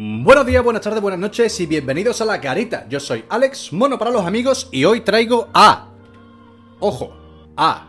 Buenos 0.00 0.46
días, 0.46 0.62
buenas 0.62 0.82
tardes, 0.82 1.02
buenas 1.02 1.18
noches 1.18 1.58
y 1.58 1.66
bienvenidos 1.66 2.20
a 2.20 2.24
La 2.24 2.40
Carita. 2.40 2.86
Yo 2.88 3.00
soy 3.00 3.24
Alex, 3.28 3.72
mono 3.72 3.98
para 3.98 4.12
los 4.12 4.24
amigos, 4.24 4.68
y 4.70 4.84
hoy 4.84 5.00
traigo 5.00 5.48
a... 5.52 5.88
Ojo, 6.78 7.12
a... 7.56 7.88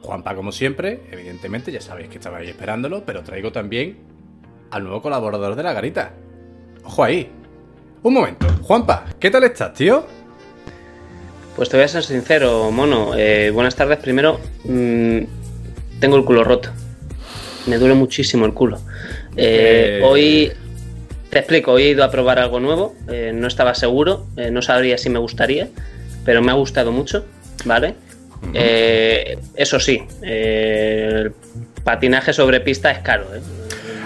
Juanpa 0.00 0.34
como 0.34 0.52
siempre, 0.52 1.02
evidentemente, 1.12 1.70
ya 1.70 1.82
sabéis 1.82 2.08
que 2.08 2.16
estabais 2.16 2.48
esperándolo, 2.48 3.04
pero 3.04 3.22
traigo 3.22 3.52
también 3.52 3.98
al 4.70 4.84
nuevo 4.84 5.02
colaborador 5.02 5.54
de 5.54 5.62
La 5.64 5.74
Garita. 5.74 6.14
Ojo 6.82 7.04
ahí. 7.04 7.30
Un 8.02 8.14
momento, 8.14 8.46
Juanpa, 8.62 9.04
¿qué 9.20 9.30
tal 9.30 9.44
estás, 9.44 9.74
tío? 9.74 10.06
Pues 11.56 11.68
te 11.68 11.76
voy 11.76 11.84
a 11.84 11.88
ser 11.88 12.04
sincero, 12.04 12.70
mono. 12.70 13.14
Eh, 13.14 13.50
buenas 13.50 13.76
tardes. 13.76 13.98
Primero, 13.98 14.40
mmm, 14.64 15.18
tengo 16.00 16.16
el 16.16 16.24
culo 16.24 16.42
roto. 16.42 16.70
Me 17.66 17.76
duele 17.76 17.94
muchísimo 17.94 18.46
el 18.46 18.54
culo. 18.54 18.78
Eh, 19.36 19.98
Eh. 19.98 20.02
Hoy, 20.02 20.52
te 21.36 21.40
explico, 21.40 21.72
hoy 21.72 21.82
he 21.82 21.88
ido 21.90 22.02
a 22.02 22.10
probar 22.10 22.38
algo 22.38 22.60
nuevo. 22.60 22.94
eh, 23.10 23.30
no 23.34 23.46
estaba 23.46 23.74
seguro, 23.74 24.26
eh, 24.38 24.50
no 24.50 24.62
sabría 24.62 24.96
si 24.96 25.10
me 25.10 25.18
gustaría, 25.18 25.68
pero 26.24 26.40
me 26.40 26.50
ha 26.50 26.54
gustado 26.54 26.92
mucho, 26.92 27.26
¿vale? 27.66 27.94
Eh, 28.54 29.36
eso 29.54 29.78
sí, 29.78 30.02
el 30.22 31.34
patinaje 31.84 32.32
sobre 32.32 32.60
pista 32.60 32.90
es 32.90 33.00
caro, 33.00 33.26
¿eh? 33.34 33.40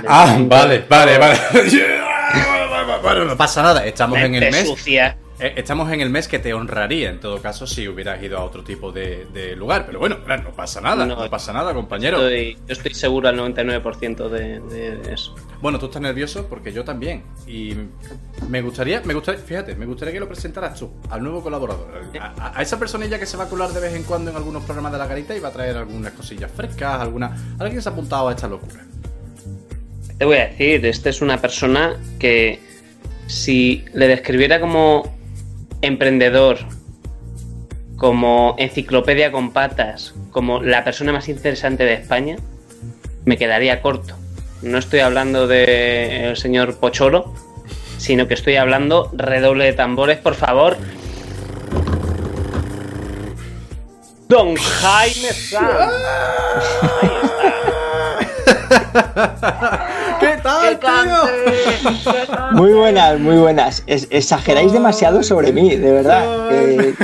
Ah, 0.08 0.38
vale, 0.40 0.84
vale, 0.88 1.18
vale. 1.18 1.38
Bueno, 3.02 3.24
no 3.24 3.36
pasa 3.36 3.62
nada, 3.62 3.86
estamos 3.86 4.18
en 4.18 4.34
el 4.34 4.50
mes. 4.50 4.66
sucia. 4.66 5.16
Estamos 5.38 5.90
en 5.92 6.00
el 6.00 6.10
mes 6.10 6.26
que 6.26 6.38
te 6.40 6.52
honraría, 6.52 7.08
en 7.10 7.20
todo 7.20 7.40
caso, 7.40 7.66
si 7.66 7.86
hubieras 7.88 8.22
ido 8.22 8.36
a 8.38 8.44
otro 8.44 8.62
tipo 8.64 8.90
de, 8.92 9.26
de 9.32 9.54
lugar. 9.56 9.86
Pero 9.86 10.00
bueno, 10.00 10.22
claro, 10.24 10.42
no 10.42 10.50
pasa 10.50 10.80
nada, 10.80 11.06
no, 11.06 11.16
No, 11.16 11.30
pasa 11.30 11.52
nada, 11.52 11.72
compañero. 11.72 12.18
Estoy, 12.28 12.54
yo 12.66 12.72
estoy 12.72 12.92
seguro 12.94 13.28
al 13.28 13.38
99% 13.38 14.28
de, 14.28 14.60
de 14.60 15.14
eso. 15.14 15.34
Bueno, 15.60 15.78
tú 15.78 15.86
estás 15.86 16.00
nervioso 16.00 16.46
porque 16.48 16.72
yo 16.72 16.84
también. 16.84 17.22
Y 17.46 17.74
me 18.48 18.62
gustaría, 18.62 19.02
me 19.02 19.12
gustaría, 19.12 19.40
fíjate, 19.40 19.74
me 19.74 19.84
gustaría 19.84 20.14
que 20.14 20.20
lo 20.20 20.28
presentaras 20.28 20.78
tú, 20.78 20.90
al 21.10 21.22
nuevo 21.22 21.42
colaborador. 21.42 22.02
A, 22.38 22.62
esa 22.62 22.78
personilla 22.78 23.18
que 23.18 23.26
se 23.26 23.36
va 23.36 23.44
a 23.44 23.48
colar 23.48 23.70
de 23.70 23.80
vez 23.80 23.94
en 23.94 24.04
cuando 24.04 24.30
en 24.30 24.36
algunos 24.36 24.64
programas 24.64 24.92
de 24.92 24.98
la 24.98 25.06
garita 25.06 25.36
y 25.36 25.40
va 25.40 25.48
a 25.48 25.52
traer 25.52 25.76
algunas 25.76 26.12
cosillas 26.12 26.50
frescas, 26.50 27.00
alguna. 27.00 27.56
Alguien 27.58 27.82
se 27.82 27.88
ha 27.90 27.92
apuntado 27.92 28.28
a 28.28 28.32
esta 28.32 28.48
locura. 28.48 28.84
Te 30.16 30.24
voy 30.24 30.36
a 30.36 30.48
decir, 30.48 30.84
este 30.86 31.10
es 31.10 31.20
una 31.20 31.38
persona 31.38 31.96
que 32.18 32.60
si 33.26 33.84
le 33.92 34.08
describiera 34.08 34.60
como 34.60 35.14
emprendedor, 35.82 36.58
como 37.96 38.54
enciclopedia 38.58 39.30
con 39.30 39.52
patas, 39.52 40.14
como 40.30 40.62
la 40.62 40.84
persona 40.84 41.12
más 41.12 41.28
interesante 41.28 41.84
de 41.84 41.94
España, 41.94 42.36
me 43.26 43.36
quedaría 43.36 43.82
corto. 43.82 44.19
No 44.62 44.78
estoy 44.78 45.00
hablando 45.00 45.46
del 45.46 46.36
señor 46.36 46.76
Pocholo, 46.76 47.34
sino 47.98 48.28
que 48.28 48.34
estoy 48.34 48.56
hablando 48.56 49.10
redoble 49.12 49.64
de 49.64 49.72
tambores, 49.72 50.18
por 50.18 50.34
favor. 50.34 50.76
Don 54.28 54.54
Jaime 54.54 55.32
Sanz. 55.32 55.60
Ahí 59.42 59.80
¿Qué 60.20 60.36
tal, 60.42 60.72
está. 60.74 62.50
Muy 62.52 62.72
buenas, 62.72 63.18
muy 63.18 63.36
buenas. 63.36 63.82
Es- 63.86 64.06
exageráis 64.10 64.72
demasiado 64.72 65.22
sobre 65.22 65.52
mí, 65.52 65.76
de 65.76 65.92
verdad. 65.92 66.48
Eh, 66.52 66.94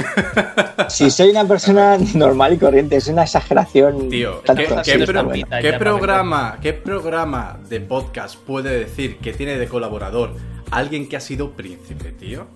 si 0.88 1.10
soy 1.10 1.30
una 1.30 1.44
persona 1.46 1.96
normal 2.14 2.52
y 2.54 2.58
corriente, 2.58 2.96
es 2.96 3.08
una 3.08 3.22
exageración. 3.22 4.08
Tío, 4.08 4.42
tanto 4.44 4.62
¿qué, 4.68 4.74
así, 4.74 4.92
qué 4.92 5.06
pro- 5.06 5.24
bueno. 5.24 5.46
programa, 5.78 6.58
¿qué 6.60 6.72
programa 6.72 7.58
de 7.68 7.80
podcast 7.80 8.36
puede 8.36 8.78
decir 8.78 9.18
que 9.18 9.32
tiene 9.32 9.58
de 9.58 9.66
colaborador 9.68 10.34
alguien 10.70 11.08
que 11.08 11.16
ha 11.16 11.20
sido 11.20 11.52
príncipe, 11.52 12.12
tío? 12.12 12.46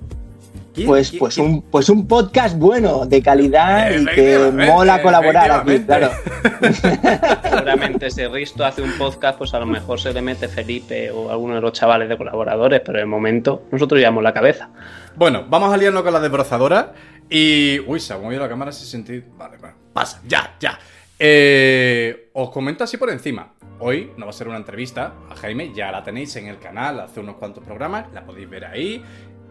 ¿Quién- 0.81 0.89
Pues, 0.89 1.11
quién- 1.11 1.19
pues, 1.20 1.34
quién- 1.34 1.47
un, 1.47 1.62
pues 1.62 1.89
un 1.89 2.06
podcast 2.09 2.56
bueno, 2.59 3.06
de 3.06 3.23
calidad 3.23 3.91
y 3.91 4.05
que 4.06 4.39
mola 4.53 5.03
colaborar 5.03 5.50
aquí, 5.50 5.81
claro. 5.81 6.10
Seguramente 7.43 8.10
si 8.10 8.27
Risto 8.27 8.65
hace 8.65 8.82
un 8.82 8.93
podcast, 8.93 9.38
pues 9.38 9.53
a 9.54 9.59
lo 9.60 9.66
mejor 9.66 10.00
se 10.00 10.12
le 10.12 10.22
mete 10.22 10.49
Felipe 10.49 11.10
o 11.10 11.31
alguno 11.31 11.54
de 11.56 11.60
los 11.60 11.72
chavales 11.72 12.09
de 12.09 12.16
colaboradores, 12.16 12.81
pero 12.84 12.99
de 12.99 13.04
momento 13.06 13.62
nosotros 13.71 13.99
llevamos 13.99 14.22
la 14.22 14.32
cabeza. 14.32 14.71
Bueno, 15.16 15.44
vamos 15.49 15.72
a 15.72 15.77
liarnos 15.77 16.03
con 16.03 16.12
la 16.12 16.21
desbrozadora 16.21 16.93
y... 17.28 17.81
Uy, 17.81 18.00
se 18.00 18.12
ha 18.12 18.19
movido 18.19 18.41
la 18.43 18.49
cámara 18.49 18.72
sin 18.72 18.87
sentir... 18.87 19.25
Vale, 19.37 19.56
vale, 19.59 19.75
pasa, 19.93 20.21
ya, 20.27 20.54
ya. 20.60 20.78
Eh, 21.19 22.31
os 22.33 22.50
comento 22.50 22.84
así 22.84 22.97
por 22.97 23.10
encima. 23.10 23.53
Hoy 23.78 24.12
no 24.16 24.27
va 24.27 24.31
a 24.31 24.33
ser 24.33 24.49
una 24.49 24.56
entrevista 24.59 25.12
a 25.31 25.37
Jaime, 25.37 25.72
ya 25.75 25.91
la 25.91 26.03
tenéis 26.03 26.34
en 26.37 26.47
el 26.49 26.59
canal 26.59 27.00
hace 27.00 27.21
unos 27.21 27.37
cuantos 27.37 27.65
programas, 27.65 28.06
la 28.12 28.25
podéis 28.25 28.49
ver 28.49 28.65
ahí. 28.66 29.03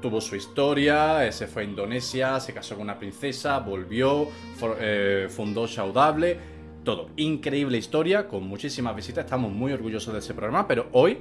Tuvo 0.01 0.21
su 0.21 0.35
historia, 0.35 1.25
eh, 1.25 1.31
se 1.31 1.47
fue 1.47 1.63
a 1.63 1.65
Indonesia, 1.65 2.39
se 2.39 2.53
casó 2.53 2.75
con 2.75 2.83
una 2.83 2.97
princesa, 2.97 3.59
volvió, 3.59 4.27
eh, 4.79 5.27
fundó 5.29 5.67
Saudable, 5.67 6.37
todo. 6.83 7.09
Increíble 7.17 7.77
historia, 7.77 8.27
con 8.27 8.47
muchísimas 8.47 8.95
visitas, 8.95 9.25
estamos 9.25 9.51
muy 9.51 9.73
orgullosos 9.73 10.13
de 10.13 10.19
ese 10.19 10.33
programa, 10.33 10.67
pero 10.67 10.87
hoy 10.93 11.19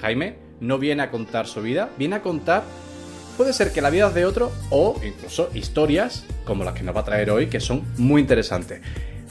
Jaime 0.00 0.36
no 0.60 0.78
viene 0.78 1.02
a 1.02 1.10
contar 1.10 1.46
su 1.46 1.62
vida, 1.62 1.90
viene 1.96 2.16
a 2.16 2.22
contar 2.22 2.64
puede 3.36 3.52
ser 3.52 3.72
que 3.72 3.80
la 3.80 3.90
vida 3.90 4.10
de 4.10 4.26
otro 4.26 4.50
o 4.70 5.00
incluso 5.04 5.48
historias 5.54 6.26
como 6.44 6.64
las 6.64 6.74
que 6.74 6.82
nos 6.82 6.96
va 6.96 7.02
a 7.02 7.04
traer 7.04 7.30
hoy 7.30 7.46
que 7.46 7.60
son 7.60 7.84
muy 7.96 8.20
interesantes. 8.20 8.80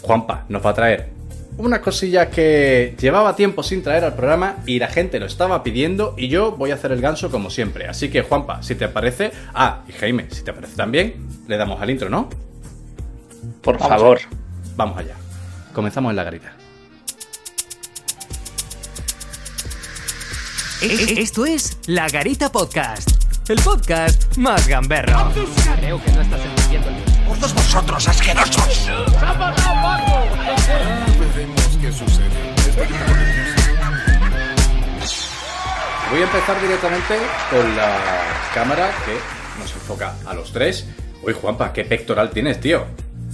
Juanpa 0.01 0.45
nos 0.47 0.65
va 0.65 0.69
a 0.69 0.73
traer 0.73 1.16
unas 1.57 1.79
cosillas 1.79 2.27
que 2.27 2.95
llevaba 2.99 3.35
tiempo 3.35 3.63
sin 3.63 3.81
traer 3.83 4.03
al 4.03 4.13
programa 4.15 4.57
y 4.65 4.79
la 4.79 4.87
gente 4.87 5.19
lo 5.19 5.25
estaba 5.25 5.63
pidiendo 5.63 6.13
y 6.17 6.27
yo 6.27 6.51
voy 6.51 6.71
a 6.71 6.75
hacer 6.75 6.91
el 6.91 7.01
ganso 7.01 7.29
como 7.31 7.49
siempre. 7.49 7.87
Así 7.87 8.09
que 8.09 8.21
Juanpa, 8.21 8.61
si 8.63 8.75
te 8.75 8.87
parece, 8.87 9.31
ah, 9.53 9.81
y 9.87 9.91
Jaime, 9.93 10.27
si 10.29 10.43
te 10.43 10.53
parece 10.53 10.75
también, 10.75 11.15
le 11.47 11.57
damos 11.57 11.81
al 11.81 11.89
intro, 11.89 12.09
¿no? 12.09 12.29
Por 13.61 13.77
Vamos 13.79 13.89
favor. 13.89 14.19
Vamos 14.75 14.97
allá. 14.99 15.15
Comenzamos 15.73 16.11
en 16.11 16.15
la 16.15 16.23
garita. 16.23 16.53
E- 20.81 20.85
e- 20.85 21.21
Esto 21.21 21.45
es 21.45 21.77
La 21.87 22.07
Garita 22.07 22.51
Podcast, 22.51 23.09
el 23.49 23.59
podcast 23.61 24.37
más 24.37 24.67
gamberro. 24.67 25.31
Creo 25.79 26.03
que 26.03 26.11
no 26.11 26.21
estás 26.21 26.39
entendiendo 26.45 26.89
el 26.89 27.06
¡Todos 27.27 27.53
vosotros 27.53 28.07
asquerosos! 28.07 28.89
Veremos 31.19 31.77
qué 31.81 31.91
sucede. 31.91 32.27
Voy 36.09 36.21
a 36.21 36.23
empezar 36.23 36.61
directamente 36.61 37.15
con 37.51 37.75
la 37.75 37.97
cámara 38.53 38.89
que 39.05 39.59
nos 39.59 39.73
enfoca 39.73 40.15
a 40.25 40.33
los 40.33 40.53
tres. 40.53 40.87
Uy, 41.21 41.33
Juanpa, 41.33 41.73
qué 41.73 41.83
pectoral 41.83 42.29
tienes, 42.29 42.61
tío. 42.61 42.85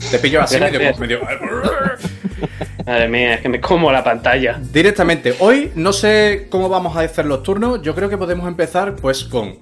Te 0.10 0.18
pillo 0.18 0.42
así 0.42 0.60
medio, 0.60 0.96
medio... 0.98 1.22
Madre 2.86 3.08
mía, 3.08 3.36
es 3.36 3.42
que 3.42 3.50
me 3.50 3.62
como 3.62 3.92
la 3.92 4.04
pantalla. 4.04 4.60
Directamente, 4.60 5.36
hoy 5.40 5.72
no 5.76 5.94
sé 5.94 6.48
cómo 6.50 6.68
vamos 6.68 6.98
a 6.98 7.02
hacer 7.02 7.26
los 7.26 7.44
turnos. 7.44 7.82
Yo 7.82 7.96
creo 7.96 8.10
que 8.10 8.18
podemos 8.18 8.48
empezar 8.48 8.96
pues 8.96 9.24
con 9.24 9.60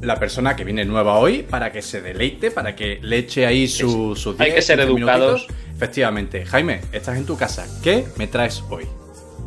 la 0.00 0.16
persona 0.18 0.54
que 0.56 0.64
viene 0.64 0.84
nueva 0.84 1.18
hoy 1.18 1.42
para 1.42 1.72
que 1.72 1.82
se 1.82 2.00
deleite, 2.00 2.50
para 2.50 2.76
que 2.76 2.98
le 3.02 3.18
eche 3.18 3.46
ahí 3.46 3.66
su, 3.68 4.14
su 4.14 4.36
Hay 4.38 4.52
que 4.52 4.62
ser 4.62 4.78
15 4.78 4.92
educados. 4.92 5.42
minutitos. 5.42 5.56
Efectivamente. 5.76 6.44
Jaime, 6.44 6.80
estás 6.92 7.16
en 7.16 7.24
tu 7.24 7.36
casa. 7.36 7.66
¿Qué 7.82 8.04
me 8.16 8.26
traes 8.26 8.62
hoy? 8.68 8.84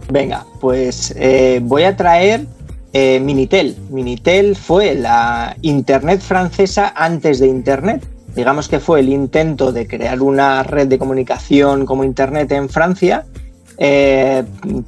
Venga, 0.10 0.46
pues 0.60 1.14
eh, 1.18 1.60
voy 1.62 1.84
a 1.84 1.96
traer 1.96 2.46
eh, 2.94 3.20
Minitel. 3.20 3.76
Minitel 3.90 4.56
fue 4.56 4.96
la 4.96 5.56
Internet 5.62 6.22
francesa 6.22 6.94
antes 6.96 7.40
de 7.40 7.48
Internet. 7.48 8.06
Digamos 8.36 8.70
que 8.70 8.80
fue 8.80 9.02
el 9.02 9.10
intento 9.10 9.72
de 9.72 9.88
crear 9.88 10.22
una 10.22 10.64
red 10.64 10.88
de 10.88 10.98
comunicación 10.98 11.86
como 11.86 12.04
Internet 12.04 12.52
en 12.54 12.70
Francia, 12.70 13.26
eh, 13.84 14.44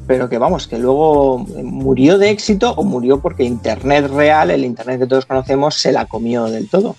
pero 0.05 0.29
que 0.29 0.37
vamos, 0.37 0.67
que 0.67 0.77
luego 0.77 1.39
murió 1.63 2.19
de 2.19 2.29
éxito 2.29 2.73
o 2.73 2.83
murió 2.83 3.19
porque 3.21 3.43
Internet 3.43 4.05
real, 4.13 4.51
el 4.51 4.63
Internet 4.63 4.99
que 4.99 5.07
todos 5.07 5.25
conocemos, 5.25 5.73
se 5.73 5.91
la 5.91 6.05
comió 6.05 6.45
del 6.45 6.69
todo. 6.69 6.95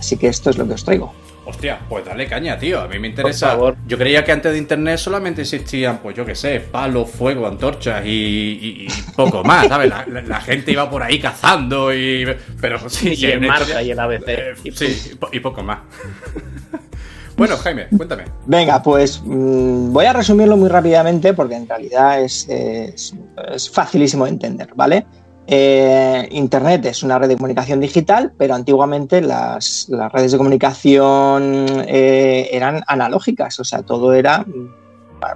Así 0.00 0.16
que 0.16 0.26
esto 0.26 0.50
es 0.50 0.58
lo 0.58 0.66
que 0.66 0.74
os 0.74 0.84
traigo. 0.84 1.12
Hostia, 1.46 1.78
pues 1.88 2.04
dale 2.04 2.26
caña, 2.26 2.58
tío. 2.58 2.80
A 2.80 2.88
mí 2.88 2.98
me 2.98 3.08
interesa. 3.08 3.50
favor. 3.50 3.76
Yo 3.86 3.96
creía 3.96 4.22
que 4.24 4.32
antes 4.32 4.52
de 4.52 4.58
internet 4.58 4.98
solamente 4.98 5.42
existían, 5.42 5.98
pues 6.02 6.14
yo 6.16 6.26
qué 6.26 6.34
sé, 6.34 6.58
palos, 6.60 7.08
fuego, 7.08 7.46
antorchas 7.46 8.04
y, 8.04 8.08
y- 8.10 8.86
y 8.86 8.88
poco 9.16 9.42
más, 9.44 9.66
¿sabes? 9.68 9.88
La, 9.88 10.04
la- 10.08 10.22
la 10.22 10.40
gente 10.42 10.72
iba 10.72 10.90
por 10.90 11.02
ahí 11.04 11.18
cazando 11.20 11.94
y. 11.94 12.26
Pero 12.60 12.78
sí, 12.90 13.14
Y 13.16 13.26
el 13.26 13.40
Marca 13.40 13.80
y 13.82 13.92
el 13.92 13.98
ABC. 14.00 14.24
Eh, 14.26 14.54
Y 14.64 14.72
sí, 14.72 15.10
y 15.12 15.14
po- 15.14 15.30
y 15.32 15.40
poco 15.40 15.62
más. 15.62 15.78
Bueno, 17.38 17.56
Jaime, 17.56 17.86
cuéntame. 17.96 18.24
Venga, 18.46 18.82
pues 18.82 19.22
mm, 19.24 19.92
voy 19.92 20.04
a 20.04 20.12
resumirlo 20.12 20.56
muy 20.56 20.68
rápidamente 20.68 21.32
porque 21.32 21.54
en 21.56 21.68
realidad 21.68 22.20
es, 22.22 22.46
es- 22.48 23.14
es 23.54 23.70
facilísimo 23.70 24.24
de 24.24 24.30
entender, 24.32 24.68
¿vale? 24.74 25.06
Eh, 25.50 26.28
Internet 26.32 26.84
es 26.84 27.02
una 27.02 27.18
red 27.18 27.28
de 27.28 27.36
comunicación 27.36 27.80
digital, 27.80 28.32
pero 28.36 28.54
antiguamente 28.54 29.22
las, 29.22 29.86
las 29.88 30.12
redes 30.12 30.32
de 30.32 30.36
comunicación 30.38 31.64
eh, 31.86 32.50
eran 32.52 32.82
analógicas, 32.86 33.58
o 33.58 33.64
sea, 33.64 33.82
todo 33.82 34.12
era 34.12 34.44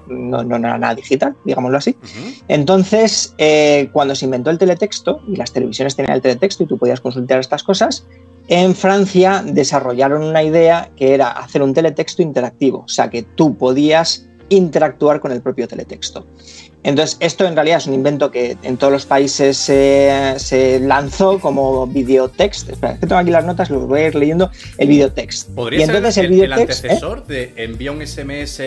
no, 0.08 0.44
no 0.44 0.56
era 0.56 0.78
nada 0.78 0.94
digital, 0.94 1.34
digámoslo 1.44 1.78
así. 1.78 1.96
Entonces, 2.48 3.34
eh, 3.38 3.88
cuando 3.92 4.14
se 4.14 4.26
inventó 4.26 4.50
el 4.50 4.58
teletexto, 4.58 5.20
y 5.26 5.36
las 5.36 5.52
televisiones 5.52 5.96
tenían 5.96 6.14
el 6.14 6.22
teletexto 6.22 6.62
y 6.62 6.66
tú 6.66 6.78
podías 6.78 7.00
consultar 7.00 7.40
estas 7.40 7.62
cosas, 7.64 8.06
en 8.52 8.74
Francia 8.74 9.42
desarrollaron 9.46 10.22
una 10.22 10.42
idea 10.42 10.90
que 10.94 11.14
era 11.14 11.30
hacer 11.30 11.62
un 11.62 11.72
teletexto 11.72 12.20
interactivo, 12.20 12.80
o 12.80 12.88
sea, 12.88 13.08
que 13.08 13.22
tú 13.22 13.56
podías 13.56 14.26
interactuar 14.50 15.20
con 15.20 15.32
el 15.32 15.40
propio 15.40 15.66
teletexto. 15.66 16.26
Entonces, 16.82 17.16
esto 17.20 17.46
en 17.46 17.54
realidad 17.54 17.78
es 17.78 17.86
un 17.86 17.94
invento 17.94 18.30
que 18.30 18.58
en 18.62 18.76
todos 18.76 18.92
los 18.92 19.06
países 19.06 19.56
se, 19.56 20.34
se 20.36 20.80
lanzó 20.80 21.38
como 21.38 21.86
videotext. 21.86 22.68
Espera, 22.68 22.92
es 22.92 22.98
que 22.98 23.06
tengo 23.06 23.20
aquí 23.22 23.30
las 23.30 23.46
notas, 23.46 23.70
los 23.70 23.86
voy 23.86 24.00
a 24.00 24.08
ir 24.08 24.16
leyendo. 24.16 24.50
El 24.76 24.88
videotext. 24.88 25.48
¿Podría 25.54 25.80
y 25.80 25.82
entonces 25.84 26.14
ser 26.14 26.26
el 26.26 26.32
el, 26.32 26.40
el 26.40 26.48
videotext. 26.48 26.84
¿eh? 26.84 26.88
antecesor 26.88 27.26
de 27.26 27.54
envía 27.56 27.92
un 27.92 28.06
SMS 28.06 28.60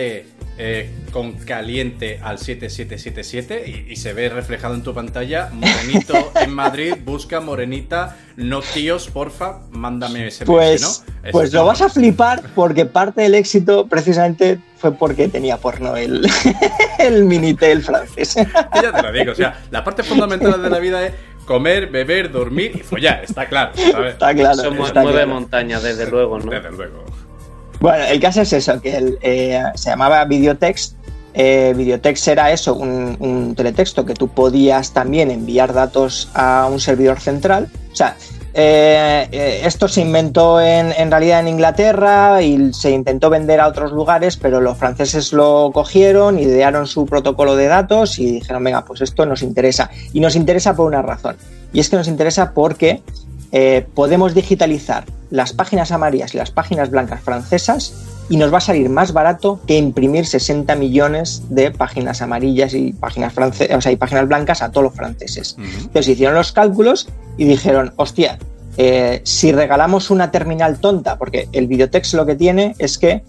eh, 0.58 0.90
con 1.12 1.32
caliente 1.34 2.18
al 2.22 2.38
7777 2.38 3.64
y, 3.88 3.92
y 3.92 3.96
se 3.96 4.12
ve 4.12 4.28
reflejado 4.28 4.74
en 4.74 4.82
tu 4.82 4.94
pantalla? 4.94 5.50
Morenito 5.52 6.32
en 6.40 6.50
Madrid, 6.50 6.94
busca 7.04 7.40
morenita, 7.40 8.16
no 8.36 8.60
tíos, 8.62 9.08
porfa, 9.08 9.60
mándame 9.70 10.30
Pues. 10.44 10.82
Ese 11.22 11.32
pues 11.32 11.48
es 11.48 11.54
lo 11.54 11.64
vas 11.64 11.82
a 11.82 11.88
flipar 11.88 12.42
porque 12.54 12.86
parte 12.86 13.22
del 13.22 13.34
éxito 13.34 13.86
precisamente 13.86 14.58
fue 14.76 14.92
porque 14.92 15.28
tenía 15.28 15.56
porno 15.56 15.96
el, 15.96 16.26
el 16.98 17.24
Minitel 17.24 17.82
francés. 17.82 18.34
Ya 18.34 18.92
te 18.92 19.02
lo 19.02 19.12
digo, 19.12 19.32
o 19.32 19.34
sea, 19.34 19.60
la 19.70 19.82
parte 19.82 20.02
fundamental 20.02 20.62
de 20.62 20.70
la 20.70 20.78
vida 20.78 21.04
es 21.04 21.12
comer, 21.46 21.88
beber, 21.88 22.30
dormir 22.30 22.72
y 22.74 22.78
follar, 22.80 23.24
está 23.24 23.46
claro, 23.46 23.72
¿sabes? 23.74 24.14
Está 24.14 24.34
claro. 24.34 24.60
Eso 24.60 24.84
está 24.84 25.02
mueve 25.02 25.18
claro. 25.18 25.34
montañas, 25.34 25.82
desde 25.82 26.10
luego, 26.10 26.38
¿no? 26.38 26.50
Desde 26.50 26.70
luego. 26.70 27.04
Bueno, 27.80 28.04
el 28.04 28.20
caso 28.20 28.42
es 28.42 28.52
eso, 28.52 28.80
que 28.80 29.18
eh, 29.20 29.62
se 29.74 29.90
llamaba 29.90 30.24
Videotext. 30.24 30.96
Eh, 31.38 31.74
Videotext 31.76 32.28
era 32.28 32.50
eso, 32.50 32.74
un, 32.74 33.54
teletexto 33.54 34.06
que 34.06 34.14
tú 34.14 34.28
podías 34.28 34.92
también 34.92 35.30
enviar 35.30 35.74
datos 35.74 36.30
a 36.32 36.66
un 36.70 36.80
servidor 36.80 37.20
central. 37.20 37.68
O 37.92 37.94
sea, 37.94 38.16
eh, 38.54 39.28
eh, 39.30 39.60
esto 39.64 39.86
se 39.86 40.00
inventó 40.00 40.62
en, 40.62 40.92
en 40.92 41.10
realidad 41.10 41.40
en 41.40 41.48
Inglaterra 41.48 42.40
y 42.40 42.72
se 42.72 42.90
intentó 42.90 43.28
vender 43.28 43.60
a 43.60 43.68
otros 43.68 43.92
lugares, 43.92 44.38
pero 44.38 44.62
los 44.62 44.78
franceses 44.78 45.34
lo 45.34 45.70
cogieron, 45.74 46.38
idearon 46.38 46.86
su 46.86 47.04
protocolo 47.04 47.54
de 47.54 47.66
datos 47.66 48.18
y 48.18 48.32
dijeron, 48.32 48.64
venga, 48.64 48.86
pues 48.86 49.02
esto 49.02 49.26
nos 49.26 49.42
interesa. 49.42 49.90
Y 50.14 50.20
nos 50.20 50.36
interesa 50.36 50.74
por 50.74 50.86
una 50.86 51.02
razón. 51.02 51.36
Y 51.74 51.80
es 51.80 51.90
que 51.90 51.96
nos 51.96 52.08
interesa 52.08 52.52
porque 52.54 53.02
podemos 53.94 54.34
digitalizar 54.34 55.04
las 55.30 55.52
páginas 55.52 55.92
amarillas 55.92 56.34
y 56.34 56.38
las 56.38 56.50
páginas 56.50 56.90
blancas 56.90 57.20
francesas 57.20 57.94
y 58.28 58.36
nos 58.36 58.52
va 58.52 58.58
a 58.58 58.60
salir 58.60 58.88
más 58.88 59.12
barato 59.12 59.60
que 59.66 59.76
imprimir 59.76 60.26
60 60.26 60.74
millones 60.76 61.42
de 61.48 61.70
páginas 61.70 62.22
amarillas 62.22 62.74
y 62.74 62.92
páginas, 62.92 63.34
o 63.36 63.80
sea, 63.80 63.92
y 63.92 63.96
páginas 63.96 64.26
blancas 64.26 64.62
a 64.62 64.70
todos 64.70 64.84
los 64.84 64.94
franceses. 64.94 65.56
Ujú. 65.58 65.66
Entonces 65.66 66.08
hicieron 66.08 66.34
los 66.34 66.52
cálculos 66.52 67.08
y 67.36 67.44
dijeron, 67.44 67.92
hostia, 67.96 68.38
eh, 68.78 69.20
si 69.24 69.52
regalamos 69.52 70.10
una 70.10 70.30
terminal 70.30 70.78
tonta, 70.80 71.16
porque 71.16 71.48
el 71.52 71.66
videotext 71.66 72.14
lo 72.14 72.26
que 72.26 72.34
tiene 72.34 72.74
es 72.78 72.98
que 72.98 73.22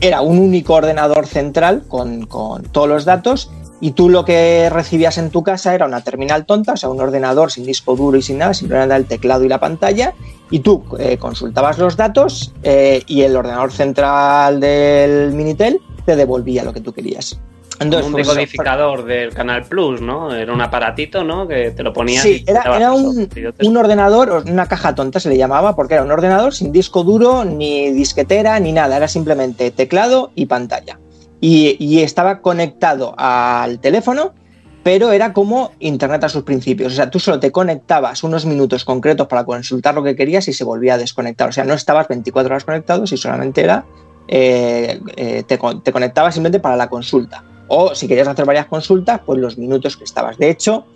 era 0.00 0.20
un 0.20 0.38
único 0.38 0.74
ordenador 0.74 1.26
central 1.26 1.84
con, 1.86 2.26
con 2.26 2.62
todos 2.64 2.88
los 2.88 3.04
datos 3.04 3.50
y 3.80 3.92
tú 3.92 4.08
lo 4.08 4.24
que 4.24 4.68
recibías 4.70 5.18
en 5.18 5.30
tu 5.30 5.42
casa 5.42 5.74
era 5.74 5.86
una 5.86 6.02
terminal 6.02 6.44
tonta, 6.44 6.74
o 6.74 6.76
sea, 6.76 6.88
un 6.88 7.00
ordenador 7.00 7.50
sin 7.50 7.64
disco 7.64 7.96
duro 7.96 8.18
y 8.18 8.22
sin 8.22 8.38
nada, 8.38 8.54
simplemente 8.54 8.94
el 8.94 9.06
teclado 9.06 9.44
y 9.44 9.48
la 9.48 9.58
pantalla, 9.58 10.14
y 10.50 10.60
tú 10.60 10.84
eh, 10.98 11.16
consultabas 11.16 11.78
los 11.78 11.96
datos 11.96 12.52
eh, 12.62 13.02
y 13.06 13.22
el 13.22 13.36
ordenador 13.36 13.72
central 13.72 14.60
del 14.60 15.32
Minitel 15.32 15.80
te 16.04 16.16
devolvía 16.16 16.64
lo 16.64 16.72
que 16.72 16.80
tú 16.80 16.92
querías. 16.92 17.40
Entonces, 17.78 18.06
un 18.08 18.12
pues, 18.12 18.26
decodificador 18.26 19.06
del 19.06 19.32
Canal 19.32 19.64
Plus, 19.64 20.02
¿no? 20.02 20.34
Era 20.34 20.52
un 20.52 20.60
aparatito, 20.60 21.24
¿no? 21.24 21.48
Que 21.48 21.70
te 21.70 21.82
lo 21.82 21.94
ponías 21.94 22.22
Sí, 22.22 22.44
y 22.46 22.50
era, 22.50 22.92
un, 22.92 23.26
Videotext. 23.26 23.66
un 23.66 23.76
ordenador, 23.78 24.44
una 24.46 24.66
caja 24.66 24.94
tonta 24.94 25.18
se 25.18 25.30
le 25.30 25.38
llamaba, 25.38 25.74
porque 25.74 25.94
era 25.94 26.02
un 26.02 26.10
ordenador 26.10 26.52
sin 26.52 26.72
disco 26.72 27.04
duro, 27.04 27.46
ni 27.46 27.90
disquetera, 27.90 28.60
ni 28.60 28.72
nada, 28.72 28.98
era 28.98 29.08
simplemente 29.08 29.70
teclado 29.70 30.30
y 30.34 30.44
pantalla. 30.44 30.98
Y, 31.40 31.76
y 31.78 32.02
estaba 32.02 32.40
conectado 32.40 33.14
al 33.16 33.80
teléfono, 33.80 34.34
pero 34.82 35.12
era 35.12 35.32
como 35.32 35.72
Internet 35.78 36.24
a 36.24 36.28
sus 36.28 36.42
principios. 36.42 36.92
O 36.92 36.96
sea, 36.96 37.10
tú 37.10 37.18
solo 37.18 37.40
te 37.40 37.52
conectabas 37.52 38.22
unos 38.22 38.46
minutos 38.46 38.84
concretos 38.84 39.26
para 39.26 39.44
consultar 39.44 39.94
lo 39.94 40.02
que 40.02 40.16
querías 40.16 40.48
y 40.48 40.52
se 40.52 40.64
volvía 40.64 40.94
a 40.94 40.98
desconectar. 40.98 41.48
O 41.48 41.52
sea, 41.52 41.64
no 41.64 41.74
estabas 41.74 42.08
24 42.08 42.52
horas 42.52 42.64
conectado, 42.64 43.06
si 43.06 43.16
solamente 43.16 43.62
era, 43.62 43.84
eh, 44.28 45.00
eh, 45.16 45.42
te, 45.46 45.58
te 45.82 45.92
conectabas 45.92 46.34
simplemente 46.34 46.60
para 46.60 46.76
la 46.76 46.88
consulta. 46.88 47.44
O 47.68 47.94
si 47.94 48.08
querías 48.08 48.28
hacer 48.28 48.46
varias 48.46 48.66
consultas, 48.66 49.20
pues 49.24 49.38
los 49.38 49.58
minutos 49.58 49.96
que 49.96 50.04
estabas. 50.04 50.38
De 50.38 50.50
hecho, 50.50 50.86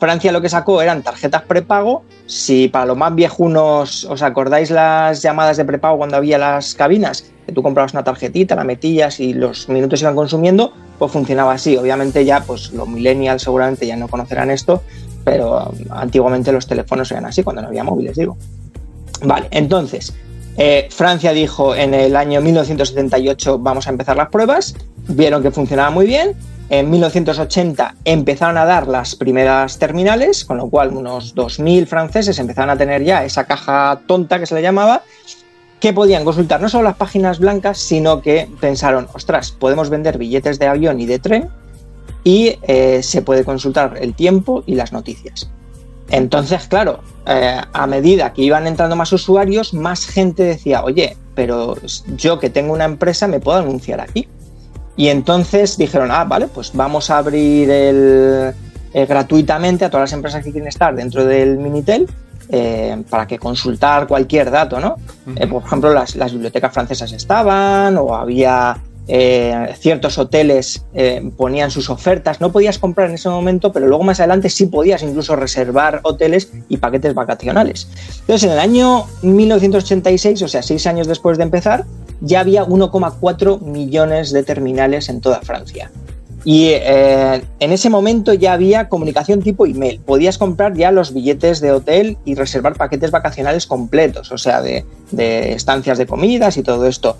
Francia 0.00 0.32
lo 0.32 0.40
que 0.40 0.48
sacó 0.48 0.80
eran 0.80 1.02
tarjetas 1.02 1.42
prepago. 1.42 2.02
Si 2.26 2.68
para 2.68 2.86
los 2.86 2.96
más 2.96 3.14
viejunos 3.14 4.04
os 4.04 4.22
acordáis 4.22 4.70
las 4.70 5.22
llamadas 5.22 5.58
de 5.58 5.64
prepago 5.64 5.98
cuando 5.98 6.16
había 6.16 6.38
las 6.38 6.74
cabinas, 6.74 7.30
tú 7.50 7.62
comprabas 7.62 7.92
una 7.92 8.04
tarjetita, 8.04 8.54
la 8.54 8.64
metías 8.64 9.20
y 9.20 9.32
los 9.32 9.68
minutos 9.68 10.00
iban 10.02 10.14
consumiendo, 10.14 10.72
pues 10.98 11.12
funcionaba 11.12 11.52
así. 11.52 11.76
Obviamente 11.76 12.24
ya, 12.24 12.42
pues 12.42 12.72
los 12.72 12.88
millennials 12.88 13.42
seguramente 13.42 13.86
ya 13.86 13.96
no 13.96 14.08
conocerán 14.08 14.50
esto, 14.50 14.82
pero 15.24 15.70
um, 15.70 15.76
antiguamente 15.90 16.52
los 16.52 16.66
teléfonos 16.66 17.10
eran 17.10 17.26
así 17.26 17.42
cuando 17.42 17.62
no 17.62 17.68
había 17.68 17.84
móviles, 17.84 18.16
digo. 18.16 18.36
Vale, 19.22 19.48
entonces, 19.50 20.14
eh, 20.56 20.88
Francia 20.90 21.32
dijo 21.32 21.74
en 21.74 21.94
el 21.94 22.16
año 22.16 22.40
1978 22.40 23.58
vamos 23.58 23.86
a 23.86 23.90
empezar 23.90 24.16
las 24.16 24.28
pruebas, 24.28 24.74
vieron 25.08 25.42
que 25.42 25.50
funcionaba 25.50 25.90
muy 25.90 26.06
bien, 26.06 26.34
en 26.70 26.88
1980 26.88 27.96
empezaron 28.04 28.56
a 28.56 28.64
dar 28.64 28.86
las 28.86 29.16
primeras 29.16 29.78
terminales, 29.78 30.44
con 30.44 30.56
lo 30.58 30.68
cual 30.68 30.96
unos 30.96 31.34
2.000 31.34 31.86
franceses 31.86 32.38
empezaron 32.38 32.70
a 32.70 32.76
tener 32.76 33.02
ya 33.02 33.24
esa 33.24 33.44
caja 33.44 34.00
tonta 34.06 34.38
que 34.38 34.46
se 34.46 34.54
le 34.54 34.62
llamaba, 34.62 35.02
que 35.80 35.92
podían 35.92 36.24
consultar 36.24 36.60
no 36.60 36.68
solo 36.68 36.84
las 36.84 36.96
páginas 36.96 37.38
blancas, 37.38 37.78
sino 37.78 38.20
que 38.20 38.48
pensaron, 38.60 39.08
ostras, 39.14 39.50
podemos 39.50 39.88
vender 39.88 40.18
billetes 40.18 40.58
de 40.58 40.66
avión 40.66 41.00
y 41.00 41.06
de 41.06 41.18
tren 41.18 41.48
y 42.22 42.58
eh, 42.62 43.02
se 43.02 43.22
puede 43.22 43.44
consultar 43.44 43.96
el 44.00 44.14
tiempo 44.14 44.62
y 44.66 44.74
las 44.74 44.92
noticias. 44.92 45.50
Entonces, 46.10 46.66
claro, 46.66 47.00
eh, 47.26 47.60
a 47.72 47.86
medida 47.86 48.32
que 48.32 48.42
iban 48.42 48.66
entrando 48.66 48.94
más 48.94 49.12
usuarios, 49.12 49.72
más 49.72 50.06
gente 50.06 50.42
decía, 50.42 50.84
oye, 50.84 51.16
pero 51.34 51.76
yo 52.16 52.38
que 52.38 52.50
tengo 52.50 52.72
una 52.72 52.84
empresa 52.84 53.26
me 53.26 53.40
puedo 53.40 53.58
anunciar 53.58 54.00
aquí. 54.00 54.28
Y 54.96 55.08
entonces 55.08 55.78
dijeron, 55.78 56.10
ah, 56.10 56.24
vale, 56.24 56.48
pues 56.48 56.72
vamos 56.74 57.08
a 57.10 57.18
abrir 57.18 57.70
el, 57.70 58.52
eh, 58.92 59.06
gratuitamente 59.06 59.84
a 59.84 59.90
todas 59.90 60.10
las 60.10 60.12
empresas 60.12 60.44
que 60.44 60.50
quieren 60.50 60.68
estar 60.68 60.94
dentro 60.94 61.24
del 61.24 61.56
Minitel 61.58 62.06
eh, 62.52 63.02
para 63.08 63.26
que 63.26 63.38
consultar 63.38 64.06
cualquier 64.06 64.50
dato, 64.50 64.80
¿no? 64.80 64.96
Eh, 65.36 65.46
por 65.46 65.62
ejemplo, 65.62 65.92
las, 65.92 66.16
las 66.16 66.32
bibliotecas 66.32 66.72
francesas 66.72 67.12
estaban 67.12 67.96
o 67.96 68.14
había 68.14 68.76
eh, 69.06 69.74
ciertos 69.78 70.18
hoteles 70.18 70.84
ponían 71.36 71.70
sus 71.70 71.90
ofertas. 71.90 72.40
No 72.40 72.52
podías 72.52 72.78
comprar 72.78 73.08
en 73.08 73.14
ese 73.14 73.28
momento, 73.28 73.72
pero 73.72 73.86
luego 73.86 74.04
más 74.04 74.20
adelante 74.20 74.48
sí 74.50 74.66
podías 74.66 75.02
incluso 75.02 75.36
reservar 75.36 76.00
hoteles 76.02 76.52
y 76.68 76.76
paquetes 76.78 77.14
vacacionales. 77.14 77.88
Entonces, 78.20 78.44
en 78.44 78.52
el 78.52 78.58
año 78.58 79.06
1986, 79.22 80.42
o 80.42 80.48
sea, 80.48 80.62
seis 80.62 80.86
años 80.86 81.06
después 81.06 81.38
de 81.38 81.44
empezar, 81.44 81.84
ya 82.20 82.40
había 82.40 82.64
1,4 82.64 83.60
millones 83.60 84.32
de 84.32 84.42
terminales 84.42 85.08
en 85.08 85.20
toda 85.20 85.40
Francia. 85.40 85.90
Y 86.44 86.68
eh, 86.70 87.42
en 87.58 87.72
ese 87.72 87.90
momento 87.90 88.32
ya 88.32 88.54
había 88.54 88.88
comunicación 88.88 89.42
tipo 89.42 89.66
email. 89.66 90.00
Podías 90.00 90.38
comprar 90.38 90.74
ya 90.74 90.90
los 90.90 91.12
billetes 91.12 91.60
de 91.60 91.72
hotel 91.72 92.16
y 92.24 92.34
reservar 92.34 92.76
paquetes 92.76 93.10
vacacionales 93.10 93.66
completos, 93.66 94.32
o 94.32 94.38
sea, 94.38 94.62
de, 94.62 94.84
de 95.10 95.52
estancias 95.52 95.98
de 95.98 96.06
comidas 96.06 96.56
y 96.56 96.62
todo 96.62 96.86
esto. 96.86 97.18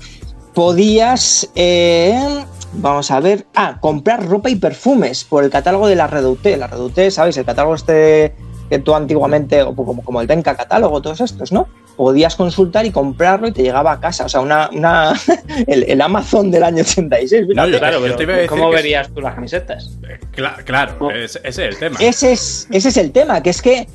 Podías, 0.54 1.50
eh, 1.54 2.44
vamos 2.72 3.10
a 3.10 3.20
ver, 3.20 3.46
ah, 3.54 3.78
comprar 3.80 4.26
ropa 4.26 4.48
y 4.50 4.56
perfumes 4.56 5.24
por 5.24 5.44
el 5.44 5.50
catálogo 5.50 5.86
de 5.86 5.96
la 5.96 6.06
Redoute. 6.06 6.56
La 6.56 6.66
Redoute, 6.66 7.10
¿sabéis? 7.10 7.36
El 7.36 7.44
catálogo 7.44 7.74
este 7.74 8.34
que 8.70 8.78
tú 8.78 8.94
antiguamente, 8.94 9.62
o 9.62 9.74
como, 9.74 10.02
como 10.02 10.20
el 10.20 10.28
Benca 10.28 10.56
catálogo, 10.56 11.02
todos 11.02 11.20
estos, 11.20 11.50
¿no? 11.50 11.66
Podías 11.96 12.34
consultar 12.36 12.86
y 12.86 12.90
comprarlo 12.90 13.48
y 13.48 13.52
te 13.52 13.62
llegaba 13.62 13.92
a 13.92 14.00
casa. 14.00 14.24
O 14.24 14.28
sea, 14.28 14.40
una, 14.40 14.70
una 14.72 15.12
el, 15.66 15.84
el 15.84 16.00
Amazon 16.00 16.50
del 16.50 16.62
año 16.62 16.80
86. 16.82 17.46
No, 17.54 17.66
yo- 17.68 17.78
Claro, 17.78 18.06
yo 18.06 18.16
te 18.16 18.22
iba 18.22 18.32
a 18.32 18.36
pero 18.36 18.42
decir 18.42 18.48
¿cómo 18.48 18.70
verías 18.70 19.08
tú 19.12 19.20
las 19.20 19.34
camisetas? 19.34 19.98
Eh, 20.08 20.18
cla- 20.34 20.62
claro, 20.64 20.96
No. 21.00 21.10
ese, 21.10 21.40
ese 21.44 21.48
es 21.68 21.74
el 21.74 21.78
tema. 21.78 21.96
Ese 22.00 22.32
es, 22.32 22.68
ese 22.70 22.88
es 22.88 22.96
el 22.96 23.12
tema, 23.12 23.42
que 23.42 23.50
es 23.50 23.60
que 23.60 23.86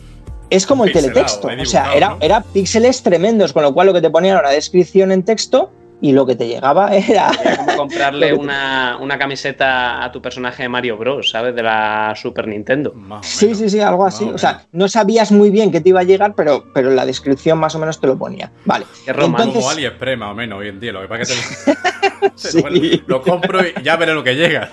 es 0.52 0.66
como 0.68 0.86
el 0.86 0.92
Pixelado, 0.92 1.14
teletexto. 1.14 1.48
O 1.62 1.66
sea, 1.66 1.94
era, 1.96 2.10
¿no? 2.10 2.18
era 2.22 2.42
píxeles 2.42 3.02
tremendos, 3.02 3.52
con 3.54 3.64
lo 3.64 3.74
cual 3.74 3.88
lo 3.88 3.94
que 3.94 4.02
te 4.02 4.10
ponía 4.12 4.32
era 4.34 4.42
una 4.42 4.52
descripción 4.52 5.12
en 5.12 5.24
texto 5.24 5.72
y 6.02 6.12
lo 6.12 6.26
que 6.26 6.36
te 6.36 6.48
llegaba 6.48 6.90
era... 6.96 7.32
Era 7.44 7.58
como 7.58 7.76
comprarle 7.78 8.34
una, 8.36 8.98
una 9.00 9.18
camiseta 9.18 10.04
a 10.04 10.12
tu 10.12 10.22
personaje 10.22 10.64
de 10.64 10.70
Mario 10.70 10.98
Bros, 10.98 11.30
¿sabes? 11.30 11.56
De 11.56 11.64
la 11.64 12.14
Super 12.16 12.48
Nintendo. 12.48 12.94
Sí, 13.22 13.56
sí, 13.56 13.70
sí, 13.70 13.80
algo 13.80 14.06
así. 14.06 14.26
o 14.26 14.36
O 14.36 14.38
sea, 14.38 14.62
no 14.72 14.88
sabías 14.88 15.32
muy 15.32 15.50
bien 15.50 15.72
qué 15.72 15.82
te 15.82 15.90
iba 15.90 16.02
a 16.02 16.04
llegar, 16.04 16.36
pero, 16.36 16.66
pero 16.74 16.92
la 16.92 17.06
descripción 17.06 17.58
más 17.58 17.76
o 17.76 17.80
menos 17.80 18.00
te 18.00 18.08
lo 18.08 18.18
ponía. 18.18 18.52
Vale. 18.66 18.86
Qué 19.06 19.14
romántico. 19.14 19.44
Entonces- 19.44 19.64
Como 19.64 19.72
AliExpress, 19.72 20.18
más 20.18 20.32
o 20.32 20.36
menos, 20.36 20.60
hoy 20.60 20.68
en 20.70 20.80
día. 20.80 20.92
Lo 20.92 21.02
que 21.02 21.08
pasa 21.08 21.22
es 21.24 21.30
que 21.66 21.72
te- 21.74 21.78
Sí. 22.36 22.62
Bueno, 22.62 22.80
lo 23.08 23.22
compro 23.22 23.60
y 23.66 23.74
ya 23.84 23.96
veré 23.98 24.14
lo 24.14 24.24
que 24.24 24.36
llega. 24.36 24.72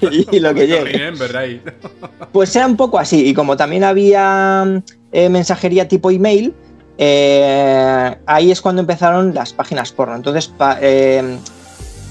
Y 0.00 0.38
lo 0.40 0.54
que 0.54 0.66
ahí. 1.36 1.62
Pues 2.32 2.54
era 2.56 2.66
un 2.66 2.76
poco 2.76 2.98
así. 2.98 3.26
Y 3.28 3.34
como 3.34 3.56
también 3.56 3.84
había 3.84 4.64
eh, 5.12 5.28
mensajería 5.28 5.88
tipo 5.88 6.10
email, 6.10 6.54
eh, 6.98 8.16
ahí 8.26 8.50
es 8.50 8.60
cuando 8.60 8.80
empezaron 8.80 9.34
las 9.34 9.52
páginas 9.52 9.92
porno. 9.92 10.14
Entonces, 10.16 10.46
pa- 10.48 10.78
eh, 10.80 11.38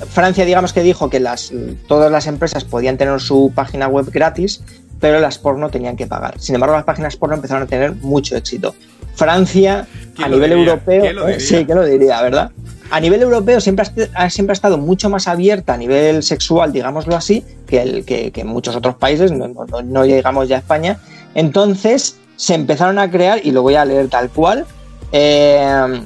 Francia, 0.09 0.43
digamos 0.45 0.73
que 0.73 0.81
dijo 0.83 1.09
que 1.09 1.19
las, 1.19 1.51
todas 1.87 2.11
las 2.11 2.27
empresas 2.27 2.63
podían 2.63 2.97
tener 2.97 3.19
su 3.21 3.51
página 3.55 3.87
web 3.87 4.09
gratis, 4.11 4.61
pero 4.99 5.19
las 5.19 5.37
porno 5.37 5.69
tenían 5.69 5.95
que 5.95 6.07
pagar. 6.07 6.35
Sin 6.39 6.55
embargo, 6.55 6.75
las 6.75 6.85
páginas 6.85 7.15
porno 7.15 7.35
empezaron 7.35 7.63
a 7.63 7.67
tener 7.67 7.93
mucho 7.95 8.35
éxito. 8.35 8.75
Francia, 9.15 9.85
¿Quién 10.15 10.25
a 10.25 10.29
nivel 10.29 10.49
diría? 10.49 10.63
europeo, 10.65 11.01
¿Quién 11.01 11.15
lo 11.15 11.27
eh, 11.27 11.39
sí, 11.39 11.65
que 11.65 11.75
lo 11.75 11.85
diría, 11.85 12.21
¿verdad? 12.21 12.51
A 12.89 12.99
nivel 12.99 13.21
europeo 13.21 13.61
siempre 13.61 13.85
ha, 14.15 14.29
siempre 14.29 14.51
ha 14.51 14.55
estado 14.55 14.77
mucho 14.77 15.09
más 15.09 15.27
abierta 15.27 15.73
a 15.73 15.77
nivel 15.77 16.21
sexual, 16.23 16.71
digámoslo 16.71 17.15
así, 17.15 17.43
que, 17.67 17.81
el, 17.81 18.05
que, 18.05 18.31
que 18.31 18.41
en 18.41 18.47
muchos 18.47 18.75
otros 18.75 18.95
países, 18.95 19.31
no- 19.31 19.47
no 19.83 20.05
llegamos 20.05 20.47
ya 20.47 20.57
a 20.57 20.59
España. 20.59 20.97
Entonces 21.35 22.17
se 22.35 22.55
empezaron 22.55 22.99
a 22.99 23.09
crear, 23.09 23.39
y 23.43 23.51
lo 23.51 23.61
voy 23.61 23.75
a 23.75 23.85
leer 23.85 24.09
tal 24.09 24.29
cual, 24.29 24.65
eh, 25.11 26.01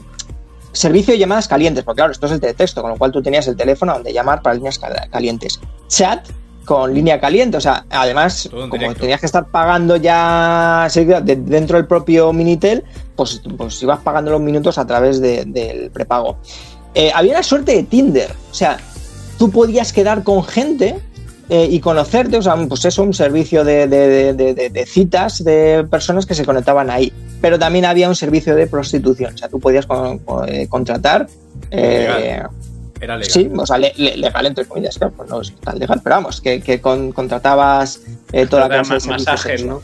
servicio 0.71 1.13
de 1.13 1.19
llamadas 1.19 1.47
calientes, 1.47 1.83
porque 1.83 1.99
claro, 1.99 2.11
esto 2.11 2.25
es 2.27 2.31
el 2.33 2.39
teletexto, 2.39 2.81
con 2.81 2.91
lo 2.91 2.97
cual 2.97 3.11
tú 3.11 3.21
tenías 3.21 3.47
el 3.47 3.55
teléfono 3.55 3.93
donde 3.93 4.13
llamar 4.13 4.41
para 4.41 4.55
líneas 4.55 4.77
cal- 4.77 5.09
calientes. 5.11 5.59
Chat 5.87 6.27
con 6.65 6.93
línea 6.93 7.19
caliente, 7.19 7.55
o 7.57 7.61
sea, 7.61 7.85
además, 7.89 8.49
como 8.51 8.67
directo. 8.73 8.99
tenías 8.99 9.19
que 9.21 9.25
estar 9.25 9.47
pagando 9.47 9.95
ya 9.95 10.87
dentro 11.23 11.77
del 11.77 11.87
propio 11.87 12.33
Minitel, 12.33 12.83
pues, 13.15 13.41
pues 13.57 13.81
ibas 13.81 13.99
pagando 13.99 14.31
los 14.31 14.41
minutos 14.41 14.77
a 14.77 14.85
través 14.85 15.21
de- 15.21 15.45
del 15.45 15.89
prepago. 15.91 16.37
Eh, 16.93 17.09
había 17.15 17.31
una 17.31 17.43
suerte 17.43 17.73
de 17.73 17.83
Tinder, 17.83 18.31
o 18.51 18.53
sea, 18.53 18.77
tú 19.39 19.49
podías 19.49 19.93
quedar 19.93 20.23
con 20.23 20.43
gente 20.43 20.99
eh, 21.49 21.67
y 21.71 21.79
conocerte, 21.79 22.37
o 22.37 22.41
sea, 22.41 22.55
pues 22.67 22.83
eso, 22.85 23.03
un 23.03 23.13
servicio 23.13 23.63
de, 23.63 23.87
de- 23.87 24.33
de- 24.33 24.85
citas 24.85 25.43
de 25.43 25.85
personas 25.89 26.25
que 26.25 26.35
se 26.35 26.43
conectaban 26.45 26.89
ahí. 26.89 27.11
Pero 27.41 27.57
también 27.59 27.85
había 27.85 28.09
un 28.09 28.15
servicio 28.15 28.55
de 28.55 28.67
prostitución, 28.67 29.33
o 29.33 29.37
sea, 29.37 29.47
tú 29.47 29.59
podías 29.59 29.85
con- 29.85 30.19
con- 30.19 30.47
eh, 30.49 30.67
contratar. 30.67 31.27
eh. 31.71 32.41
Era 32.99 33.15
legal. 33.15 33.31
Sí, 33.31 33.47
o 33.55 33.65
sea, 33.65 33.77
le- 33.77 33.93
le- 33.97 34.17
legal 34.17 34.45
entre 34.47 34.65
comillas, 34.65 34.97
claro, 34.97 35.13
pues 35.15 35.29
no 35.29 35.39
es 35.41 35.53
tan 35.57 35.77
legal, 35.77 36.01
pero 36.03 36.15
vamos, 36.15 36.41
que, 36.41 36.61
que 36.61 36.81
con- 36.81 37.11
contratabas 37.11 37.99
eh, 38.33 38.47
toda 38.47 38.63
la 38.67 38.69
clase 38.83 38.95
de 39.07 39.13
masajes. 39.13 39.63
¿no? 39.65 39.81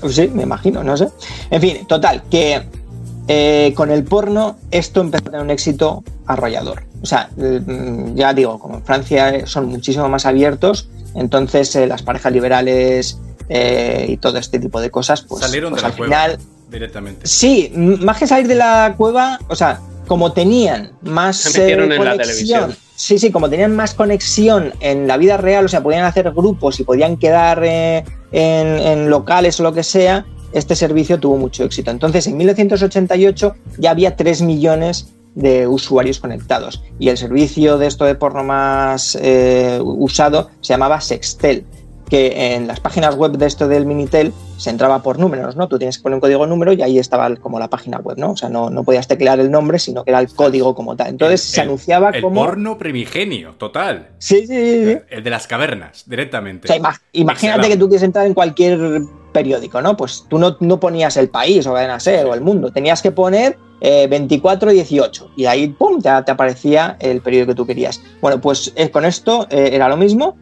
Pues 0.00 0.14
Sí, 0.14 0.28
me 0.32 0.42
imagino, 0.44 0.82
no 0.82 0.96
sé. 0.96 1.08
En 1.50 1.60
fin, 1.60 1.86
total, 1.86 2.22
que 2.30 2.62
eh, 3.28 3.72
con 3.76 3.90
el 3.90 4.04
porno 4.04 4.56
esto 4.70 5.00
empezó 5.00 5.22
a 5.22 5.30
tener 5.30 5.40
un 5.42 5.50
éxito 5.50 6.02
arrollador. 6.26 6.84
O 7.02 7.06
sea, 7.06 7.30
mm, 7.36 8.14
ya 8.14 8.34
digo, 8.34 8.58
como 8.58 8.76
en 8.76 8.84
Francia 8.84 9.30
eh, 9.30 9.46
son 9.46 9.66
muchísimo 9.66 10.08
más 10.08 10.26
abiertos, 10.26 10.88
entonces 11.14 11.74
eh, 11.76 11.86
las 11.86 12.02
parejas 12.02 12.32
liberales 12.32 13.18
eh, 13.48 14.06
y 14.08 14.16
todo 14.18 14.38
este 14.38 14.58
tipo 14.58 14.80
de 14.80 14.90
cosas, 14.90 15.22
pues, 15.22 15.42
Salieron 15.42 15.70
pues 15.70 15.82
de 15.82 15.88
la 15.88 15.92
al 15.92 15.96
cueva 15.96 16.14
final 16.16 16.38
directamente. 16.70 17.26
Sí, 17.26 17.72
más 17.74 18.18
que 18.18 18.26
salir 18.26 18.46
de 18.46 18.54
la 18.54 18.94
cueva, 18.96 19.38
o 19.48 19.56
sea, 19.56 19.80
como 20.06 20.32
tenían 20.32 20.92
más 21.02 21.36
Se 21.36 21.60
metieron 21.60 21.92
eh, 21.92 21.96
en 21.96 22.04
la 22.04 22.10
conexión. 22.12 22.60
televisión. 22.60 22.76
Sí, 22.94 23.18
sí, 23.18 23.30
como 23.30 23.48
tenían 23.48 23.76
más 23.76 23.94
conexión 23.94 24.72
en 24.80 25.06
la 25.06 25.16
vida 25.16 25.36
real, 25.36 25.64
o 25.64 25.68
sea, 25.68 25.82
podían 25.82 26.04
hacer 26.04 26.30
grupos 26.32 26.80
y 26.80 26.84
podían 26.84 27.16
quedar 27.16 27.62
eh, 27.64 28.04
en, 28.32 28.66
en 28.66 29.10
locales 29.10 29.60
o 29.60 29.62
lo 29.62 29.72
que 29.72 29.84
sea, 29.84 30.26
este 30.52 30.74
servicio 30.76 31.18
tuvo 31.18 31.36
mucho 31.36 31.64
éxito. 31.64 31.90
Entonces, 31.90 32.26
en 32.26 32.36
1988 32.36 33.54
ya 33.78 33.90
había 33.90 34.16
3 34.16 34.42
millones 34.42 35.08
de 35.34 35.66
usuarios 35.68 36.18
conectados 36.18 36.82
y 36.98 37.10
el 37.10 37.16
servicio 37.18 37.78
de 37.78 37.86
esto 37.86 38.04
de 38.04 38.14
porno 38.16 38.42
más 38.42 39.16
eh, 39.20 39.78
usado 39.82 40.50
se 40.60 40.72
llamaba 40.72 41.00
Sextel 41.00 41.64
que 42.08 42.54
en 42.54 42.66
las 42.66 42.80
páginas 42.80 43.14
web 43.16 43.32
de 43.32 43.44
esto 43.46 43.68
del 43.68 43.84
Minitel 43.84 44.32
se 44.56 44.70
entraba 44.70 45.02
por 45.02 45.18
números, 45.18 45.56
¿no? 45.56 45.68
Tú 45.68 45.76
tienes 45.78 45.98
que 45.98 46.02
poner 46.04 46.14
un 46.14 46.20
código 46.22 46.46
número 46.46 46.72
y 46.72 46.80
ahí 46.80 46.98
estaba 46.98 47.26
el- 47.26 47.38
como 47.38 47.58
la 47.58 47.68
página 47.68 47.98
web, 47.98 48.16
¿no? 48.16 48.30
O 48.32 48.36
sea, 48.36 48.48
no, 48.48 48.70
no 48.70 48.82
podías 48.82 49.06
teclear 49.06 49.38
el 49.40 49.50
nombre, 49.50 49.78
sino 49.78 50.02
que 50.04 50.10
era 50.10 50.18
el 50.20 50.28
código 50.34 50.74
como 50.74 50.96
tal. 50.96 51.08
Entonces 51.08 51.44
El- 51.44 51.48
se 51.54 51.60
el- 51.60 51.66
anunciaba 51.68 52.08
El 52.10 52.22
como... 52.22 52.42
porno 52.46 52.78
primigenio, 52.78 53.52
total. 53.58 54.08
Sí, 54.18 54.46
sí, 54.46 54.84
sí. 54.86 54.98
El 55.10 55.22
de 55.22 55.30
las 55.30 55.46
cavernas, 55.46 56.04
directamente. 56.06 56.66
O 56.66 56.68
sea, 56.68 56.78
ima- 56.80 56.98
imagínate 57.12 57.68
que 57.68 57.76
tú 57.76 57.88
quieres 57.88 58.02
entrar 58.02 58.26
en 58.26 58.32
cualquier 58.32 59.02
periódico, 59.38 59.80
¿no? 59.80 59.96
Pues 59.96 60.24
tú 60.28 60.36
no, 60.36 60.56
no 60.58 60.80
ponías 60.80 61.16
el 61.16 61.28
país 61.28 61.64
o 61.68 61.74
cadena 61.74 62.00
ser 62.00 62.26
o 62.26 62.34
el 62.34 62.40
mundo, 62.40 62.72
tenías 62.72 63.00
que 63.00 63.12
poner 63.12 63.56
eh, 63.80 64.08
2418 64.10 65.30
y 65.36 65.44
ahí, 65.46 65.68
¡pum!, 65.68 66.00
ya 66.00 66.24
te 66.24 66.32
aparecía 66.32 66.96
el 66.98 67.20
periódico 67.20 67.52
que 67.52 67.54
tú 67.54 67.66
querías. 67.66 68.00
Bueno, 68.20 68.40
pues 68.40 68.72
eh, 68.74 68.90
con 68.90 69.04
esto 69.04 69.46
eh, 69.50 69.70
era 69.72 69.88
lo 69.88 69.96
mismo 69.96 70.36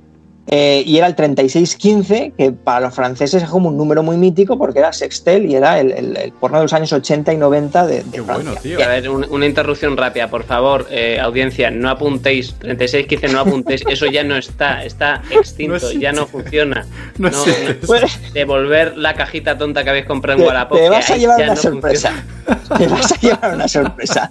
eh, 0.49 0.83
y 0.87 0.97
era 0.99 1.07
el 1.09 1.15
3615, 1.17 2.33
que 2.38 2.53
para 2.53 2.81
los 2.81 2.95
franceses 2.95 3.43
es 3.43 3.49
como 3.49 3.69
un 3.69 3.76
número 3.76 4.03
muy 4.03 4.17
mítico 4.17 4.57
porque 4.59 4.79
era 4.79 4.93
Sextel 4.93 5.47
y 5.47 5.55
era 5.57 5.81
el, 5.81 5.91
el- 5.93 6.17
el 6.17 6.33
porno 6.33 6.59
de 6.59 6.65
los 6.65 6.73
años 6.73 6.93
80 6.93 7.33
y 7.33 7.37
90 7.37 7.87
de, 7.87 7.97
de 7.97 8.11
Qué 8.11 8.23
Francia. 8.23 8.35
bueno, 8.35 8.55
tío. 8.61 8.83
A 8.85 8.87
ver, 8.88 9.09
un- 9.09 9.26
una 9.31 9.47
interrupción 9.47 9.97
rápida, 9.97 10.29
por 10.31 10.45
favor, 10.45 10.87
eh, 10.91 11.19
audiencia, 11.21 11.71
no 11.71 11.91
apuntéis, 11.91 12.55
3615 12.61 13.29
no 13.35 13.41
apuntéis, 13.41 13.83
eso 13.88 14.07
ya 14.07 14.23
no 14.25 14.37
está, 14.37 14.85
está 14.85 15.23
extinto, 15.31 15.79
No 15.83 15.93
ya 16.00 16.12
no 16.12 16.26
funciona. 16.26 16.87
No 17.19 17.31
No, 17.31 17.45
sé. 17.45 17.79
Pues, 17.87 18.03
Devolver 18.33 18.97
la 18.97 19.15
cajita 19.15 19.57
tonta 19.59 19.83
que 19.85 19.91
habéis 19.91 20.07
comprado 20.07 20.38
en 20.38 20.45
te, 20.45 20.49
Wallapop. 20.49 20.79
te 20.79 20.88
vas 20.91 21.11
a 21.11 21.17
llevar 21.17 21.38
ya 21.38 21.45
una 21.47 21.55
no 21.55 21.61
sorpresa. 21.61 22.11
funciona. 22.11 22.26
Te 22.79 22.87
vas 22.87 23.12
a 23.12 23.17
llevar 23.21 23.55
una 23.55 23.69
sorpresa. 23.69 24.31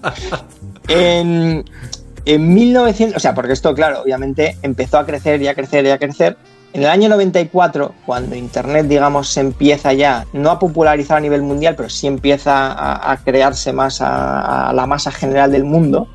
En, 0.88 1.66
en 2.26 2.54
1900, 2.54 3.18
o 3.18 3.20
sea, 3.20 3.34
porque 3.34 3.54
esto, 3.54 3.74
claro, 3.74 4.02
obviamente 4.02 4.58
empezó 4.62 4.98
a 4.98 5.06
crecer 5.06 5.42
y 5.42 5.48
a 5.48 5.56
crecer 5.56 5.86
y 5.86 5.90
a 5.90 5.98
crecer. 5.98 6.38
En 6.74 6.82
el 6.82 6.90
año 6.90 7.08
94, 7.08 7.94
cuando 8.06 8.36
Internet, 8.36 8.88
digamos, 8.88 9.30
se 9.30 9.40
empieza 9.40 9.94
ya, 9.94 10.26
no 10.34 10.52
a 10.52 10.60
popularizar 10.60 11.18
a 11.18 11.22
nivel 11.22 11.42
mundial, 11.42 11.76
pero 11.76 11.90
sí 11.90 12.08
empieza 12.08 12.74
a, 12.74 13.12
a 13.12 13.18
crearse 13.18 13.72
más 13.72 14.02
a, 14.02 14.70
a 14.70 14.74
la 14.74 14.86
masa 14.86 15.12
general 15.12 15.52
del 15.52 15.64
mundo, 15.64 16.10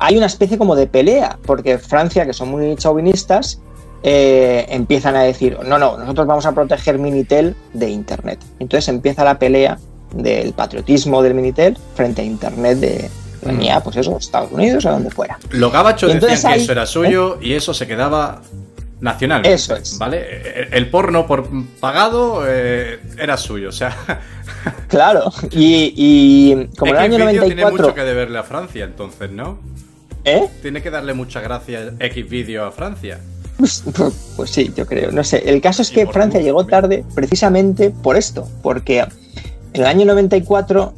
hay 0.00 0.16
una 0.16 0.26
especie 0.26 0.58
como 0.58 0.74
de 0.74 0.88
pelea, 0.88 1.38
porque 1.46 1.78
Francia, 1.78 2.26
que 2.26 2.32
son 2.32 2.50
muy 2.50 2.74
chauvinistas, 2.74 3.60
eh, 4.02 4.66
empiezan 4.68 5.14
a 5.14 5.22
decir, 5.22 5.56
no, 5.64 5.78
no, 5.78 5.96
nosotros 5.96 6.26
vamos 6.26 6.44
a 6.44 6.52
proteger 6.52 6.98
Minitel 6.98 7.54
de 7.72 7.88
Internet. 7.88 8.40
Entonces 8.58 8.88
empieza 8.88 9.22
la 9.22 9.38
pelea 9.38 9.78
del 10.12 10.54
patriotismo 10.54 11.22
del 11.22 11.34
Minitel 11.34 11.78
frente 11.94 12.22
a 12.22 12.24
Internet 12.24 12.78
de 12.78 13.10
venía, 13.46 13.80
pues 13.80 13.96
eso, 13.96 14.16
Estados 14.18 14.50
Unidos 14.52 14.84
o 14.86 14.90
donde 14.90 15.10
fuera. 15.10 15.38
Los 15.50 15.72
gabachos 15.72 16.12
decían 16.12 16.54
que 16.54 16.60
eso 16.62 16.72
era 16.72 16.86
suyo 16.86 17.38
y 17.40 17.52
eso 17.54 17.74
se 17.74 17.86
quedaba 17.86 18.42
nacional. 19.00 19.44
Eso 19.44 19.76
es. 19.76 19.98
¿Vale? 19.98 20.68
El- 20.70 20.88
porno 20.90 21.26
por 21.26 21.48
pagado 21.80 22.44
eh, 22.46 23.00
era 23.18 23.36
suyo. 23.36 23.68
O 23.70 23.72
sea, 23.72 23.96
Claro, 24.88 25.32
y, 25.50 25.92
y 25.96 26.66
como 26.76 26.92
en 26.94 26.96
el 26.96 27.02
año 27.02 27.24
Xvideo 27.26 27.44
tiene 27.46 27.62
94... 27.62 27.84
mucho 27.86 27.94
que 27.94 28.02
deberle 28.04 28.38
a 28.38 28.42
Francia, 28.44 28.84
entonces, 28.84 29.30
¿no? 29.32 29.58
¿Eh? 30.24 30.46
Tiene 30.62 30.82
que 30.82 30.90
darle 30.90 31.14
muchas 31.14 31.42
gracias 31.42 31.94
Xvideo 31.98 32.64
a 32.64 32.70
Francia. 32.70 33.18
Pues, 33.56 33.82
pues- 34.36 34.50
sí, 34.50 34.72
yo 34.76 34.86
creo. 34.86 35.10
No 35.10 35.24
sé. 35.24 35.42
El 35.46 35.60
caso 35.60 35.82
es 35.82 35.90
que 35.90 36.06
Francia 36.06 36.40
llegó 36.40 36.64
tarde 36.66 37.04
precisamente 37.14 37.90
por 37.90 38.16
esto, 38.16 38.48
porque 38.62 39.00
en 39.00 39.80
el 39.80 39.86
año 39.86 40.04
94 40.06 40.94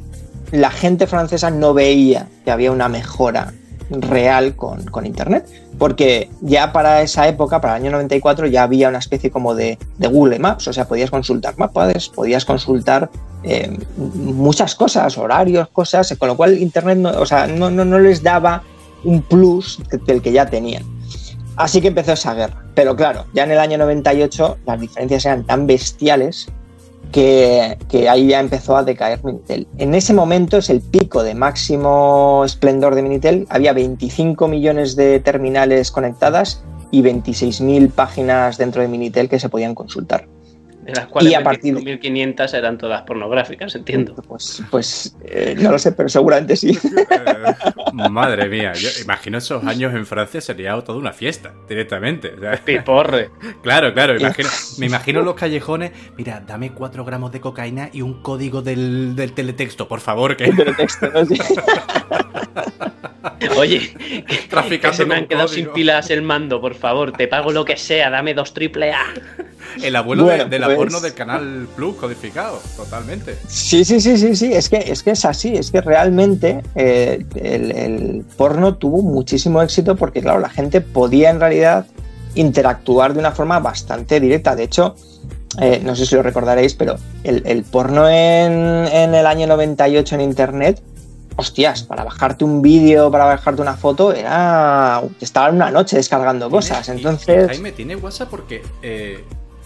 la 0.55 0.71
gente 0.71 1.07
francesa 1.07 1.49
no 1.49 1.73
veía 1.73 2.27
que 2.43 2.51
había 2.51 2.71
una 2.71 2.89
mejora 2.89 3.53
real 3.89 4.55
con, 4.55 4.83
con 4.85 5.05
Internet, 5.05 5.47
porque 5.77 6.29
ya 6.41 6.71
para 6.71 7.01
esa 7.01 7.27
época, 7.27 7.61
para 7.61 7.75
el 7.75 7.83
año 7.83 7.91
94, 7.91 8.47
ya 8.47 8.63
había 8.63 8.89
una 8.89 8.99
especie 8.99 9.29
como 9.29 9.53
de, 9.53 9.77
de 9.97 10.07
Google 10.07 10.39
Maps, 10.39 10.67
o 10.67 10.73
sea, 10.73 10.87
podías 10.87 11.11
consultar 11.11 11.55
mapas, 11.57 12.09
podías 12.09 12.45
consultar 12.45 13.09
eh, 13.43 13.77
muchas 13.97 14.75
cosas, 14.75 15.17
horarios, 15.17 15.67
cosas, 15.69 16.15
con 16.17 16.29
lo 16.29 16.37
cual 16.37 16.57
Internet 16.57 16.97
no, 16.97 17.09
o 17.11 17.25
sea, 17.25 17.47
no, 17.47 17.69
no, 17.69 17.85
no 17.85 17.99
les 17.99 18.23
daba 18.23 18.63
un 19.03 19.21
plus 19.21 19.79
del 20.07 20.21
que 20.21 20.31
ya 20.31 20.47
tenían. 20.47 20.83
Así 21.55 21.79
que 21.79 21.89
empezó 21.89 22.13
esa 22.13 22.33
guerra. 22.33 22.63
Pero 22.73 22.95
claro, 22.95 23.25
ya 23.33 23.43
en 23.43 23.51
el 23.51 23.59
año 23.59 23.77
98 23.77 24.57
las 24.65 24.81
diferencias 24.81 25.25
eran 25.25 25.45
tan 25.45 25.67
bestiales 25.67 26.47
que, 27.15 28.09
ahí 28.09 28.27
ya 28.27 28.41
empezó 28.41 28.75
a 28.75 28.83
decaer 28.83 29.23
Minitel. 29.23 29.67
En 29.77 29.95
ese 29.95 30.13
momento 30.13 30.57
es 30.57 30.69
el 30.69 30.81
pico 30.81 31.23
de 31.23 31.33
máximo 31.33 32.43
esplendor 32.45 32.93
de 32.93 33.03
Minitel. 33.03 33.47
Había 33.49 33.71
25 33.71 34.49
millones 34.49 34.97
de 34.97 35.21
terminales 35.21 35.91
conectadas 35.91 36.61
y 36.91 37.01
26.000 37.03 37.89
páginas 37.91 38.57
dentro 38.57 38.81
de 38.81 38.89
Minitel 38.89 39.29
que 39.29 39.39
se 39.39 39.47
podían 39.47 39.75
consultar. 39.75 40.27
De 40.85 40.93
las 40.93 41.07
cuales 41.07 41.31
Y 41.31 41.35
a 41.35 41.41
partir 41.43 41.73
de- 41.75 41.99
25.500 41.99 42.53
eran 42.53 42.77
todas 42.77 43.01
pornográficas, 43.01 43.73
entiendo. 43.73 44.13
Pues, 44.27 44.61
pues 44.69 45.17
eh, 45.23 45.55
no 45.57 45.71
lo 45.71 45.79
sé, 45.79 45.93
pero 45.93 46.07
seguramente 46.09 46.55
sí. 46.55 46.77
Eh, 47.97 48.09
madre 48.09 48.49
mía, 48.49 48.73
yo 48.73 48.89
imagino 49.01 49.37
esos 49.37 49.63
años 49.65 49.93
en 49.95 50.05
Francia 50.05 50.41
sería 50.41 50.79
toda 50.81 50.99
una 50.99 51.13
fiesta, 51.13 51.53
directamente. 51.67 52.33
o 52.33 52.39
sea, 52.39 52.57
Piporre. 52.65 53.29
claro, 53.63 53.93
claro, 53.93 54.17
imagino- 54.19 54.49
me 54.77 54.85
imagino 54.85 55.21
los 55.21 55.35
callejones. 55.35 55.91
Mira, 56.17 56.43
dame 56.45 56.71
4 56.71 57.03
gramos 57.05 57.31
de 57.31 57.39
cocaína 57.41 57.89
y 57.93 58.01
un 58.01 58.21
código 58.21 58.61
del, 58.61 59.15
del 59.15 59.33
teletexto, 59.33 59.87
por 59.87 60.01
favor, 60.01 60.35
que 60.37 60.51
Pero 60.55 60.75
texto, 60.75 61.09
¿no? 61.11 61.25
Sí. 61.25 61.39
Oye, 63.57 63.93
que, 64.27 64.93
se 64.93 65.05
me 65.05 65.15
han 65.15 65.27
quedado 65.27 65.47
código. 65.47 65.65
sin 65.65 65.73
pilas 65.73 66.09
el 66.09 66.21
mando, 66.21 66.61
por 66.61 66.75
favor. 66.75 67.11
Te 67.11 67.27
pago 67.27 67.51
lo 67.51 67.65
que 67.65 67.77
sea, 67.77 68.09
dame 68.09 68.33
dos 68.33 68.53
triple 68.53 68.93
A. 68.93 69.05
el 69.81 69.95
abuelo 69.95 70.23
Bueno, 70.23 70.45
de, 70.45 70.49
de 70.49 70.59
la 70.59 70.65
pues- 70.67 70.77
porno 70.77 70.99
del 71.01 71.13
canal 71.13 71.67
Plus 71.75 71.95
codificado, 71.95 72.61
totalmente. 72.75 73.37
Sí, 73.47 73.83
sí, 73.85 73.99
sí, 73.99 74.17
sí, 74.17 74.35
sí, 74.35 74.53
es 74.53 74.69
que 74.69 74.77
es, 74.77 75.03
que 75.03 75.11
es 75.11 75.25
así, 75.25 75.55
es 75.55 75.71
que 75.71 75.81
realmente 75.81 76.61
eh, 76.75 77.25
el, 77.35 77.71
el 77.71 78.25
porno 78.37 78.75
tuvo 78.75 79.01
muchísimo 79.01 79.61
éxito 79.61 79.95
porque, 79.95 80.21
claro, 80.21 80.39
la 80.39 80.49
gente 80.49 80.81
podía 80.81 81.29
en 81.29 81.39
realidad 81.39 81.85
interactuar 82.35 83.13
de 83.13 83.19
una 83.19 83.31
forma 83.31 83.59
bastante 83.59 84.19
directa. 84.19 84.55
De 84.55 84.63
hecho, 84.63 84.95
eh, 85.61 85.81
no 85.83 85.95
sé 85.95 86.05
si 86.05 86.15
lo 86.15 86.21
recordaréis, 86.23 86.73
pero 86.73 86.95
el, 87.23 87.43
el 87.45 87.63
porno 87.63 88.09
en, 88.09 88.87
en 88.87 89.15
el 89.15 89.25
año 89.25 89.47
98 89.47 90.15
en 90.15 90.21
Internet, 90.21 90.81
hostias, 91.37 91.83
para 91.83 92.03
bajarte 92.03 92.43
un 92.45 92.61
vídeo, 92.61 93.09
para 93.11 93.25
bajarte 93.25 93.61
una 93.61 93.75
foto, 93.75 94.13
era... 94.13 95.01
Estaba 95.19 95.49
una 95.49 95.71
noche 95.71 95.97
descargando 95.97 96.49
cosas, 96.49 96.87
entonces... 96.89 97.47
Jaime 97.47 97.71
tiene 97.71 97.95
WhatsApp 97.95 98.29
porque 98.29 98.61
eh, 98.81 99.23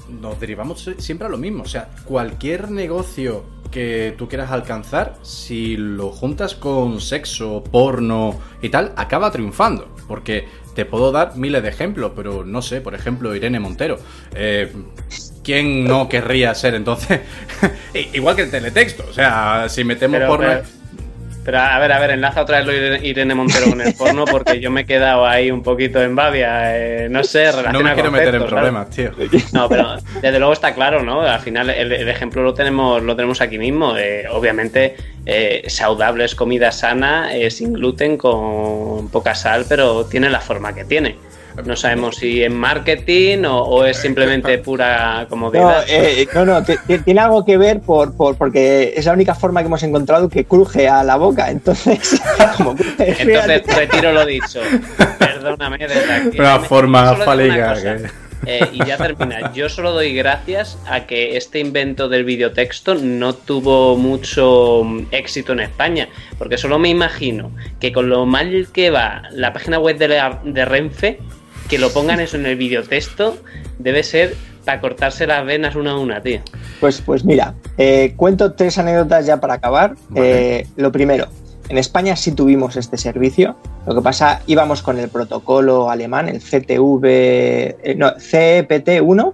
nos 0.09 0.39
derivamos 0.39 0.89
siempre 0.97 1.27
a 1.27 1.29
lo 1.29 1.37
mismo. 1.37 1.63
O 1.63 1.67
sea, 1.67 1.89
cualquier 2.05 2.71
negocio 2.71 3.43
que 3.71 4.15
tú 4.17 4.27
quieras 4.27 4.51
alcanzar, 4.51 5.15
si 5.21 5.77
lo 5.77 6.09
juntas 6.09 6.55
con 6.55 6.99
sexo, 7.01 7.63
porno 7.71 8.39
y 8.61 8.69
tal, 8.69 8.93
acaba 8.95 9.31
triunfando. 9.31 9.87
Porque 10.07 10.47
te 10.73 10.85
puedo 10.85 11.11
dar 11.11 11.35
miles 11.35 11.61
de 11.61 11.69
ejemplos, 11.69 12.13
pero 12.15 12.43
no 12.43 12.61
sé, 12.61 12.81
por 12.81 12.95
ejemplo, 12.95 13.35
Irene 13.35 13.59
Montero. 13.59 13.99
Eh, 14.33 14.71
¿Quién 15.43 15.85
no 15.85 16.09
querría 16.09 16.53
ser 16.55 16.75
entonces? 16.75 17.21
Igual 18.13 18.35
que 18.35 18.43
el 18.43 18.51
teletexto. 18.51 19.05
O 19.09 19.13
sea, 19.13 19.67
si 19.69 19.83
metemos 19.83 20.17
Pero, 20.17 20.29
porno. 20.29 20.47
pero- 20.47 20.78
pero, 21.45 21.59
a 21.59 21.79
ver, 21.79 21.91
a 21.91 21.99
ver, 21.99 22.11
enlaza 22.11 22.41
otra 22.41 22.57
vez 22.57 22.67
lo 22.67 22.73
Irene- 22.73 22.99
Irene 23.05 23.33
Montero 23.35 23.69
con 23.69 23.81
el 23.81 23.93
porno 23.95 24.25
porque 24.25 24.59
yo 24.59 24.69
me 24.71 24.81
he 24.81 24.85
quedado 24.85 25.25
ahí 25.25 25.49
un 25.51 25.63
poquito 25.63 26.01
en 26.01 26.15
babia. 26.15 26.75
eh, 26.77 27.07
no 27.09 27.23
sé, 27.23 27.45
no 27.71 27.79
me 27.83 27.93
quiero 27.93 28.11
meter 28.11 28.35
en 28.35 28.41
problemas, 28.49 28.89
tío. 28.89 29.11
No, 29.53 29.69
pero 29.69 29.95
desde 30.21 30.37
luego 30.39 30.53
está 30.53 30.73
claro, 30.73 31.03
¿no? 31.03 31.21
Al 31.21 31.39
final 31.39 31.69
el, 31.69 31.91
el 31.91 32.09
ejemplo 32.09 32.43
lo 32.43 32.53
tenemos, 32.53 33.01
lo 33.01 33.15
tenemos 33.15 33.41
aquí 33.41 33.57
mismo. 33.57 33.95
Eh, 33.97 34.25
obviamente, 34.31 34.95
eh, 35.25 35.63
saludable 35.67 36.25
es 36.25 36.35
comida 36.35 36.71
sana, 36.71 37.33
eh, 37.35 37.49
sin 37.51 37.73
gluten, 37.73 38.17
con 38.17 39.09
poca 39.09 39.33
sal, 39.35 39.65
pero 39.67 40.05
tiene 40.05 40.29
la 40.29 40.39
forma 40.41 40.73
que 40.73 40.85
tiene. 40.85 41.15
No 41.65 41.75
sabemos 41.75 42.15
si 42.17 42.43
es 42.43 42.51
marketing 42.51 43.43
o, 43.45 43.61
o 43.63 43.85
es 43.85 43.97
simplemente 43.97 44.57
pura 44.59 45.21
No, 45.23 45.27
comodidad. 45.27 45.83
eh, 45.87 46.27
no, 46.33 46.45
no, 46.45 46.63
tiene 46.63 47.19
algo 47.21 47.45
que 47.45 47.57
ver 47.57 47.81
por, 47.81 48.15
por- 48.15 48.35
porque 48.35 48.93
es 48.95 49.05
la 49.05 49.13
única 49.13 49.35
forma 49.35 49.61
que 49.61 49.67
hemos 49.67 49.83
encontrado 49.83 50.29
que 50.29 50.45
cruje 50.45 50.87
a 50.87 51.03
la 51.03 51.15
boca. 51.17 51.49
Entonces, 51.49 52.21
como 52.57 52.75
cruje, 52.75 53.15
Entonces 53.19 53.63
retiro 53.75 54.11
lo 54.13 54.25
dicho. 54.25 54.59
Perdóname 55.17 55.77
desde 55.79 56.11
aquí. 56.13 56.39
Una 56.39 56.59
forma 56.59 57.15
fálica 57.15 57.75
eh, 58.45 58.65
y 58.71 58.85
ya 58.85 58.95
termina. 58.95 59.51
Yo 59.53 59.67
solo 59.67 59.91
doy 59.91 60.13
gracias 60.15 60.77
a 60.89 61.01
que 61.05 61.35
este 61.35 61.59
invento 61.59 62.07
del 62.07 62.23
videotexto 62.23 62.95
no 62.95 63.33
tuvo 63.35 63.97
mucho 63.97 64.81
mm, 64.85 65.07
éxito 65.11 65.51
en 65.51 65.59
España. 65.59 66.07
Porque 66.37 66.57
solo 66.57 66.79
me 66.79 66.87
imagino 66.87 67.51
que 67.81 67.91
con 67.91 68.07
lo 68.09 68.25
mal 68.25 68.69
que 68.71 68.91
va 68.91 69.23
la 69.31 69.51
página 69.51 69.77
web 69.79 69.97
de, 69.97 70.07
la- 70.07 70.39
de 70.43 70.63
Renfe, 70.63 71.19
que 71.69 71.77
lo 71.77 71.91
pongan 71.91 72.19
eso 72.19 72.35
en 72.37 72.45
el 72.45 72.55
videotexto, 72.55 73.37
debe 73.77 74.03
ser 74.03 74.35
para 74.65 74.81
cortarse 74.81 75.25
las 75.27 75.45
venas 75.45 75.75
una 75.75 75.91
a 75.91 75.97
una, 75.97 76.21
tío. 76.21 76.41
Pues, 76.79 77.01
pues 77.01 77.23
mira, 77.23 77.53
eh, 77.77 78.13
cuento 78.15 78.53
tres 78.53 78.77
anécdotas 78.77 79.25
ya 79.25 79.39
para 79.39 79.55
acabar. 79.55 79.95
Vale. 80.09 80.59
Eh, 80.59 80.67
lo 80.75 80.91
primero, 80.91 81.27
en 81.69 81.77
España 81.77 82.15
sí 82.15 82.31
tuvimos 82.31 82.75
este 82.75 82.97
servicio. 82.97 83.55
Lo 83.85 83.95
que 83.95 84.01
pasa, 84.01 84.41
íbamos 84.47 84.81
con 84.81 84.97
el 84.97 85.09
protocolo 85.09 85.89
alemán, 85.89 86.27
el 86.27 86.39
CTV, 86.39 87.05
eh, 87.05 87.95
no, 87.95 88.11
CEPT1, 88.15 89.33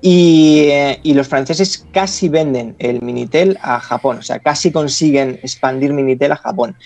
y, 0.00 0.66
eh, 0.70 1.00
y 1.02 1.14
los 1.14 1.28
franceses 1.28 1.86
casi 1.92 2.28
venden 2.28 2.74
el 2.78 3.00
Minitel 3.02 3.58
a 3.62 3.80
Japón, 3.80 4.18
o 4.18 4.22
sea, 4.22 4.38
casi 4.38 4.70
consiguen 4.72 5.40
expandir 5.42 5.92
Minitel 5.92 6.32
a 6.32 6.36
Japón. 6.36 6.76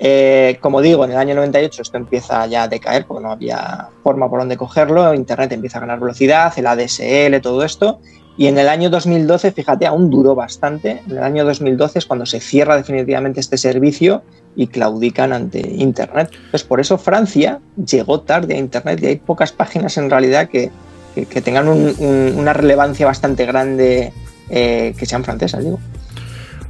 Eh, 0.00 0.58
como 0.60 0.80
digo, 0.80 1.04
en 1.04 1.10
el 1.10 1.16
año 1.16 1.34
98 1.34 1.82
esto 1.82 1.96
empieza 1.96 2.46
ya 2.46 2.64
a 2.64 2.68
decaer 2.68 3.04
porque 3.06 3.22
no 3.22 3.32
había 3.32 3.88
forma 4.02 4.28
por 4.30 4.38
donde 4.38 4.56
cogerlo, 4.56 5.12
Internet 5.14 5.50
empieza 5.52 5.78
a 5.78 5.80
ganar 5.80 5.98
velocidad, 6.00 6.52
el 6.56 6.66
ADSL, 6.66 7.40
todo 7.42 7.64
esto, 7.64 7.98
y 8.36 8.46
en 8.46 8.56
el 8.58 8.68
año 8.68 8.90
2012, 8.90 9.50
fíjate, 9.50 9.86
aún 9.86 10.10
duró 10.10 10.36
bastante. 10.36 11.02
En 11.06 11.16
el 11.16 11.22
año 11.24 11.44
2012 11.44 11.98
es 11.98 12.06
cuando 12.06 12.24
se 12.26 12.38
cierra 12.38 12.76
definitivamente 12.76 13.40
este 13.40 13.58
servicio 13.58 14.22
y 14.54 14.68
claudican 14.68 15.32
ante 15.32 15.58
Internet. 15.58 16.30
Entonces, 16.32 16.62
por 16.62 16.78
eso 16.78 16.98
Francia 16.98 17.58
llegó 17.84 18.20
tarde 18.20 18.54
a 18.54 18.58
Internet 18.58 19.00
y 19.02 19.06
hay 19.06 19.16
pocas 19.16 19.50
páginas 19.50 19.96
en 19.98 20.08
realidad 20.10 20.48
que, 20.48 20.70
que- 21.16 21.26
que 21.26 21.40
tengan 21.42 21.66
un- 21.66 21.96
un- 21.98 22.34
una 22.38 22.52
relevancia 22.52 23.06
bastante 23.06 23.44
grande 23.46 24.12
eh, 24.50 24.94
que 24.96 25.04
sean 25.04 25.24
francesas, 25.24 25.62
digo. 25.64 25.78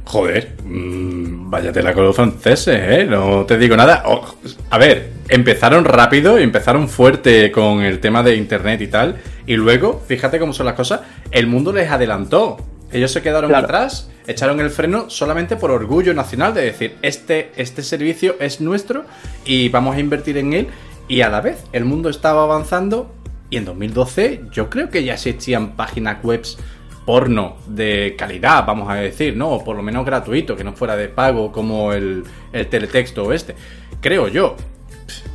Joder, 0.09 0.55
mm, 0.65 1.51
vaya 1.51 1.71
tela 1.71 1.93
con 1.93 2.03
los 2.03 2.15
franceses, 2.15 2.79
¿eh? 2.81 3.05
No 3.07 3.45
te 3.45 3.59
digo 3.59 3.77
nada. 3.77 4.01
Oh, 4.07 4.25
a 4.71 4.77
ver, 4.79 5.11
empezaron 5.27 5.85
rápido, 5.85 6.39
empezaron 6.39 6.89
fuerte 6.89 7.51
con 7.51 7.81
el 7.81 7.99
tema 7.99 8.23
de 8.23 8.35
internet 8.35 8.81
y 8.81 8.87
tal, 8.87 9.17
y 9.45 9.55
luego, 9.55 10.03
fíjate 10.07 10.39
cómo 10.39 10.51
son 10.51 10.65
las 10.65 10.73
cosas, 10.73 11.01
el 11.29 11.45
mundo 11.45 11.71
les 11.71 11.91
adelantó. 11.91 12.57
Ellos 12.91 13.11
se 13.11 13.21
quedaron 13.21 13.51
Claro. 13.51 13.65
atrás, 13.65 14.09
echaron 14.25 14.59
el 14.61 14.71
freno 14.71 15.11
solamente 15.11 15.57
por 15.57 15.69
orgullo 15.69 16.11
nacional 16.15 16.55
de 16.55 16.63
decir, 16.63 16.95
este, 17.03 17.51
este 17.55 17.83
servicio 17.83 18.35
es 18.39 18.61
nuestro 18.61 19.05
y 19.45 19.69
vamos 19.69 19.95
a 19.95 19.99
invertir 19.99 20.39
en 20.39 20.53
él. 20.53 20.67
Y 21.07 21.21
a 21.21 21.29
la 21.29 21.41
vez, 21.41 21.63
el 21.71 21.85
mundo 21.85 22.09
estaba 22.09 22.41
avanzando 22.45 23.13
y 23.51 23.57
en 23.57 23.65
2012 23.65 24.41
yo 24.51 24.71
creo 24.71 24.89
que 24.89 25.03
ya 25.03 25.13
existían 25.13 25.75
páginas 25.75 26.17
webs 26.23 26.57
porno 27.09 27.55
de 27.65 28.13
calidad, 28.15 28.65
vamos 28.67 28.87
a 28.87 28.93
decir, 28.93 29.35
¿no? 29.35 29.49
O 29.49 29.63
por 29.63 29.75
lo 29.75 29.81
menos 29.81 30.05
gratuito, 30.05 30.55
que 30.55 30.63
no 30.63 30.73
fuera 30.73 30.95
de 30.95 31.07
pago 31.07 31.51
como 31.51 31.91
el, 31.91 32.23
el 32.53 32.67
teletexto 32.67 33.23
o 33.23 33.33
este. 33.33 33.55
Creo 33.99 34.27
yo. 34.27 34.55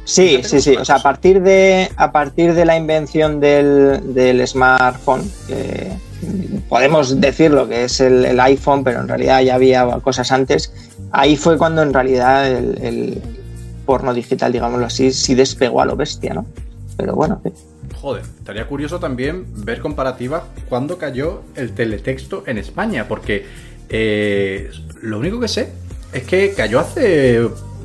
Sí, 0.04 0.40
sí, 0.44 0.60
sí. 0.60 0.76
O 0.76 0.84
sea, 0.84 0.94
a 0.94 1.02
partir 1.02 1.42
de, 1.42 1.90
a 1.96 2.12
partir 2.12 2.54
de 2.54 2.64
la 2.64 2.76
invención 2.76 3.40
del, 3.40 4.14
del 4.14 4.46
smartphone, 4.46 5.28
que 5.48 5.90
podemos 6.68 7.20
decirlo 7.20 7.68
que 7.68 7.82
es 7.82 7.98
el, 7.98 8.24
el 8.24 8.38
iPhone, 8.38 8.84
pero 8.84 9.00
en 9.00 9.08
realidad 9.08 9.40
ya 9.40 9.56
había 9.56 9.84
cosas 10.00 10.30
antes, 10.30 10.72
ahí 11.10 11.36
fue 11.36 11.58
cuando 11.58 11.82
en 11.82 11.92
realidad 11.92 12.46
el, 12.46 12.78
el 12.84 13.22
porno 13.84 14.14
digital, 14.14 14.52
digámoslo 14.52 14.86
así, 14.86 15.10
sí 15.10 15.34
despegó 15.34 15.80
a 15.80 15.86
lo 15.86 15.96
bestia, 15.96 16.34
¿no? 16.34 16.46
Pero 16.96 17.16
bueno, 17.16 17.40
sí. 17.42 17.50
Joder, 18.04 18.22
estaría 18.22 18.66
curioso 18.66 19.00
también 19.00 19.46
ver 19.64 19.80
comparativas 19.80 20.42
cuando 20.68 20.98
cayó 20.98 21.40
el 21.56 21.72
teletexto 21.72 22.44
en 22.46 22.58
España, 22.58 23.08
porque 23.08 23.46
eh, 23.88 24.70
lo 25.00 25.18
único 25.18 25.40
que 25.40 25.48
sé 25.48 25.72
es 26.12 26.24
que 26.24 26.52
cayó 26.52 26.80
hace 26.80 27.40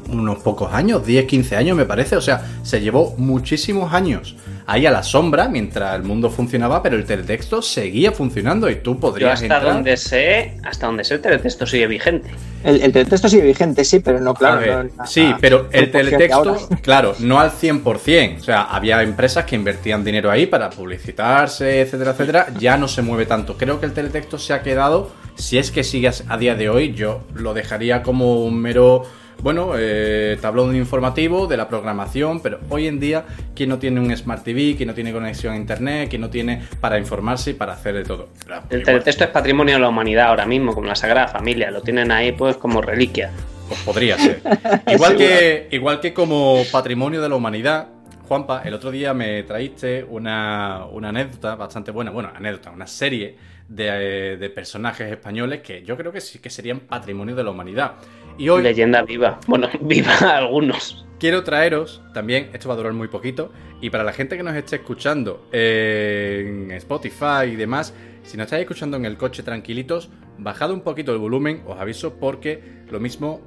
unos 0.10 0.40
pocos 0.40 0.74
años, 0.74 1.06
10, 1.06 1.26
15 1.26 1.56
años 1.56 1.78
me 1.78 1.86
parece, 1.86 2.18
o 2.18 2.22
sea, 2.22 2.46
se 2.64 2.82
llevó 2.82 3.16
muchísimos 3.18 3.94
años 3.94 4.36
ahí 4.70 4.86
a 4.86 4.92
la 4.92 5.02
sombra 5.02 5.50
mientras 5.50 5.96
el 5.96 6.04
mundo 6.04 6.30
funcionaba, 6.30 6.84
pero 6.84 6.96
el 6.96 7.06
teletexto 7.06 7.62
seguía 7.62 8.12
funcionando 8.12 8.70
y 8.70 8.76
tú 8.76 8.94
Yo 8.94 9.00
podrías 9.00 9.34
hasta 9.42 9.46
entrar... 9.46 9.74
donde 9.74 9.98
sé, 9.98 10.58
hasta 10.64 10.86
donde 10.86 11.04
sé 11.04 11.16
el 11.16 11.22
teletexto 11.22 11.66
sigue 11.66 11.88
vigente. 11.88 12.30
El, 12.64 12.82
el 12.82 12.92
teletexto 12.92 13.30
sigue 13.30 13.44
vigente, 13.44 13.84
sí, 13.84 14.00
pero 14.00 14.20
no, 14.20 14.34
claro. 14.36 14.60
Ver, 14.60 14.92
no 14.96 15.06
sí, 15.08 15.34
pero 15.42 15.70
el 15.72 15.90
teletexto, 15.90 16.70
claro, 16.84 17.16
no 17.20 17.40
al 17.40 17.52
100%. 17.52 18.38
O 18.38 18.44
sea, 18.44 18.64
había 18.64 19.02
empresas 19.02 19.46
que 19.46 19.56
invertían 19.56 20.04
dinero 20.04 20.30
ahí 20.30 20.46
para 20.46 20.70
publicitarse, 20.70 21.82
etcétera, 21.82 22.12
etcétera. 22.12 22.48
Ya 22.60 22.78
no 22.78 22.88
se 22.88 23.02
mueve 23.02 23.26
tanto. 23.26 23.58
Creo 23.58 23.80
que 23.80 23.88
el 23.88 23.94
teletexto 23.94 24.38
se 24.38 24.54
ha 24.54 24.62
quedado, 24.62 25.12
si 25.36 25.58
es 25.58 25.72
que 25.72 25.84
sigue 25.84 26.12
a 26.28 26.38
día 26.38 26.54
de 26.54 26.70
hoy, 26.70 26.94
yo 26.94 27.22
lo 27.34 27.54
dejaría 27.56 28.04
como 28.04 28.44
un 28.46 28.60
mero, 28.62 29.04
bueno, 29.42 29.72
eh, 29.78 30.38
tablón 30.42 30.76
informativo 30.76 31.48
de 31.48 31.58
la 31.58 31.68
programación. 31.68 32.42
Pero 32.42 32.60
hoy 32.70 32.88
en 32.88 33.00
día, 33.00 33.26
¿quién 33.56 33.70
no 33.70 33.80
tiene 33.80 34.00
un 34.00 34.16
Smart 34.16 34.44
TV? 34.44 34.76
¿Quién 34.76 34.88
no 34.88 34.94
tiene 34.94 35.12
conexión 35.12 35.54
a 35.54 35.58
Internet? 35.58 36.10
¿Quién 36.10 36.22
no 36.22 36.30
tiene 36.30 36.64
para 36.80 36.98
informarse 36.98 37.52
y 37.52 37.54
para 37.54 37.74
hacer 37.74 37.96
de 37.96 38.04
todo? 38.04 38.30
El 38.70 38.84
teletexto 38.84 39.24
es 39.24 39.30
patrimonio 39.30 39.76
de 39.76 39.82
la 39.82 39.90
humanidad 39.90 40.28
ahora 40.28 40.46
mismo, 40.46 40.74
como 40.74 40.88
la 40.88 40.96
Sagrada 40.96 41.28
Familia. 41.28 41.72
Lo 41.72 41.82
tienen 41.82 42.12
ahí 42.12 42.32
pues 42.32 42.58
como 42.58 42.82
reliquia. 42.82 43.32
Pues 43.68 43.80
podría 43.82 44.18
ser. 44.18 44.42
Igual 44.88 45.16
que, 45.16 45.68
igual 45.72 46.00
que 46.00 46.14
como 46.14 46.64
patrimonio 46.72 47.22
de 47.22 47.30
la 47.30 47.36
humanidad, 47.36 47.88
Juanpa, 48.28 48.62
el 48.64 48.74
otro 48.74 48.92
día 48.92 49.14
me 49.14 49.44
traíste 49.44 50.04
una, 50.04 50.86
una 50.92 51.10
anécdota 51.10 51.56
bastante 51.56 51.92
buena, 51.92 52.12
bueno, 52.12 52.32
anécdota, 52.36 52.72
una 52.72 52.88
serie 52.88 53.36
de, 53.68 54.38
de 54.38 54.50
personajes 54.50 55.12
españoles 55.12 55.62
que 55.62 55.84
yo 55.84 55.98
creo 55.98 56.12
que 56.12 56.22
sí 56.22 56.40
que 56.40 56.50
serían 56.50 56.82
patrimonio 56.82 57.36
de 57.36 57.44
la 57.44 57.52
humanidad. 57.52 57.94
Y 58.40 58.48
hoy 58.48 58.64
Leyenda 58.64 59.02
viva. 59.02 59.38
Bueno, 59.48 59.68
viva 59.82 60.14
algunos. 60.38 61.06
quiero 61.20 61.44
traeros 61.44 62.02
también, 62.14 62.50
esto 62.54 62.70
va 62.70 62.76
a 62.76 62.78
durar 62.78 62.94
muy 62.94 63.10
poquito, 63.10 63.52
y 63.82 63.90
para 63.90 64.06
la 64.06 64.14
gente 64.14 64.38
que 64.38 64.44
nos 64.44 64.56
esté 64.56 64.78
escuchando 64.78 65.46
en 65.52 66.72
Spotify 66.72 67.52
y 67.52 67.58
demás, 67.58 67.94
si 68.24 68.38
nos 68.38 68.46
estáis 68.46 68.62
escuchando 68.62 68.96
en 68.96 69.04
el 69.04 69.18
coche 69.18 69.44
tranquilitos, 69.44 70.10
bajad 70.38 70.72
un 70.72 70.82
poquito 70.82 71.12
el 71.12 71.18
volumen, 71.18 71.64
os 71.68 71.78
aviso, 71.78 72.14
porque 72.14 72.64
lo 72.90 73.02
mismo 73.02 73.42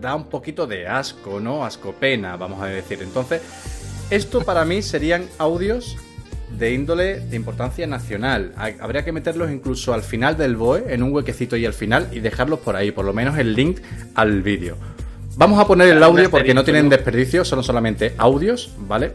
da 0.00 0.14
un 0.14 0.28
poquito 0.28 0.68
de 0.68 0.86
asco, 0.86 1.40
¿no? 1.40 1.64
Asco 1.64 1.92
pena, 1.92 2.36
vamos 2.36 2.62
a 2.62 2.66
decir. 2.66 3.00
Entonces, 3.02 3.42
esto 4.10 4.42
para 4.42 4.64
mí 4.64 4.82
serían 4.82 5.26
audios 5.38 5.96
de 6.58 6.72
índole 6.74 7.20
de 7.20 7.36
importancia 7.36 7.86
nacional. 7.86 8.52
Ha- 8.56 8.72
Habría 8.80 9.04
que 9.04 9.12
meterlos 9.12 9.50
incluso 9.50 9.92
al 9.94 10.02
final 10.02 10.36
del 10.36 10.56
BOE, 10.56 10.92
en 10.94 11.02
un 11.02 11.12
huequecito 11.12 11.56
y 11.56 11.66
al 11.66 11.74
final, 11.74 12.08
y 12.12 12.20
dejarlos 12.20 12.60
por 12.60 12.76
ahí, 12.76 12.90
por 12.92 13.04
lo 13.04 13.12
menos 13.12 13.38
el 13.38 13.54
link 13.54 13.80
al 14.14 14.42
vídeo. 14.42 14.76
Vamos 15.36 15.58
a 15.58 15.66
poner 15.66 15.88
el 15.88 16.02
audio 16.02 16.30
porque 16.30 16.52
no 16.54 16.62
tienen 16.64 16.88
desperdicio, 16.88 17.44
son 17.44 17.64
solamente 17.64 18.14
audios, 18.18 18.70
¿vale? 18.78 19.12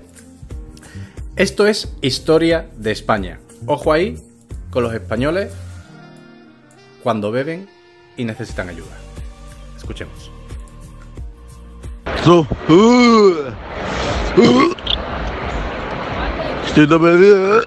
Esto 1.35 1.67
es 1.67 1.93
historia 2.01 2.67
de 2.77 2.91
España. 2.91 3.39
Ojo 3.67 3.93
ahí 3.93 4.17
con 4.71 4.81
los 4.83 4.93
españoles 4.93 5.51
cuando 7.03 7.31
beben 7.31 7.67
y 8.17 8.25
necesitan 8.25 8.69
ayuda. 8.69 8.97
Escuchemos. 9.77 10.31
Uh. 12.25 12.45
Uh. 14.37 14.73
Estoy 16.77 16.89
todo 16.89 17.01
perdido. 17.01 17.59
¿eh? 17.59 17.63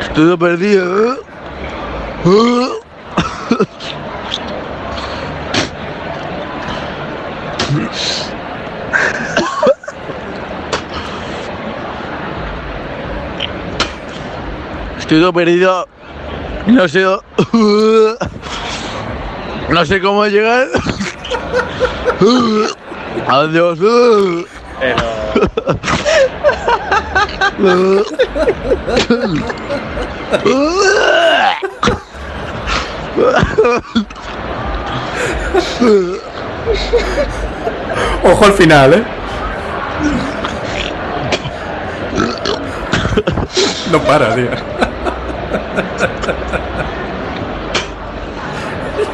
Estoy 0.00 0.36
perdido. 0.38 1.12
¿eh? 1.12 1.18
Estoy 14.98 15.20
todo 15.20 15.32
perdido. 15.34 15.86
No 16.66 16.88
sé. 16.88 17.04
No 19.68 19.84
sé 19.84 20.00
cómo 20.00 20.24
llegar. 20.28 20.66
¿A 23.26 23.36
dónde 23.36 23.60
vas? 23.60 23.78
Pero. 23.78 25.04
Ojo 38.24 38.44
al 38.44 38.52
final, 38.52 38.94
¿eh? 38.94 39.04
No 43.90 44.00
para, 44.00 44.34
tío. 44.34 44.50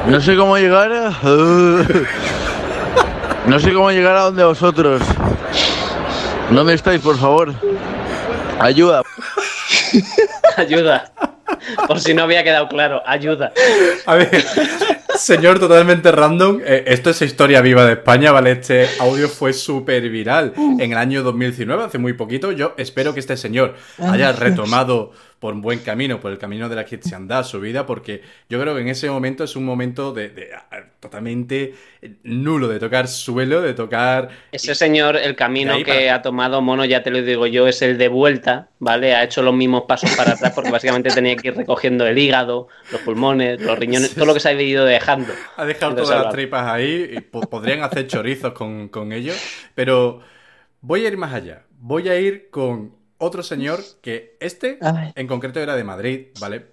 No 0.07 0.21
sé 0.21 0.37
cómo 0.37 0.57
llegar. 0.57 0.91
No 3.47 3.59
sé 3.59 3.73
cómo 3.73 3.91
llegar 3.91 4.17
a 4.17 4.21
donde 4.23 4.45
vosotros. 4.45 5.03
¿Dónde 6.51 6.75
estáis, 6.75 7.01
por 7.01 7.17
favor? 7.19 7.55
Ayuda. 8.59 9.03
Ayuda. 10.57 11.13
Por 11.87 12.01
si 12.01 12.15
no 12.15 12.23
había 12.25 12.45
quedado 12.45 12.69
claro. 12.69 13.03
Ayuda. 13.07 13.53
A 14.07 14.15
ver, 14.15 14.45
señor 15.17 15.59
totalmente 15.59 16.11
random, 16.13 16.61
eh, 16.65 16.85
esto 16.87 17.11
es 17.11 17.23
historia 17.23 17.61
viva 17.61 17.85
de 17.85 17.95
España, 17.95 18.33
¿vale? 18.33 18.53
Este 18.53 18.89
audio 18.99 19.29
fue 19.29 19.53
súper 19.53 20.09
viral 20.09 20.53
en 20.57 20.93
el 20.93 20.99
año 20.99 21.23
2019, 21.23 21.85
hace 21.85 21.99
muy 21.99 22.13
poquito. 22.13 22.53
Yo 22.53 22.75
espero 22.77 23.15
que 23.15 23.21
este 23.21 23.37
señor 23.37 23.75
haya 23.99 24.33
retomado 24.33 25.13
por 25.41 25.55
un 25.55 25.63
buen 25.63 25.81
camino, 25.81 26.21
por 26.21 26.31
el 26.31 26.39
camino 26.39 26.69
de 26.69 26.77
la 26.77 26.85
cristiandad 26.85 27.45
su 27.45 27.61
vida, 27.61 27.87
porque 27.87 28.23
yo 28.49 28.61
creo 28.61 28.75
que 28.75 28.83
en 28.83 28.89
ese 28.89 29.11
momento 29.11 29.43
es 29.43 29.57
un 29.57 29.65
momento 29.65 30.13
de, 30.13 30.29
de, 30.29 30.51
totalmente 31.01 31.75
nulo, 32.23 32.69
de 32.69 32.79
tocar 32.79 33.09
suelo, 33.09 33.63
de 33.63 33.75
tocar... 33.75 34.29
Ese 34.53 34.75
señor, 34.75 35.17
el 35.17 35.35
camino 35.37 35.83
que 35.83 36.11
para- 36.11 36.15
ha 36.17 36.23
tomado 36.23 36.61
Mono, 36.61 36.85
ya 36.85 37.03
te 37.03 37.11
lo 37.11 37.23
digo 37.23 37.47
yo, 37.47 37.67
es 37.69 37.83
el 37.83 37.99
de 37.99 38.09
vuelta, 38.09 38.69
¿vale? 38.79 39.15
Ha 39.15 39.25
hecho 39.25 39.43
los 39.43 39.55
mismos 39.55 39.85
pasos 39.89 40.11
para 40.11 40.33
atrás 40.33 40.53
porque 40.55 40.71
básicamente 40.71 41.13
tenía 41.13 41.37
que 41.37 41.49
ir 41.49 41.57
recogiendo 41.57 42.07
el 42.07 42.19
hígado, 42.19 42.69
los 42.91 43.01
pulmones, 43.01 43.61
los 43.61 43.79
riñones, 43.79 44.15
todo 44.17 44.27
lo 44.27 44.35
que 44.35 44.41
se 44.41 44.49
ha 44.51 44.53
ido 44.61 44.85
dejando. 44.85 45.41
Ha 45.57 45.65
dejado 45.65 45.93
Entonces, 45.93 46.09
todas 46.09 46.19
las 46.25 46.29
tripas 46.29 46.67
ahí 46.67 47.09
y 47.13 47.21
po- 47.21 47.49
podrían 47.49 47.83
hacer 47.83 48.07
chorizos 48.07 48.53
con, 48.53 48.89
con 48.89 49.13
ello, 49.13 49.35
pero 49.75 50.21
voy 50.81 51.05
a 51.05 51.09
ir 51.09 51.17
más 51.19 51.35
allá. 51.35 51.67
Voy 51.79 52.09
a 52.09 52.19
ir 52.21 52.51
con 52.51 52.97
otro 53.21 53.43
señor 53.43 53.81
que 54.03 54.37
este 54.41 54.79
Ay. 54.83 55.13
en 55.15 55.27
concreto 55.29 55.61
era 55.61 55.77
de 55.77 55.85
Madrid, 55.85 56.27
¿vale? 56.41 56.67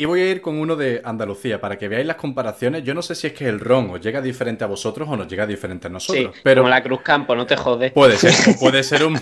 Y 0.00 0.04
voy 0.04 0.20
a 0.20 0.30
ir 0.30 0.40
con 0.40 0.60
uno 0.60 0.76
de 0.76 1.02
Andalucía 1.04 1.60
para 1.60 1.76
que 1.76 1.88
veáis 1.88 2.06
las 2.06 2.14
comparaciones. 2.16 2.84
Yo 2.84 2.94
no 2.94 3.02
sé 3.02 3.16
si 3.16 3.26
es 3.26 3.32
que 3.32 3.48
el 3.48 3.58
ron 3.58 3.90
os 3.90 4.00
llega 4.00 4.22
diferente 4.22 4.62
a 4.62 4.68
vosotros 4.68 5.08
o 5.10 5.16
nos 5.16 5.26
llega 5.26 5.44
diferente 5.44 5.88
a 5.88 5.90
Sí, 5.90 5.94
nosotros, 5.94 6.36
pero 6.44 6.62
como 6.62 6.68
la 6.70 6.80
Cruz 6.84 7.00
Campo, 7.02 7.34
no 7.34 7.44
te 7.46 7.56
jodes. 7.56 7.90
puede 7.92 8.16
ser, 8.16 8.32
puede 8.60 8.84
ser 8.84 9.04
un, 9.04 9.18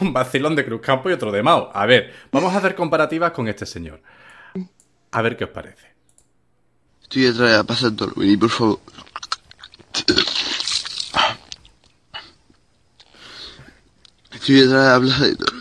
un 0.00 0.12
vacilón 0.12 0.54
de 0.54 0.66
Cruzcampo 0.66 1.08
y 1.08 1.14
otro 1.14 1.32
de 1.32 1.42
Mao. 1.42 1.70
A 1.72 1.86
ver, 1.86 2.12
vamos 2.30 2.52
a 2.52 2.58
hacer 2.58 2.74
comparativas 2.74 3.30
con 3.32 3.48
este 3.48 3.64
señor. 3.64 4.02
A 5.12 5.22
ver 5.22 5.34
qué 5.38 5.44
os 5.44 5.50
parece. 5.50 5.86
Estoy 7.02 7.22
detrás 7.22 7.50
de 7.50 7.56
la 7.56 7.64
Plaza 7.64 7.86
Antonio, 7.86 8.14
vení, 8.14 8.36
por 8.36 8.50
favor. 8.50 8.80
Estoy 14.32 14.56
detrás 14.60 14.70
de 14.84 14.88
la 14.92 15.00
Plaza 15.00 15.24
de. 15.24 15.57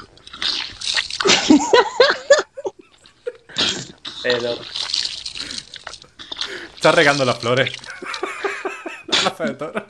Pero 4.24 4.58
Está 6.78 6.92
regando 6.92 7.26
las 7.26 7.40
flores. 7.40 7.72
La 9.08 9.36
plaza 9.36 9.44
de 9.46 9.54
toros. 9.56 9.84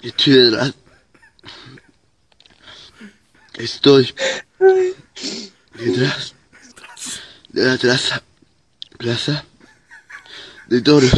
Estoy 0.00 0.34
detrás. 0.34 0.74
Estoy 3.52 4.14
detrás 5.78 6.34
de 7.50 7.64
la 7.64 7.76
plaza. 7.76 8.22
Plaza 8.96 9.44
de 10.68 10.80
toros. 10.80 11.12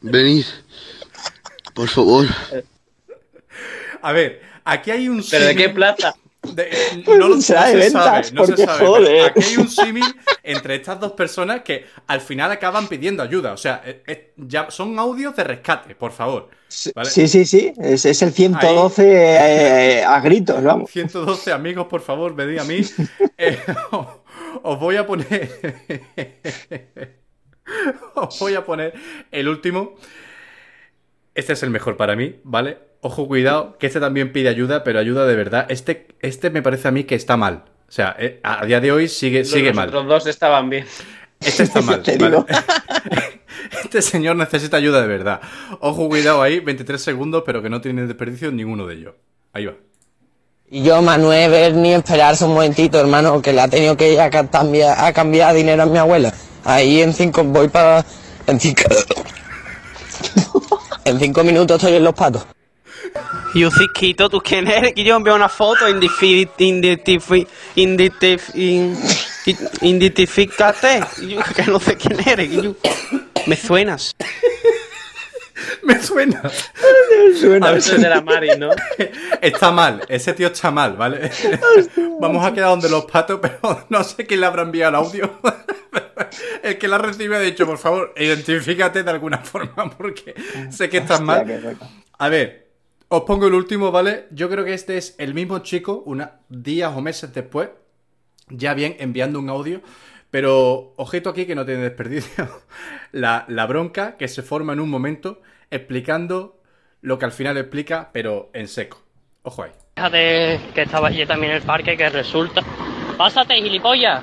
Venid. 0.00 0.46
Por 1.74 1.88
favor. 1.88 2.26
A 4.02 4.12
ver, 4.12 4.42
aquí 4.72 4.90
hay 4.90 5.08
un 5.08 5.24
¿Pero 5.30 5.46
de 5.46 5.56
qué 5.56 5.68
plaza? 5.68 6.14
de- 6.42 6.70
no, 7.06 7.14
lo- 7.16 7.28
no 7.28 7.40
Será 7.40 7.66
de 7.66 7.72
se 7.72 7.78
ventas, 7.78 8.28
sabe, 8.28 8.32
no 8.32 8.46
se 8.46 8.56
sabe. 8.56 8.86
joder. 8.86 9.30
Aquí 9.30 9.40
hay 9.42 9.56
un 9.58 9.68
símil 9.68 10.04
entre 10.42 10.74
estas 10.76 10.98
dos 10.98 11.12
personas 11.12 11.60
que 11.62 11.84
al 12.06 12.20
final 12.20 12.50
acaban 12.50 12.88
pidiendo 12.88 13.22
ayuda. 13.22 13.52
O 13.52 13.56
sea, 13.56 13.82
eh, 13.84 14.02
eh, 14.06 14.32
ya 14.36 14.70
son 14.70 14.98
audios 14.98 15.36
de 15.36 15.44
rescate, 15.44 15.94
por 15.94 16.12
favor. 16.12 16.48
¿vale? 16.94 17.10
Sí, 17.10 17.28
sí, 17.28 17.44
sí. 17.44 17.72
Es, 17.78 18.04
es 18.06 18.22
el 18.22 18.32
112 18.32 19.02
eh, 19.06 20.04
a 20.04 20.20
gritos, 20.20 20.62
vamos. 20.62 20.90
112 20.90 21.52
amigos, 21.52 21.86
por 21.88 22.00
favor, 22.00 22.34
venid 22.34 22.58
a 22.58 22.64
mí. 22.64 22.80
Eh, 23.42 23.58
os 24.64 24.78
voy 24.78 24.96
a 24.96 25.06
poner. 25.06 25.50
os 28.14 28.38
voy 28.38 28.54
a 28.54 28.64
poner 28.64 28.92
el 29.30 29.48
último. 29.48 29.94
Este 31.34 31.52
es 31.54 31.62
el 31.62 31.70
mejor 31.70 31.96
para 31.96 32.16
mí, 32.16 32.36
¿vale? 32.44 32.78
Ojo, 33.02 33.26
cuidado, 33.26 33.78
que 33.78 33.86
este 33.86 34.00
también 34.00 34.32
pide 34.32 34.48
ayuda, 34.50 34.84
pero 34.84 34.98
ayuda 34.98 35.26
de 35.26 35.34
verdad. 35.34 35.66
Este, 35.70 36.08
este 36.20 36.50
me 36.50 36.62
parece 36.62 36.88
a 36.88 36.90
mí 36.90 37.04
que 37.04 37.14
está 37.14 37.36
mal. 37.36 37.64
O 37.88 37.92
sea, 37.92 38.14
eh, 38.18 38.40
a 38.42 38.64
día 38.66 38.80
de 38.80 38.92
hoy 38.92 39.08
sigue, 39.08 39.44
sigue 39.44 39.68
los 39.68 39.76
mal. 39.76 39.88
otros 39.88 40.06
dos 40.06 40.26
estaban 40.26 40.68
bien. 40.70 40.86
Este 41.40 41.62
está 41.64 41.80
mal. 41.82 42.02
Este 43.84 44.02
señor 44.02 44.36
necesita 44.36 44.76
ayuda 44.76 45.00
de 45.02 45.08
verdad. 45.08 45.40
Ojo, 45.80 46.08
cuidado 46.08 46.42
ahí, 46.42 46.60
23 46.60 47.00
segundos, 47.00 47.42
pero 47.44 47.62
que 47.62 47.68
no 47.70 47.80
tiene 47.80 48.06
desperdicio 48.06 48.50
ninguno 48.50 48.86
de 48.86 48.94
ellos. 48.94 49.14
Ahí 49.52 49.66
va. 49.66 49.74
Y 50.70 50.82
yo, 50.82 51.02
Manuel, 51.02 51.50
ver 51.50 51.74
ni 51.74 51.92
esperarse 51.92 52.44
un 52.44 52.52
momentito, 52.54 52.98
hermano, 53.00 53.42
que 53.42 53.52
le 53.52 53.60
ha 53.60 53.68
tenido 53.68 53.96
que 53.96 54.12
ir 54.12 54.20
a 54.20 54.30
ca- 54.30 54.48
cambiar, 54.48 54.98
a 55.04 55.12
cambiar 55.12 55.54
dinero 55.54 55.82
a 55.82 55.86
mi 55.86 55.98
abuela. 55.98 56.32
Ahí 56.64 57.00
en 57.02 57.12
cinco, 57.12 57.42
voy 57.44 57.68
para... 57.68 58.04
En 58.46 58.60
cinco... 58.60 58.82
en 61.04 61.18
cinco 61.18 61.44
minutos 61.44 61.76
estoy 61.82 61.96
en 61.96 62.04
los 62.04 62.14
patos. 62.14 62.46
Yo 63.54 63.70
Cisquito, 63.70 64.28
¿tú 64.28 64.40
quién 64.40 64.68
eres? 64.68 64.92
Que 64.94 65.02
yo 65.02 65.16
envío 65.16 65.34
una 65.34 65.48
foto. 65.48 65.88
Y 71.18 71.30
yo 71.30 71.40
que 71.56 71.64
no 71.64 71.80
sé 71.80 71.96
quién 71.96 72.16
eres. 72.28 72.50
yo- 72.50 72.74
Me 73.46 73.56
suenas. 73.56 74.14
Me 75.82 76.00
suena. 76.02 76.42
Suena. 77.38 77.66
A 77.66 77.70
ver, 77.70 77.78
Eso 77.78 77.96
es 77.96 78.02
de 78.02 78.08
la 78.08 78.20
Mari, 78.22 78.50
¿no? 78.58 78.70
Está 79.40 79.70
mal, 79.70 80.02
ese 80.08 80.32
tío 80.32 80.46
está 80.48 80.70
mal, 80.70 80.94
¿vale? 80.96 81.30
Vamos 82.20 82.44
a 82.46 82.52
quedar 82.52 82.70
donde 82.70 82.88
los 82.88 83.04
patos, 83.06 83.40
pero 83.42 83.84
no 83.88 84.04
sé 84.04 84.26
quién 84.26 84.40
le 84.40 84.46
habrá 84.46 84.62
enviado 84.62 84.90
el 84.90 84.94
audio. 85.06 85.40
El 86.62 86.78
que 86.78 86.86
la 86.88 86.98
recibe 86.98 87.36
ha 87.36 87.40
dicho, 87.40 87.66
por 87.66 87.78
favor, 87.78 88.14
identifícate 88.16 89.02
de 89.02 89.10
alguna 89.10 89.38
forma, 89.38 89.90
porque 89.90 90.34
sé 90.70 90.88
que 90.88 90.98
estás 90.98 91.20
mal. 91.20 91.76
A 92.18 92.28
ver, 92.28 92.69
os 93.12 93.22
pongo 93.24 93.48
el 93.48 93.54
último, 93.54 93.90
¿vale? 93.90 94.26
Yo 94.30 94.48
creo 94.48 94.64
que 94.64 94.72
este 94.72 94.96
es 94.96 95.16
el 95.18 95.34
mismo 95.34 95.58
chico, 95.58 96.02
unos 96.06 96.28
días 96.48 96.92
o 96.96 97.00
meses 97.00 97.34
después, 97.34 97.68
ya 98.48 98.72
bien 98.72 98.96
enviando 99.00 99.40
un 99.40 99.50
audio. 99.50 99.82
Pero 100.30 100.92
ojito 100.96 101.28
aquí 101.28 101.44
que 101.44 101.56
no 101.56 101.66
tiene 101.66 101.82
desperdicio. 101.82 102.48
La, 103.12 103.44
la 103.48 103.66
bronca 103.66 104.16
que 104.16 104.28
se 104.28 104.42
forma 104.42 104.72
en 104.72 104.78
un 104.78 104.88
momento 104.88 105.42
explicando 105.68 106.60
lo 107.00 107.18
que 107.18 107.24
al 107.24 107.32
final 107.32 107.56
explica, 107.56 108.10
pero 108.12 108.50
en 108.52 108.68
seco. 108.68 109.02
Ojo 109.42 109.64
ahí. 109.64 109.72
Fíjate 109.96 110.60
que 110.72 110.82
estaba 110.82 111.08
allí 111.08 111.26
también 111.26 111.50
en 111.50 111.56
el 111.56 111.64
parque 111.64 111.96
que 111.96 112.08
resulta... 112.08 112.62
Pásate, 113.18 113.54
gilipollas. 113.54 114.22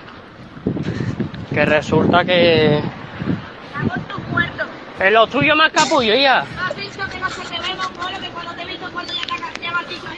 Que 1.54 1.65
resulta 1.65 2.23
que... 2.23 2.82
En 5.00 5.14
lo 5.14 5.28
tuyo 5.28 5.56
más 5.56 5.72
capullo, 5.72 6.16
ya. 6.16 6.44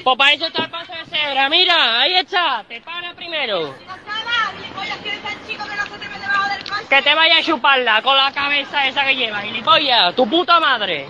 Pues 0.04 0.18
para 0.18 0.34
eso 0.34 0.48
está 0.48 0.64
el 0.64 0.70
paso 0.70 0.94
de 0.94 1.06
cebra, 1.06 1.50
mira, 1.50 2.02
ahí 2.02 2.16
está, 2.16 2.64
te 2.68 2.80
para 2.82 3.14
primero. 3.14 3.76
Que 6.90 7.02
te 7.02 7.14
vaya 7.14 7.38
a 7.38 7.44
chuparla 7.44 8.02
con 8.02 8.16
la 8.16 8.32
cabeza 8.32 8.88
esa 8.88 9.06
que 9.06 9.16
lleva, 9.16 9.42
gilipollas, 9.42 10.16
tu 10.16 10.28
puta 10.28 10.60
madre. 10.60 11.08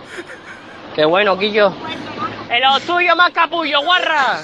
Qué 0.95 1.05
bueno, 1.05 1.37
Quillo. 1.37 1.71
En 2.49 2.61
lo 2.61 2.79
tuyo 2.79 3.15
más 3.15 3.29
capullo, 3.29 3.81
guarra. 3.83 4.39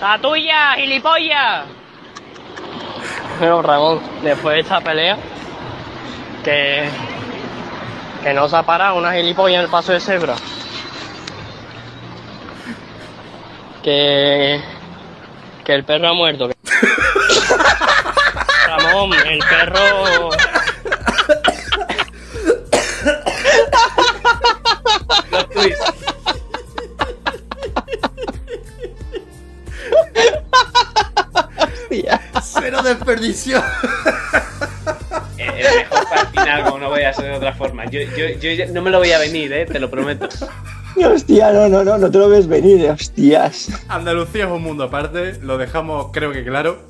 La 0.00 0.18
tuya, 0.18 0.72
gilipollas. 0.76 1.66
Bueno, 3.38 3.62
Ramón, 3.62 4.00
después 4.22 4.54
de 4.54 4.60
esta 4.62 4.80
pelea, 4.80 5.18
que, 6.48 6.88
que 8.22 8.32
no 8.32 8.48
se 8.48 8.56
ha 8.56 8.62
parado 8.62 8.96
una 8.96 9.12
gilipollas 9.12 9.58
en 9.58 9.64
el 9.64 9.70
paso 9.70 9.92
de 9.92 10.00
cebra. 10.00 10.34
Que, 13.82 14.58
que 15.64 15.74
el 15.74 15.84
perro 15.84 16.08
ha 16.08 16.14
muerto. 16.14 16.48
Ramón, 18.66 19.12
el 19.26 19.40
perro... 19.40 20.30
Cero 32.40 32.82
desperdicio. 32.82 33.62
Para 36.08 36.22
el 36.22 36.28
final, 36.28 36.64
como 36.64 36.78
no 36.78 36.88
voy 36.90 37.02
a 37.02 37.12
ser 37.12 37.26
de 37.26 37.36
otra 37.36 37.54
forma. 37.54 37.84
Yo, 37.86 38.00
yo, 38.16 38.28
yo 38.40 38.66
no 38.72 38.82
me 38.82 38.90
lo 38.90 38.98
voy 38.98 39.12
a 39.12 39.18
venir, 39.18 39.52
¿eh? 39.52 39.66
Te 39.66 39.78
lo 39.78 39.90
prometo. 39.90 40.28
Hostia, 40.96 41.52
no, 41.52 41.68
no, 41.68 41.84
no, 41.84 41.98
no 41.98 42.10
te 42.10 42.18
lo 42.18 42.28
ves 42.28 42.46
venir, 42.46 42.84
eh, 42.84 42.90
hostias. 42.90 43.70
Andalucía 43.88 44.46
es 44.46 44.50
un 44.50 44.62
mundo 44.62 44.84
aparte, 44.84 45.38
lo 45.42 45.58
dejamos 45.58 46.08
creo 46.12 46.32
que 46.32 46.44
claro. 46.44 46.82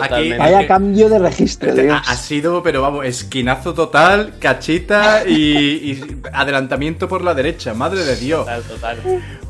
Aquí. 0.00 0.32
Vaya 0.34 0.68
cambio 0.68 1.08
de 1.08 1.18
registro, 1.18 1.74
Dios. 1.74 1.90
ha, 1.90 2.12
ha 2.12 2.16
sido, 2.16 2.62
pero 2.62 2.80
vamos, 2.80 3.04
esquinazo 3.06 3.74
total, 3.74 4.34
cachita 4.38 5.24
y, 5.26 5.32
y 5.34 6.20
adelantamiento 6.32 7.08
por 7.08 7.24
la 7.24 7.34
derecha, 7.34 7.74
madre 7.74 8.04
de 8.04 8.14
Dios. 8.16 8.40
Total, 8.40 8.62
total. 8.62 8.98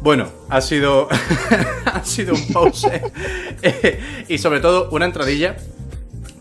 Bueno, 0.01 0.29
ha 0.49 0.61
sido. 0.63 1.09
ha 1.85 2.05
sido 2.05 2.35
un 2.35 2.47
pause. 2.53 3.03
Y 4.29 4.39
sobre 4.39 4.61
todo, 4.61 4.89
una 4.93 5.05
entradilla 5.05 5.57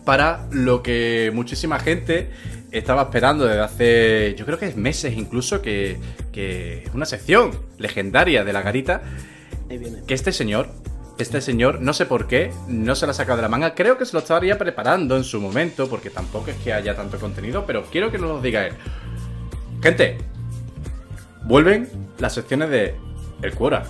para 0.04 0.46
lo 0.50 0.82
que 0.82 1.30
muchísima 1.34 1.78
gente 1.78 2.30
estaba 2.70 3.02
esperando 3.02 3.46
desde 3.46 3.60
hace. 3.60 4.34
Yo 4.36 4.46
creo 4.46 4.58
que 4.58 4.66
es 4.66 4.76
meses 4.76 5.16
incluso, 5.16 5.62
que. 5.62 5.98
que 6.32 6.84
es 6.84 6.94
una 6.94 7.06
sección 7.06 7.50
legendaria 7.78 8.44
de 8.44 8.52
la 8.52 8.62
garita. 8.62 9.02
Que 9.68 10.14
este 10.14 10.32
señor. 10.32 10.68
Este 11.18 11.42
señor, 11.42 11.82
no 11.82 11.92
sé 11.92 12.06
por 12.06 12.26
qué, 12.26 12.50
no 12.66 12.94
se 12.94 13.04
la 13.04 13.10
ha 13.10 13.14
sacado 13.14 13.36
de 13.36 13.42
la 13.42 13.50
manga. 13.50 13.74
Creo 13.74 13.98
que 13.98 14.06
se 14.06 14.14
lo 14.14 14.20
estaría 14.20 14.56
preparando 14.56 15.18
en 15.18 15.24
su 15.24 15.38
momento, 15.38 15.86
porque 15.86 16.08
tampoco 16.08 16.50
es 16.50 16.56
que 16.56 16.72
haya 16.72 16.96
tanto 16.96 17.18
contenido, 17.18 17.66
pero 17.66 17.84
quiero 17.90 18.10
que 18.10 18.16
nos 18.16 18.30
lo 18.30 18.40
diga 18.40 18.66
él. 18.66 18.72
Gente, 19.82 20.16
vuelven 21.44 21.90
las 22.18 22.32
secciones 22.32 22.70
de 22.70 22.94
El 23.42 23.54
Cuora. 23.54 23.84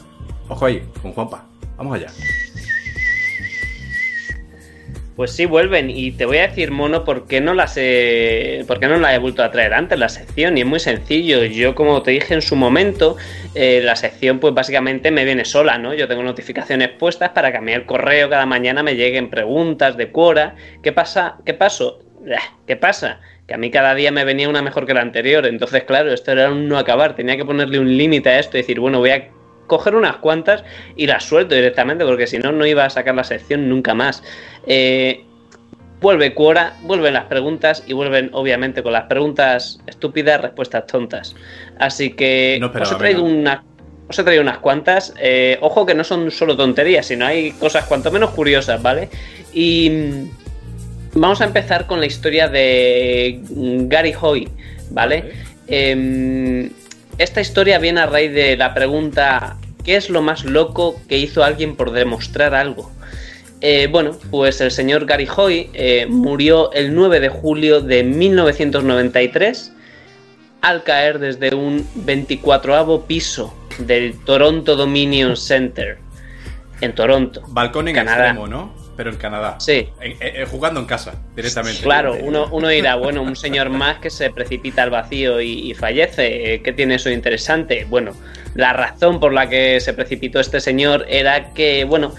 Ojo 0.48 0.66
ahí, 0.66 0.84
con 1.00 1.12
Juanpa. 1.12 1.46
Vamos 1.76 1.94
allá. 1.94 2.10
Pues 5.20 5.32
sí, 5.32 5.44
vuelven. 5.44 5.90
Y 5.90 6.12
te 6.12 6.24
voy 6.24 6.38
a 6.38 6.48
decir, 6.48 6.70
mono, 6.70 7.04
por 7.04 7.26
qué 7.26 7.42
no 7.42 7.52
las 7.52 7.76
he, 7.76 8.64
por 8.66 8.80
qué 8.80 8.88
no 8.88 8.96
la 8.96 9.14
he 9.14 9.18
vuelto 9.18 9.42
a 9.42 9.50
traer 9.50 9.74
antes, 9.74 9.98
la 9.98 10.08
sección. 10.08 10.56
Y 10.56 10.62
es 10.62 10.66
muy 10.66 10.80
sencillo. 10.80 11.44
Yo, 11.44 11.74
como 11.74 12.00
te 12.02 12.12
dije 12.12 12.32
en 12.32 12.40
su 12.40 12.56
momento, 12.56 13.18
eh, 13.54 13.82
la 13.84 13.96
sección, 13.96 14.38
pues 14.38 14.54
básicamente 14.54 15.10
me 15.10 15.26
viene 15.26 15.44
sola, 15.44 15.76
¿no? 15.76 15.92
Yo 15.92 16.08
tengo 16.08 16.22
notificaciones 16.22 16.88
puestas 16.88 17.32
para 17.32 17.52
que 17.52 17.58
a 17.58 17.74
el 17.74 17.84
correo 17.84 18.30
cada 18.30 18.46
mañana 18.46 18.82
me 18.82 18.96
lleguen 18.96 19.28
preguntas 19.28 19.98
de 19.98 20.10
Quora. 20.10 20.54
¿Qué 20.82 20.92
pasa? 20.92 21.36
¿Qué 21.44 21.52
pasó? 21.52 21.98
Ah, 22.34 22.56
¿Qué 22.66 22.76
pasa? 22.76 23.20
Que 23.46 23.52
a 23.52 23.58
mí 23.58 23.70
cada 23.70 23.94
día 23.94 24.12
me 24.12 24.24
venía 24.24 24.48
una 24.48 24.62
mejor 24.62 24.86
que 24.86 24.94
la 24.94 25.02
anterior. 25.02 25.44
Entonces, 25.44 25.84
claro, 25.84 26.14
esto 26.14 26.32
era 26.32 26.50
un 26.50 26.66
no 26.66 26.78
acabar. 26.78 27.14
Tenía 27.14 27.36
que 27.36 27.44
ponerle 27.44 27.78
un 27.78 27.94
límite 27.94 28.30
a 28.30 28.38
esto 28.38 28.56
y 28.56 28.62
decir, 28.62 28.80
bueno, 28.80 29.00
voy 29.00 29.10
a 29.10 29.28
coger 29.70 29.94
unas 29.94 30.16
cuantas 30.16 30.64
y 30.96 31.06
las 31.06 31.22
suelto 31.22 31.54
directamente, 31.54 32.04
porque 32.04 32.26
si 32.26 32.38
no, 32.38 32.50
no 32.50 32.66
iba 32.66 32.84
a 32.84 32.90
sacar 32.90 33.14
la 33.14 33.22
sección 33.22 33.68
nunca 33.68 33.94
más. 33.94 34.20
Eh, 34.66 35.24
vuelve 36.00 36.34
Quora, 36.34 36.74
vuelven 36.82 37.14
las 37.14 37.26
preguntas 37.26 37.84
y 37.86 37.92
vuelven, 37.92 38.30
obviamente, 38.32 38.82
con 38.82 38.92
las 38.92 39.04
preguntas 39.04 39.78
estúpidas, 39.86 40.40
respuestas 40.40 40.88
tontas. 40.88 41.36
Así 41.78 42.10
que 42.10 42.58
No 42.60 42.66
os 42.66 42.90
he 42.92 42.96
traído 42.96 43.22
una. 43.22 43.62
Os 44.08 44.18
he 44.18 44.24
traído 44.24 44.42
unas 44.42 44.58
cuantas. 44.58 45.14
Eh, 45.20 45.56
ojo 45.60 45.86
que 45.86 45.94
no 45.94 46.02
son 46.02 46.32
solo 46.32 46.56
tonterías, 46.56 47.06
sino 47.06 47.26
hay 47.26 47.52
cosas 47.52 47.84
cuanto 47.84 48.10
menos 48.10 48.30
curiosas, 48.30 48.82
¿vale? 48.82 49.08
Y 49.52 49.88
mm, 49.88 51.20
vamos 51.20 51.40
a 51.40 51.44
empezar 51.44 51.86
con 51.86 52.00
la 52.00 52.06
historia 52.06 52.48
de 52.48 53.40
mm, 53.48 53.86
Gary 53.86 54.14
Hoy, 54.20 54.48
¿vale? 54.90 55.30
Em, 55.68 56.70
esta 57.18 57.40
historia 57.40 57.78
viene 57.78 58.00
a 58.00 58.06
raíz 58.06 58.32
de 58.32 58.56
la 58.56 58.74
pregunta 58.74 59.58
¿qué 59.84 59.96
es 59.96 60.10
lo 60.10 60.22
más 60.22 60.44
loco 60.44 61.00
que 61.08 61.18
hizo 61.18 61.44
alguien 61.44 61.76
por 61.76 61.90
demostrar 61.92 62.54
algo? 62.54 62.90
Eh, 63.62 63.88
bueno, 63.90 64.16
pues 64.30 64.60
el 64.62 64.70
señor 64.70 65.04
Gary 65.04 65.28
Hoy 65.36 65.68
eh, 65.74 66.06
murió 66.08 66.72
el 66.72 66.94
9 66.94 67.20
de 67.20 67.28
julio 67.28 67.80
de 67.80 68.02
1993 68.04 69.72
al 70.62 70.82
caer 70.82 71.18
desde 71.18 71.54
un 71.54 71.86
24 71.94 73.04
piso 73.06 73.54
del 73.78 74.18
Toronto 74.24 74.76
Dominion 74.76 75.36
Center 75.36 75.98
en 76.80 76.94
Toronto. 76.94 77.42
Balcón 77.48 77.88
en 77.88 77.94
Canadá. 77.94 78.24
extremo, 78.28 78.46
¿no? 78.46 78.74
Pero 78.96 79.10
en 79.10 79.16
Canadá. 79.16 79.56
Sí. 79.60 79.88
En- 80.00 80.16
en- 80.20 80.46
jugando 80.46 80.80
en 80.80 80.86
casa, 80.86 81.14
directamente. 81.34 81.82
Claro, 81.82 82.16
uno, 82.20 82.48
uno 82.52 82.68
dirá, 82.68 82.94
bueno, 82.96 83.22
un 83.22 83.36
señor 83.36 83.70
más 83.70 83.98
que 83.98 84.10
se 84.10 84.30
precipita 84.30 84.82
al 84.82 84.90
vacío 84.90 85.40
y, 85.40 85.70
y 85.70 85.74
fallece, 85.74 86.54
eh, 86.54 86.62
¿qué 86.62 86.72
tiene 86.72 86.96
eso 86.96 87.10
interesante? 87.10 87.86
Bueno, 87.88 88.12
la 88.54 88.72
razón 88.72 89.20
por 89.20 89.32
la 89.32 89.48
que 89.48 89.80
se 89.80 89.94
precipitó 89.94 90.40
este 90.40 90.60
señor 90.60 91.06
era 91.08 91.52
que, 91.52 91.84
bueno, 91.84 92.12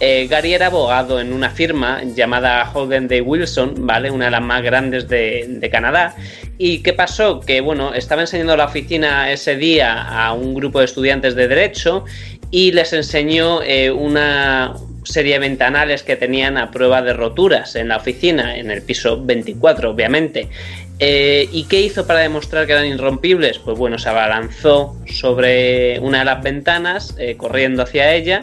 eh, 0.00 0.26
Gary 0.28 0.54
era 0.54 0.66
abogado 0.66 1.20
en 1.20 1.32
una 1.32 1.50
firma 1.50 2.02
llamada 2.02 2.70
Hogan 2.72 3.06
Day 3.06 3.20
Wilson, 3.20 3.86
¿vale? 3.86 4.10
Una 4.10 4.26
de 4.26 4.30
las 4.30 4.42
más 4.42 4.62
grandes 4.62 5.08
de, 5.08 5.44
de 5.46 5.70
Canadá. 5.70 6.16
¿Y 6.56 6.78
qué 6.78 6.94
pasó? 6.94 7.40
Que, 7.40 7.60
bueno, 7.60 7.92
estaba 7.92 8.22
enseñando 8.22 8.56
la 8.56 8.64
oficina 8.64 9.30
ese 9.30 9.56
día 9.56 10.02
a 10.02 10.32
un 10.32 10.54
grupo 10.54 10.78
de 10.78 10.86
estudiantes 10.86 11.34
de 11.34 11.48
Derecho 11.48 12.04
y 12.50 12.72
les 12.72 12.92
enseñó 12.92 13.62
eh, 13.62 13.90
una 13.90 14.74
serie 15.04 15.34
de 15.34 15.38
ventanales 15.40 16.02
que 16.02 16.16
tenían 16.16 16.56
a 16.58 16.70
prueba 16.70 17.02
de 17.02 17.12
roturas 17.12 17.76
en 17.76 17.88
la 17.88 17.96
oficina, 17.96 18.56
en 18.56 18.70
el 18.70 18.82
piso 18.82 19.22
24, 19.22 19.90
obviamente. 19.90 20.48
Eh, 21.02 21.48
¿Y 21.50 21.64
qué 21.64 21.80
hizo 21.80 22.06
para 22.06 22.20
demostrar 22.20 22.66
que 22.66 22.72
eran 22.72 22.84
irrompibles? 22.84 23.58
Pues 23.58 23.78
bueno, 23.78 23.98
se 23.98 24.10
abalanzó 24.10 24.96
sobre 25.06 25.98
una 26.00 26.18
de 26.18 26.24
las 26.26 26.42
ventanas, 26.42 27.14
eh, 27.18 27.38
corriendo 27.38 27.82
hacia 27.82 28.12
ella, 28.14 28.42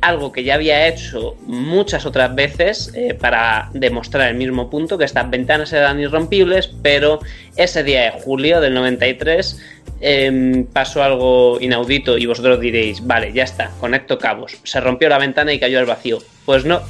algo 0.00 0.32
que 0.32 0.42
ya 0.42 0.54
había 0.54 0.88
hecho 0.88 1.36
muchas 1.46 2.04
otras 2.04 2.34
veces 2.34 2.92
eh, 2.94 3.14
para 3.14 3.70
demostrar 3.74 4.28
el 4.28 4.34
mismo 4.34 4.68
punto, 4.70 4.98
que 4.98 5.04
estas 5.04 5.30
ventanas 5.30 5.72
eran 5.72 6.00
irrompibles, 6.00 6.68
pero 6.82 7.20
ese 7.54 7.84
día 7.84 8.02
de 8.02 8.10
julio 8.10 8.60
del 8.60 8.74
93 8.74 9.60
em, 10.00 10.66
pasó 10.66 11.04
algo 11.04 11.58
inaudito 11.60 12.18
y 12.18 12.26
vosotros 12.26 12.58
diréis, 12.58 13.06
vale, 13.06 13.32
ya 13.32 13.44
está, 13.44 13.70
conecto 13.78 14.18
cabos, 14.18 14.56
se 14.64 14.80
rompió 14.80 15.08
la 15.08 15.18
ventana 15.18 15.52
y 15.52 15.60
cayó 15.60 15.78
al 15.78 15.86
vacío. 15.86 16.18
Pues 16.44 16.64
no, 16.64 16.82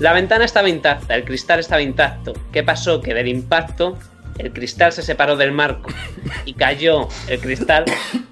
La 0.00 0.12
ventana 0.12 0.44
estaba 0.44 0.68
intacta, 0.68 1.14
el 1.14 1.24
cristal 1.24 1.60
estaba 1.60 1.80
intacto. 1.80 2.34
¿Qué 2.52 2.62
pasó? 2.62 3.00
Que 3.00 3.14
del 3.14 3.28
impacto 3.28 3.96
el 4.38 4.52
cristal 4.52 4.92
se 4.92 5.02
separó 5.02 5.36
del 5.36 5.52
marco 5.52 5.90
y 6.44 6.54
cayó 6.54 7.08
el 7.28 7.40
cristal 7.40 7.84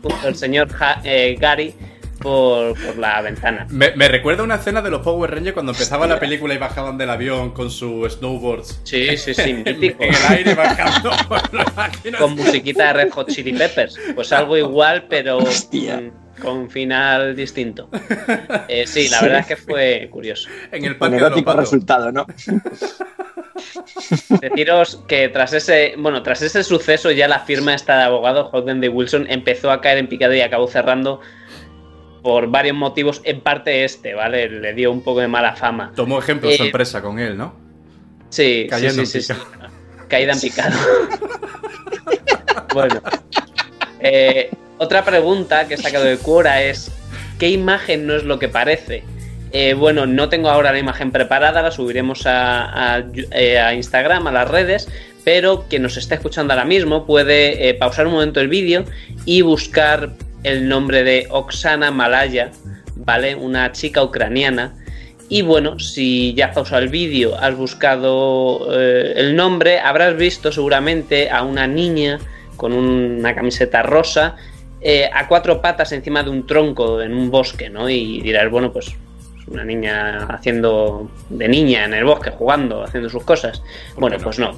junto 0.03 0.27
al 0.27 0.37
señor 0.37 0.69
Ja- 0.73 1.01
eh, 1.05 1.37
Gary 1.39 1.75
por, 2.21 2.75
por 2.83 2.97
la 2.97 3.21
ventana. 3.21 3.67
Me, 3.71 3.91
me 3.97 4.09
recuerda 4.09 4.43
una 4.45 4.55
escena 4.55 4.81
de 4.81 4.91
los 4.91 5.03
Power 5.03 5.31
Rangers 5.31 5.53
cuando 5.53 5.73
empezaba 5.73 6.07
la 6.07 6.19
película 6.19 6.55
y 6.55 6.59
bajaban 6.59 6.97
del 6.97 7.11
avión 7.11 7.51
con 7.53 7.71
sus 7.71 8.15
snowboards. 8.15 8.81
Sí, 8.85 9.17
sí, 9.19 9.35
sí, 9.35 9.53
mítico. 9.55 10.03
En 10.05 10.15
el 10.15 10.25
aire 10.31 10.55
bajando. 10.55 11.11
Con 12.19 12.35
musiquita 12.35 12.87
de 12.89 12.93
Red 13.05 13.11
Hot 13.11 13.29
Chili 13.31 13.53
Peppers. 13.53 13.99
Pues 14.15 14.33
algo 14.33 14.57
igual, 14.57 15.05
pero 15.11 15.37
Hostia. 15.39 16.03
con 16.41 16.71
final 16.71 17.37
distinto. 17.37 17.91
Eh, 18.69 18.87
sí, 18.87 19.09
la 19.09 19.21
verdad 19.21 19.41
es 19.41 19.47
que 19.47 19.57
fue 19.57 20.09
curioso. 20.11 20.49
En 20.73 20.85
el 20.85 20.97
patos. 20.97 21.57
resultado, 21.57 22.11
¿no? 22.11 22.27
Deciros 24.41 25.03
que 25.09 25.29
tras 25.29 25.53
ese, 25.53 25.95
bueno, 25.99 26.23
tras 26.23 26.43
ese 26.43 26.63
suceso 26.65 27.11
ya 27.11 27.29
la 27.29 27.41
firma 27.41 27.75
esta 27.75 27.99
de 27.99 28.05
abogado 28.05 28.51
Holden 28.53 28.81
de 28.81 28.89
Wilson 28.89 29.27
empezó 29.29 29.71
a 29.71 29.81
caer 29.81 29.99
en 29.99 30.09
picado 30.09 30.35
y 30.35 30.41
acabó 30.41 30.67
cerrando 30.69 31.21
por 32.23 32.49
varios 32.49 32.75
motivos, 32.75 33.21
en 33.25 33.41
parte 33.41 33.85
este, 33.85 34.15
¿vale? 34.15 34.49
Le 34.49 34.73
dio 34.73 34.91
un 34.91 35.03
poco 35.03 35.21
de 35.21 35.29
mala 35.29 35.55
fama. 35.57 35.93
Tomó 35.95 36.19
ejemplo 36.19 36.49
Eh, 36.49 36.57
empresa 36.59 37.03
con 37.03 37.19
él, 37.19 37.37
¿no? 37.37 37.55
Sí, 38.31 38.67
Cayendo 38.69 39.05
sí, 39.05 39.21
sí, 39.21 39.33
en 39.33 39.39
sí. 39.39 39.43
Caída 40.09 40.33
en 40.33 40.41
picado. 40.41 40.77
bueno. 42.75 43.03
Eh, 44.01 44.51
otra 44.79 45.05
pregunta 45.05 45.69
que 45.69 45.75
he 45.75 45.77
sacado 45.77 46.05
de 46.05 46.17
Quora 46.17 46.63
es: 46.63 46.91
¿qué 47.39 47.51
imagen 47.51 48.07
no 48.07 48.15
es 48.17 48.25
lo 48.25 48.39
que 48.39 48.49
parece? 48.49 49.05
Eh, 49.57 49.75
bueno, 49.75 50.05
no 50.05 50.29
tengo 50.29 50.51
ahora 50.51 50.73
la 50.73 50.81
imagen 50.81 51.13
preparada, 51.13 51.63
la 51.63 51.71
subiremos 51.71 52.27
eh, 52.27 53.59
a 53.61 53.73
Instagram, 53.73 54.27
a 54.27 54.33
las 54.33 54.51
redes, 54.51 54.89
pero 55.23 55.67
quien 55.69 55.83
nos 55.83 55.97
está 55.97 56.17
escuchando 56.17 56.53
ahora 56.53 56.65
mismo 56.65 57.07
puede 57.07 57.69
eh, 57.69 57.75
pausar 57.75 58.09
un 58.09 58.15
momento 58.15 58.41
el 58.41 58.49
vídeo 58.49 58.85
y 59.25 59.43
buscar 59.43 60.11
el 60.43 60.69
nombre 60.69 61.05
de 61.05 61.29
Oksana 61.31 61.93
Malaya, 61.93 62.51
¿vale? 62.97 63.37
Una 63.37 63.71
chica 63.71 64.03
ucraniana. 64.03 64.75
Y 65.29 65.43
bueno, 65.43 65.79
si 65.79 66.35
ya 66.35 66.47
has 66.47 66.55
pausado 66.57 66.83
el 66.83 66.89
vídeo, 66.89 67.39
has 67.39 67.57
buscado 67.57 68.69
el 68.77 69.37
nombre, 69.37 69.79
habrás 69.79 70.17
visto 70.17 70.51
seguramente 70.51 71.31
a 71.31 71.45
una 71.45 71.69
niña 71.69 72.19
con 72.57 72.73
una 72.73 73.35
camiseta 73.37 73.83
rosa 73.83 74.35
a 75.13 75.29
cuatro 75.29 75.63
patas 75.63 75.93
encima 75.93 76.25
de 76.25 76.31
un 76.31 76.45
tronco 76.47 77.01
en 77.01 77.15
un 77.15 77.31
bosque, 77.31 77.71
¿no? 77.71 77.89
Y 77.89 78.21
dirás, 78.21 78.51
bueno, 78.51 78.71
pues 78.71 78.89
es 78.89 78.95
una 79.47 79.65
niña 79.65 80.27
haciendo 80.27 81.11
de 81.31 81.49
niña 81.49 81.85
en 81.85 81.95
el 81.95 82.05
bosque, 82.05 82.31
jugando, 82.31 82.83
haciendo 82.83 83.09
sus 83.09 83.25
cosas. 83.25 83.63
Bueno, 83.97 84.17
pues 84.23 84.39
no. 84.39 84.55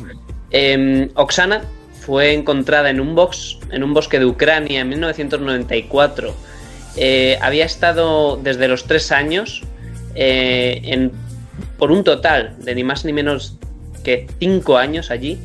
Eh, 0.51 1.11
Oksana 1.15 1.63
fue 2.07 2.33
encontrada 2.33 2.89
en 2.89 3.01
un, 3.01 3.17
box, 3.17 3.59
en 3.71 3.83
un 3.83 3.93
bosque 3.93 4.21
de 4.21 4.27
Ucrania 4.27 4.81
en 4.81 4.89
1994. 4.91 6.35
Eh, 6.97 7.37
había 7.43 7.65
estado 7.65 8.37
desde 8.37 8.69
los 8.69 8.85
tres 8.85 9.11
años 9.11 9.63
eh, 10.15 10.81
en, 10.85 11.13
por 11.79 11.91
un 11.91 12.05
total 12.05 12.57
de 12.59 12.75
ni 12.75 12.85
más 12.85 13.05
ni 13.05 13.13
menos 13.13 13.59
que 14.05 14.29
cinco 14.39 14.79
años 14.79 15.11
allí, 15.11 15.39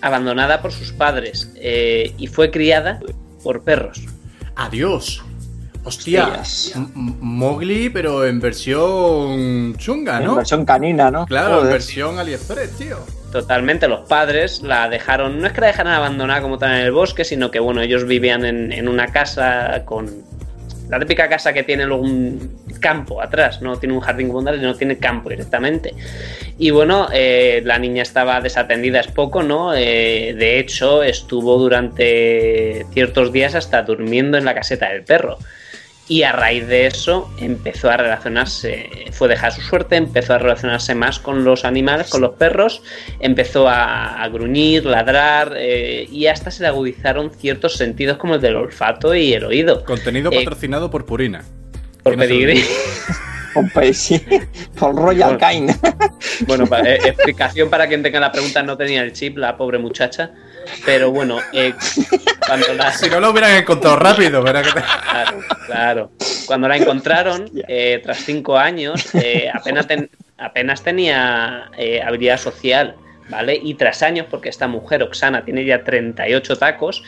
abandonada 0.00 0.60
por 0.60 0.72
sus 0.72 0.92
padres 0.92 1.52
eh, 1.56 2.12
y 2.18 2.26
fue 2.26 2.50
criada 2.50 3.00
por 3.44 3.62
perros. 3.62 4.04
Adiós. 4.56 5.24
Hostia. 5.88 6.42
Mowgli, 6.94 7.88
pero 7.88 8.26
en 8.26 8.40
versión 8.40 9.74
chunga, 9.76 10.18
En 10.18 10.26
¿no? 10.26 10.34
versión 10.36 10.66
canina, 10.66 11.10
¿no? 11.10 11.24
Claro, 11.24 11.62
en 11.62 11.70
versión 11.70 12.18
AliExpress, 12.18 12.76
tío. 12.76 12.98
Totalmente, 13.32 13.88
los 13.88 14.06
padres 14.06 14.62
la 14.62 14.88
dejaron, 14.88 15.40
no 15.40 15.46
es 15.46 15.52
que 15.54 15.62
la 15.62 15.68
dejaran 15.68 15.94
abandonada 15.94 16.42
como 16.42 16.58
tal 16.58 16.72
en 16.72 16.80
el 16.84 16.92
bosque, 16.92 17.24
sino 17.24 17.50
que 17.50 17.58
bueno, 17.58 17.80
ellos 17.80 18.06
vivían 18.06 18.44
en, 18.44 18.70
en 18.70 18.86
una 18.88 19.06
casa 19.08 19.82
con 19.86 20.24
la 20.88 20.98
típica 20.98 21.28
casa 21.28 21.52
que 21.52 21.62
tiene 21.62 21.84
luego 21.84 22.02
un 22.02 22.58
campo 22.80 23.20
atrás, 23.20 23.60
no 23.60 23.78
tiene 23.78 23.94
un 23.94 24.00
jardín 24.00 24.32
tal, 24.44 24.62
no 24.62 24.74
tiene 24.74 24.98
campo 24.98 25.28
directamente. 25.28 25.94
Y 26.58 26.70
bueno, 26.70 27.08
eh, 27.12 27.60
la 27.64 27.78
niña 27.78 28.02
estaba 28.02 28.40
desatendida 28.40 29.00
es 29.00 29.08
poco, 29.08 29.42
¿no? 29.42 29.74
Eh, 29.74 30.34
de 30.38 30.58
hecho, 30.58 31.02
estuvo 31.02 31.58
durante 31.58 32.86
ciertos 32.92 33.32
días 33.32 33.54
hasta 33.54 33.82
durmiendo 33.82 34.38
en 34.38 34.44
la 34.44 34.54
caseta 34.54 34.88
del 34.90 35.02
perro. 35.02 35.38
Y 36.08 36.22
a 36.22 36.32
raíz 36.32 36.66
de 36.66 36.86
eso 36.86 37.30
empezó 37.38 37.90
a 37.90 37.98
relacionarse, 37.98 38.88
fue 39.12 39.28
dejar 39.28 39.52
su 39.52 39.60
suerte, 39.60 39.96
empezó 39.96 40.32
a 40.32 40.38
relacionarse 40.38 40.94
más 40.94 41.18
con 41.18 41.44
los 41.44 41.66
animales, 41.66 42.08
con 42.08 42.22
los 42.22 42.34
perros, 42.34 42.82
empezó 43.20 43.68
a, 43.68 44.22
a 44.22 44.28
gruñir, 44.28 44.86
ladrar 44.86 45.52
eh, 45.58 46.08
y 46.10 46.26
hasta 46.26 46.50
se 46.50 46.62
le 46.62 46.68
agudizaron 46.68 47.30
ciertos 47.30 47.74
sentidos 47.76 48.16
como 48.16 48.36
el 48.36 48.40
del 48.40 48.56
olfato 48.56 49.14
y 49.14 49.34
el 49.34 49.44
oído. 49.44 49.84
Contenido 49.84 50.32
Eh, 50.32 50.36
patrocinado 50.36 50.90
por 50.90 51.04
Purina. 51.04 51.44
Por 52.02 52.16
pedigrí. 52.16 52.64
Sí, 53.92 54.24
por 54.78 54.94
Royal 54.94 55.30
Bueno. 55.30 55.38
Cain. 55.38 55.66
Bueno, 56.46 56.64
eh, 56.84 56.98
explicación 57.04 57.68
para 57.68 57.88
quien 57.88 58.02
tenga 58.02 58.20
la 58.20 58.30
pregunta, 58.30 58.62
no 58.62 58.76
tenía 58.76 59.02
el 59.02 59.12
chip, 59.12 59.36
la 59.36 59.56
pobre 59.56 59.78
muchacha. 59.78 60.30
Pero 60.84 61.10
bueno, 61.10 61.38
eh, 61.52 61.74
cuando 62.46 62.72
la... 62.74 62.92
Si 62.92 63.08
no 63.10 63.20
lo 63.20 63.30
hubieran 63.30 63.54
encontrado 63.56 63.96
rápido, 63.96 64.42
¿verdad? 64.42 64.62
Que 64.64 64.72
te- 64.72 64.86
Claro, 65.10 65.40
claro. 65.66 66.10
Cuando 66.46 66.68
la 66.68 66.76
encontraron, 66.76 67.50
eh, 67.68 68.00
tras 68.02 68.18
cinco 68.18 68.56
años, 68.56 69.14
eh, 69.14 69.48
apenas, 69.52 69.86
ten- 69.86 70.10
apenas 70.38 70.82
tenía 70.82 71.70
eh, 71.76 72.00
habilidad 72.02 72.38
social, 72.38 72.94
¿vale? 73.28 73.58
Y 73.62 73.74
tras 73.74 74.02
años, 74.02 74.26
porque 74.30 74.48
esta 74.48 74.68
mujer, 74.68 75.02
Oksana, 75.02 75.44
tiene 75.44 75.64
ya 75.64 75.84
38 75.84 76.56
tacos, 76.56 77.02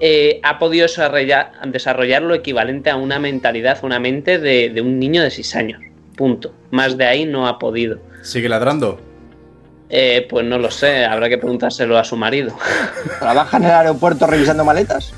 eh, 0.00 0.40
ha 0.44 0.58
podido 0.58 0.84
desarrollar, 0.84 1.52
desarrollar 1.66 2.22
lo 2.22 2.34
equivalente 2.34 2.88
a 2.90 2.96
una 2.96 3.18
mentalidad, 3.18 3.78
una 3.82 3.98
mente 3.98 4.38
de, 4.38 4.70
de 4.70 4.80
un 4.80 4.98
niño 4.98 5.22
de 5.22 5.30
6 5.30 5.56
años. 5.56 5.80
Punto. 6.16 6.54
Más 6.70 6.96
de 6.96 7.04
ahí 7.06 7.24
no 7.24 7.46
ha 7.48 7.58
podido. 7.58 7.98
Sigue 8.22 8.48
ladrando. 8.48 9.00
Eh, 9.90 10.26
pues 10.28 10.44
no 10.44 10.58
lo 10.58 10.70
sé, 10.70 11.04
habrá 11.06 11.28
que 11.30 11.38
preguntárselo 11.38 11.96
a 11.98 12.04
su 12.04 12.14
marido. 12.16 12.54
¿Trabaja 13.20 13.56
en 13.56 13.64
el 13.64 13.70
aeropuerto 13.70 14.26
revisando 14.26 14.64
maletas? 14.64 15.12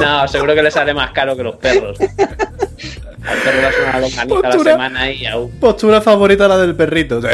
No, 0.00 0.26
seguro 0.28 0.54
que 0.54 0.62
le 0.62 0.70
sale 0.70 0.94
más 0.94 1.10
caro 1.12 1.36
que 1.36 1.42
los 1.42 1.56
perros. 1.56 1.98
Al 2.00 2.08
perro 3.38 3.60
le 3.60 3.68
una 3.84 4.00
longaniza 4.00 4.22
a 4.22 4.24
la 4.24 4.34
Postura. 4.48 4.72
semana 4.72 5.10
y 5.10 5.26
aún. 5.26 5.50
Postura 5.60 6.00
favorita 6.00 6.48
la 6.48 6.56
del 6.58 6.74
perrito. 6.74 7.20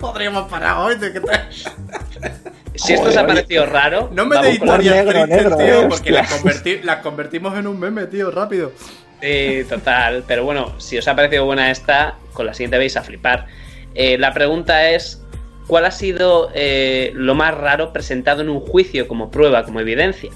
Podríamos 0.00 0.48
parar 0.50 0.76
hoy. 0.78 0.96
¿de 0.96 1.12
qué 1.12 1.20
te- 1.20 1.40
Si 2.74 2.92
esto 2.94 3.08
os 3.10 3.16
ha 3.16 3.26
parecido 3.26 3.64
raro, 3.66 4.10
No 4.12 4.26
me 4.26 4.36
deis 4.42 4.54
historias 4.60 4.96
Negro, 4.96 5.12
tristes, 5.12 5.28
negro, 5.36 5.56
tío, 5.56 5.66
eh, 5.82 5.86
porque 5.88 6.12
hostia. 6.12 6.12
las, 6.22 6.30
converti- 6.42 6.82
las 6.82 6.96
convertimos 6.98 7.56
en 7.58 7.66
un 7.66 7.78
meme, 7.78 8.06
tío, 8.06 8.30
rápido. 8.30 8.72
Sí, 9.20 9.64
total. 9.68 10.24
Pero 10.26 10.44
bueno, 10.44 10.74
si 10.78 10.98
os 10.98 11.06
ha 11.08 11.14
parecido 11.14 11.44
buena 11.44 11.70
esta, 11.70 12.16
con 12.32 12.46
la 12.46 12.54
siguiente 12.54 12.78
vais 12.78 12.96
a 12.96 13.02
flipar. 13.02 13.46
Eh, 13.94 14.18
la 14.18 14.32
pregunta 14.32 14.90
es: 14.90 15.22
¿cuál 15.66 15.84
ha 15.84 15.90
sido 15.90 16.50
eh, 16.54 17.12
lo 17.14 17.34
más 17.34 17.54
raro 17.54 17.92
presentado 17.92 18.42
en 18.42 18.48
un 18.48 18.60
juicio 18.60 19.06
como 19.06 19.30
prueba, 19.30 19.64
como 19.64 19.80
evidencia? 19.80 20.30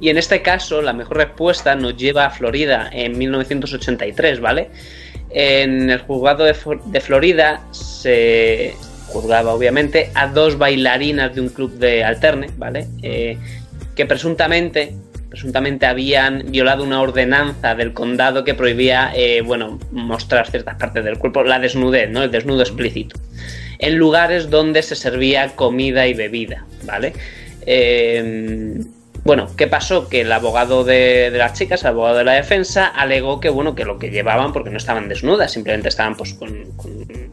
Y 0.00 0.10
en 0.10 0.18
este 0.18 0.42
caso, 0.42 0.80
la 0.80 0.92
mejor 0.92 1.16
respuesta 1.16 1.74
nos 1.74 1.96
lleva 1.96 2.26
a 2.26 2.30
Florida 2.30 2.88
en 2.92 3.18
1983, 3.18 4.40
¿vale? 4.40 4.70
En 5.30 5.90
el 5.90 5.98
juzgado 6.00 6.44
de, 6.44 6.54
Florida 7.00 7.66
se 7.72 8.74
juzgaba, 9.08 9.52
obviamente, 9.52 10.10
a 10.14 10.28
dos 10.28 10.56
bailarinas 10.56 11.34
de 11.34 11.40
un 11.40 11.48
club 11.48 11.72
de 11.72 12.04
alterne, 12.04 12.50
¿vale? 12.56 12.86
Eh, 13.02 13.36
que 13.96 14.06
presuntamente, 14.06 14.94
presuntamente 15.28 15.86
habían 15.86 16.44
violado 16.50 16.82
una 16.84 17.00
ordenanza 17.00 17.74
del 17.74 17.92
condado 17.92 18.44
que 18.44 18.54
prohibía, 18.54 19.12
eh, 19.14 19.42
bueno, 19.42 19.78
mostrar 19.92 20.50
ciertas 20.50 20.76
partes 20.76 21.04
del 21.04 21.18
cuerpo, 21.18 21.42
la 21.44 21.58
desnudez, 21.58 22.08
¿no? 22.10 22.22
El 22.22 22.30
desnudo 22.30 22.62
explícito. 22.62 23.18
En 23.78 23.96
lugares 23.96 24.50
donde 24.50 24.82
se 24.82 24.96
servía 24.96 25.48
comida 25.54 26.06
y 26.06 26.14
bebida, 26.14 26.64
¿vale? 26.84 27.12
Eh, 27.66 28.74
bueno, 29.24 29.48
¿qué 29.56 29.66
pasó? 29.66 30.08
Que 30.08 30.22
el 30.22 30.32
abogado 30.32 30.84
de, 30.84 31.30
de 31.30 31.38
las 31.38 31.52
chicas, 31.52 31.82
el 31.82 31.88
abogado 31.88 32.16
de 32.18 32.24
la 32.24 32.32
defensa, 32.32 32.86
alegó 32.86 33.40
que 33.40 33.50
bueno, 33.50 33.74
que 33.74 33.84
lo 33.84 33.98
que 33.98 34.10
llevaban, 34.10 34.52
porque 34.54 34.70
no 34.70 34.78
estaban 34.78 35.08
desnudas, 35.08 35.52
simplemente 35.52 35.88
estaban 35.90 36.16
pues 36.16 36.32
con, 36.32 36.72
con 36.76 36.92
un 36.92 37.28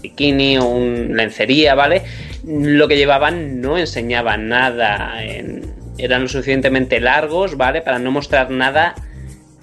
bikini 0.00 0.58
o 0.58 0.66
un 0.66 1.16
lencería, 1.16 1.74
¿vale? 1.74 2.02
Lo 2.46 2.86
que 2.86 2.96
llevaban 2.96 3.60
no 3.60 3.76
enseñaba 3.76 4.36
nada, 4.36 5.22
en- 5.24 5.79
eran 6.04 6.22
lo 6.22 6.28
suficientemente 6.28 7.00
largos, 7.00 7.56
¿vale? 7.56 7.82
Para 7.82 7.98
no 7.98 8.10
mostrar 8.10 8.50
nada 8.50 8.94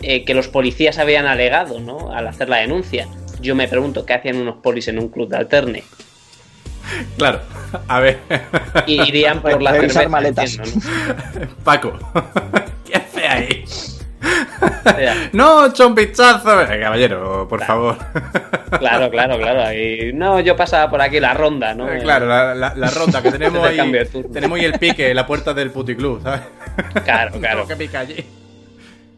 eh, 0.02 0.23
que 0.26 0.34
los 0.34 0.47
policías 0.47 0.97
habían 1.00 1.26
alegado, 1.26 1.80
¿no? 1.80 2.12
Al 2.12 2.28
hacer 2.28 2.50
la 2.50 2.58
denuncia. 2.58 3.08
Yo 3.41 3.56
me 3.56 3.67
pregunto 3.67 4.06
qué 4.06 4.13
hacían 4.13 4.38
unos 4.38 4.58
polis 4.58 4.88
en 4.88 5.00
un 5.00 5.10
club 5.10 5.30
de 5.30 5.38
alterne. 5.38 5.84
Claro, 7.17 7.42
a 7.88 8.00
ver. 8.00 8.19
Y 8.85 9.02
irían 9.02 9.42
por 9.42 9.62
la 9.62 9.71
Revisar 9.73 10.04
cerveza, 10.04 10.10
maletas. 10.10 10.56
entiendo, 10.56 10.81
¿no? 11.42 11.48
Paco, 11.63 11.94
¿qué 12.85 12.96
hace 12.96 13.27
ahí? 13.27 13.65
No, 15.33 15.65
echa 15.67 15.85
un 15.85 15.95
caballero, 16.79 17.47
por 17.49 17.63
favor. 17.63 17.97
claro, 18.79 19.10
claro, 19.10 19.37
claro. 19.37 19.71
no, 20.13 20.39
yo 20.39 20.55
pasaba 20.55 20.89
por 20.89 21.01
aquí 21.01 21.19
la 21.19 21.33
ronda, 21.33 21.73
¿no? 21.73 21.91
Eh, 21.91 21.99
Claro, 22.01 22.25
la, 22.27 22.55
la- 22.55 22.73
la 22.75 22.89
ronda 22.89 23.21
que 23.21 23.31
tenemos 23.37 23.62
Te 23.62 23.67
ahí. 23.69 23.77
Tenemos 24.33 24.60
ahí 24.60 24.65
el 24.65 24.73
pique, 24.79 25.13
la 25.13 25.25
puerta 25.27 25.53
del 25.53 25.71
puticlub, 25.71 26.21
¿sabes? 26.23 26.41
Claro, 27.03 27.31
claro. 27.39 27.67
Que 27.67 27.75
picar 27.75 28.01
allí. 28.03 28.25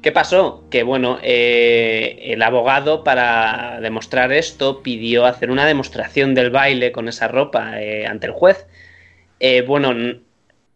¿Qué 0.01 0.11
pasó? 0.13 0.63
Que 0.71 0.83
bueno, 0.83 1.19
eh, 1.21 2.19
el 2.27 2.41
abogado 2.41 3.03
para 3.03 3.79
demostrar 3.81 4.31
esto 4.31 4.81
pidió 4.81 5.25
hacer 5.25 5.51
una 5.51 5.65
demostración 5.65 6.33
del 6.35 6.51
baile 6.51 6.93
con 6.93 7.09
esa 7.09 7.27
ropa 7.27 7.81
eh, 7.81 8.07
ante 8.07 8.27
el 8.27 8.31
juez. 8.33 8.65
Eh, 9.41 9.61
bueno, 9.61 9.93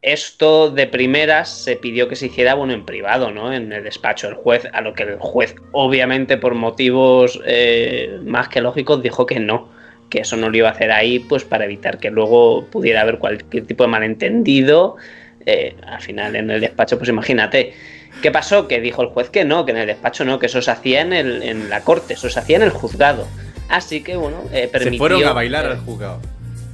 esto 0.04 0.70
de 0.70 0.86
primeras 0.86 1.50
se 1.50 1.78
pidió 1.78 2.08
que 2.10 2.16
se 2.16 2.26
hiciera 2.28 2.54
bueno 2.56 2.74
en 2.74 2.86
privado, 2.86 3.32
¿no? 3.32 3.54
En 3.54 3.72
el 3.72 3.84
despacho 3.84 4.28
del 4.28 4.36
juez, 4.36 4.68
a 4.74 4.82
lo 4.82 4.94
que 4.94 5.04
el 5.04 5.18
juez, 5.18 5.56
obviamente 5.72 6.38
por 6.38 6.54
motivos 6.56 7.40
eh, 7.46 8.20
más 8.24 8.50
que 8.50 8.60
lógicos, 8.62 9.02
dijo 9.02 9.26
que 9.26 9.40
no, 9.40 9.70
que 10.10 10.20
eso 10.20 10.36
no 10.36 10.50
lo 10.50 10.58
iba 10.58 10.68
a 10.68 10.74
hacer 10.74 10.92
ahí, 10.92 11.20
pues 11.20 11.46
para 11.46 11.64
evitar 11.66 11.98
que 12.00 12.12
luego 12.12 12.66
pudiera 12.66 13.02
haber 13.02 13.18
cualquier 13.18 13.66
tipo 13.66 13.84
de 13.86 13.88
malentendido. 13.90 14.98
Eh, 15.46 15.76
al 15.88 16.02
final 16.02 16.36
en 16.36 16.50
el 16.52 16.62
despacho, 16.62 16.98
pues 16.98 17.10
imagínate. 17.10 17.74
¿Qué 18.22 18.30
pasó? 18.32 18.68
Que 18.68 18.80
dijo 18.80 19.02
el 19.02 19.08
juez 19.10 19.30
que 19.30 19.44
no, 19.46 19.66
que 19.66 19.72
en 19.72 19.78
el 19.78 19.88
despacho 19.88 20.24
no, 20.26 20.38
que 20.38 20.46
eso 20.46 20.62
se 20.62 20.70
hacía 20.72 21.02
en, 21.02 21.14
el- 21.14 21.44
en 21.44 21.70
la 21.70 21.82
corte, 21.82 22.14
eso 22.14 22.30
se 22.30 22.40
hacía 22.40 22.58
en 22.58 22.64
el 22.64 22.70
juzgado. 22.70 23.28
Así 23.70 24.04
que 24.04 24.16
bueno, 24.18 24.38
eh, 24.54 24.68
permitió. 24.72 24.92
Se 24.92 24.98
fueron 24.98 25.24
a 25.26 25.34
bailar 25.34 25.66
al 25.66 25.78
juzgado. 25.80 26.20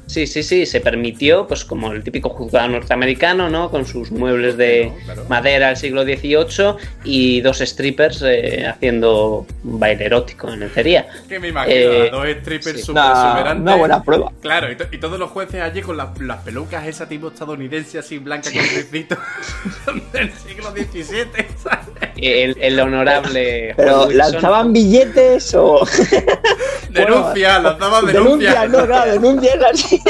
Sí, 0.10 0.26
sí, 0.26 0.42
sí, 0.42 0.66
se 0.66 0.82
permitió, 0.82 1.46
pues 1.46 1.64
como 1.64 1.92
el 1.92 2.04
típico 2.04 2.30
juzgado 2.30 2.68
norteamericano, 2.70 3.48
¿no? 3.48 3.70
Con 3.70 3.86
sus 3.86 4.10
muebles 4.10 4.58
de 4.58 4.92
Claro, 5.06 5.06
claro. 5.06 5.26
madera 5.30 5.68
del 5.68 5.78
siglo 5.78 6.02
XVIII 6.04 6.74
y 7.04 7.42
dos 7.42 7.60
strippers 7.60 8.24
eh, 8.26 8.66
haciendo 8.68 9.46
un 9.64 9.80
baile 9.80 10.06
erótico 10.06 10.50
en 10.52 10.62
lencería. 10.62 11.08
Que 11.28 11.40
me 11.40 11.50
imagino, 11.50 11.76
Eh, 11.76 12.10
dos 12.12 12.26
strippers 12.42 12.84
sí. 12.86 12.90
Una, 12.92 13.12
exuberantes. 13.12 13.62
una 13.62 13.76
buena 13.76 14.04
prueba. 14.04 14.32
Claro, 14.42 14.72
y, 14.72 14.76
to- 14.78 14.88
y 14.92 14.98
todos 14.98 15.20
los 15.20 15.30
jueces 15.30 15.62
allí 15.62 15.82
con 15.84 15.96
las, 15.96 16.20
las 16.20 16.40
pelucas 16.42 16.88
esa 16.88 17.08
tipo 17.08 17.28
estadounidense 17.28 18.00
así 18.00 18.18
blanca 18.18 18.50
con 18.52 18.62
ricito 18.64 19.16
del 20.12 20.32
siglo 20.34 20.72
XVII, 20.72 21.46
¿sabes? 21.64 21.86
El, 22.18 22.58
el 22.60 22.80
honorable. 22.80 23.74
Pero 23.78 24.06
Wilson, 24.08 24.18
lanzaban 24.18 24.74
billetes 24.74 25.54
o. 25.54 25.86
Denuncia, 26.90 27.60
lanzaba 27.60 28.02
denuncia. 28.02 28.54
denuncia, 28.54 28.68
no, 28.68 28.86
claro, 28.88 29.12
denuncia 29.12 29.54
es 29.54 29.64
así. 29.64 29.99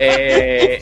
Eh, 0.00 0.80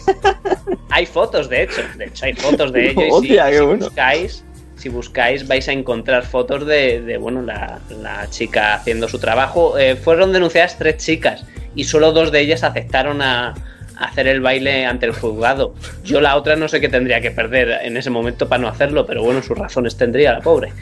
hay 0.90 1.06
fotos, 1.06 1.48
de 1.48 1.62
hecho. 1.62 1.80
De 1.96 2.04
hecho, 2.04 2.26
hay 2.26 2.34
fotos 2.34 2.70
de 2.70 2.90
ello. 2.90 3.22
y 3.22 3.28
si, 3.28 3.28
si 3.28 3.60
bueno. 3.60 3.86
buscáis, 3.86 4.44
si 4.76 4.88
buscáis, 4.90 5.48
vais 5.48 5.66
a 5.68 5.72
encontrar 5.72 6.26
fotos 6.26 6.66
de, 6.66 7.00
de, 7.00 7.16
bueno, 7.16 7.40
la, 7.40 7.80
la 8.02 8.28
chica 8.28 8.74
haciendo 8.74 9.08
su 9.08 9.18
trabajo. 9.18 9.78
Eh, 9.78 9.96
fueron 9.96 10.32
denunciadas 10.34 10.76
tres 10.76 10.98
chicas 10.98 11.46
y 11.74 11.84
solo 11.84 12.12
dos 12.12 12.30
de 12.30 12.40
ellas 12.40 12.62
aceptaron 12.62 13.22
a, 13.22 13.54
a 13.96 14.04
hacer 14.04 14.26
el 14.28 14.40
baile 14.40 14.84
ante 14.84 15.06
el 15.06 15.12
juzgado. 15.12 15.74
Yo 16.04 16.20
la 16.20 16.36
otra 16.36 16.56
no 16.56 16.68
sé 16.68 16.80
qué 16.80 16.88
tendría 16.88 17.20
que 17.20 17.30
perder 17.30 17.70
en 17.82 17.96
ese 17.96 18.10
momento 18.10 18.48
para 18.48 18.62
no 18.62 18.68
hacerlo, 18.68 19.06
pero 19.06 19.22
bueno, 19.22 19.42
sus 19.42 19.56
razones 19.56 19.96
tendría 19.96 20.32
la 20.32 20.40
pobre. 20.40 20.72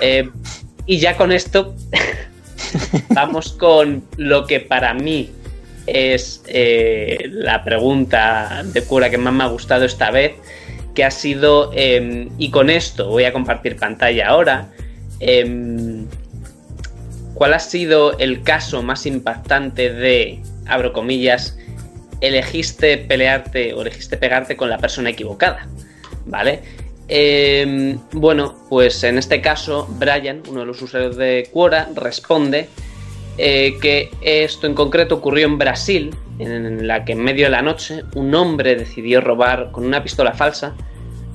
Eh, 0.00 0.28
y 0.84 0.98
ya 0.98 1.16
con 1.16 1.32
esto 1.32 1.74
vamos 3.10 3.52
con 3.52 4.04
lo 4.16 4.46
que 4.46 4.60
para 4.60 4.92
mí 4.94 5.30
es 5.86 6.42
eh, 6.46 7.28
la 7.30 7.64
pregunta 7.64 8.62
de 8.64 8.82
cura 8.84 9.10
que 9.10 9.18
más 9.18 9.32
me 9.32 9.44
ha 9.44 9.48
gustado 9.48 9.84
esta 9.84 10.10
vez, 10.10 10.32
que 10.94 11.04
ha 11.04 11.10
sido, 11.10 11.70
eh, 11.74 12.28
y 12.38 12.50
con 12.50 12.70
esto 12.70 13.08
voy 13.08 13.24
a 13.24 13.32
compartir 13.32 13.76
pantalla 13.76 14.28
ahora, 14.28 14.68
eh, 15.20 16.04
¿cuál 17.34 17.54
ha 17.54 17.58
sido 17.58 18.18
el 18.18 18.42
caso 18.42 18.82
más 18.82 19.06
impactante 19.06 19.92
de, 19.92 20.40
abro 20.66 20.92
comillas, 20.92 21.56
elegiste 22.20 22.98
pelearte 22.98 23.74
o 23.74 23.82
elegiste 23.82 24.16
pegarte 24.16 24.56
con 24.56 24.68
la 24.68 24.78
persona 24.78 25.10
equivocada? 25.10 25.66
¿Vale? 26.26 26.60
Eh, 27.08 27.98
bueno, 28.12 28.54
pues 28.68 29.02
en 29.04 29.18
este 29.18 29.40
caso, 29.40 29.86
Brian, 29.98 30.42
uno 30.48 30.60
de 30.60 30.66
los 30.66 30.80
usuarios 30.80 31.16
de 31.16 31.48
Quora, 31.52 31.88
responde 31.94 32.68
eh, 33.38 33.78
que 33.80 34.10
esto 34.20 34.66
en 34.66 34.74
concreto 34.74 35.14
ocurrió 35.14 35.46
en 35.46 35.56
Brasil, 35.58 36.14
en 36.38 36.86
la 36.86 37.04
que 37.04 37.12
en 37.12 37.20
medio 37.20 37.46
de 37.46 37.50
la 37.50 37.62
noche 37.62 38.02
un 38.14 38.34
hombre 38.34 38.76
decidió 38.76 39.20
robar 39.20 39.70
con 39.72 39.86
una 39.86 40.02
pistola 40.02 40.32
falsa 40.32 40.74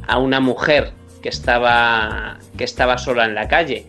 a 0.05 0.19
una 0.19 0.39
mujer 0.39 0.91
que 1.21 1.29
estaba, 1.29 2.37
que 2.55 2.63
estaba 2.63 2.97
sola 2.97 3.25
en 3.25 3.35
la 3.35 3.47
calle. 3.47 3.85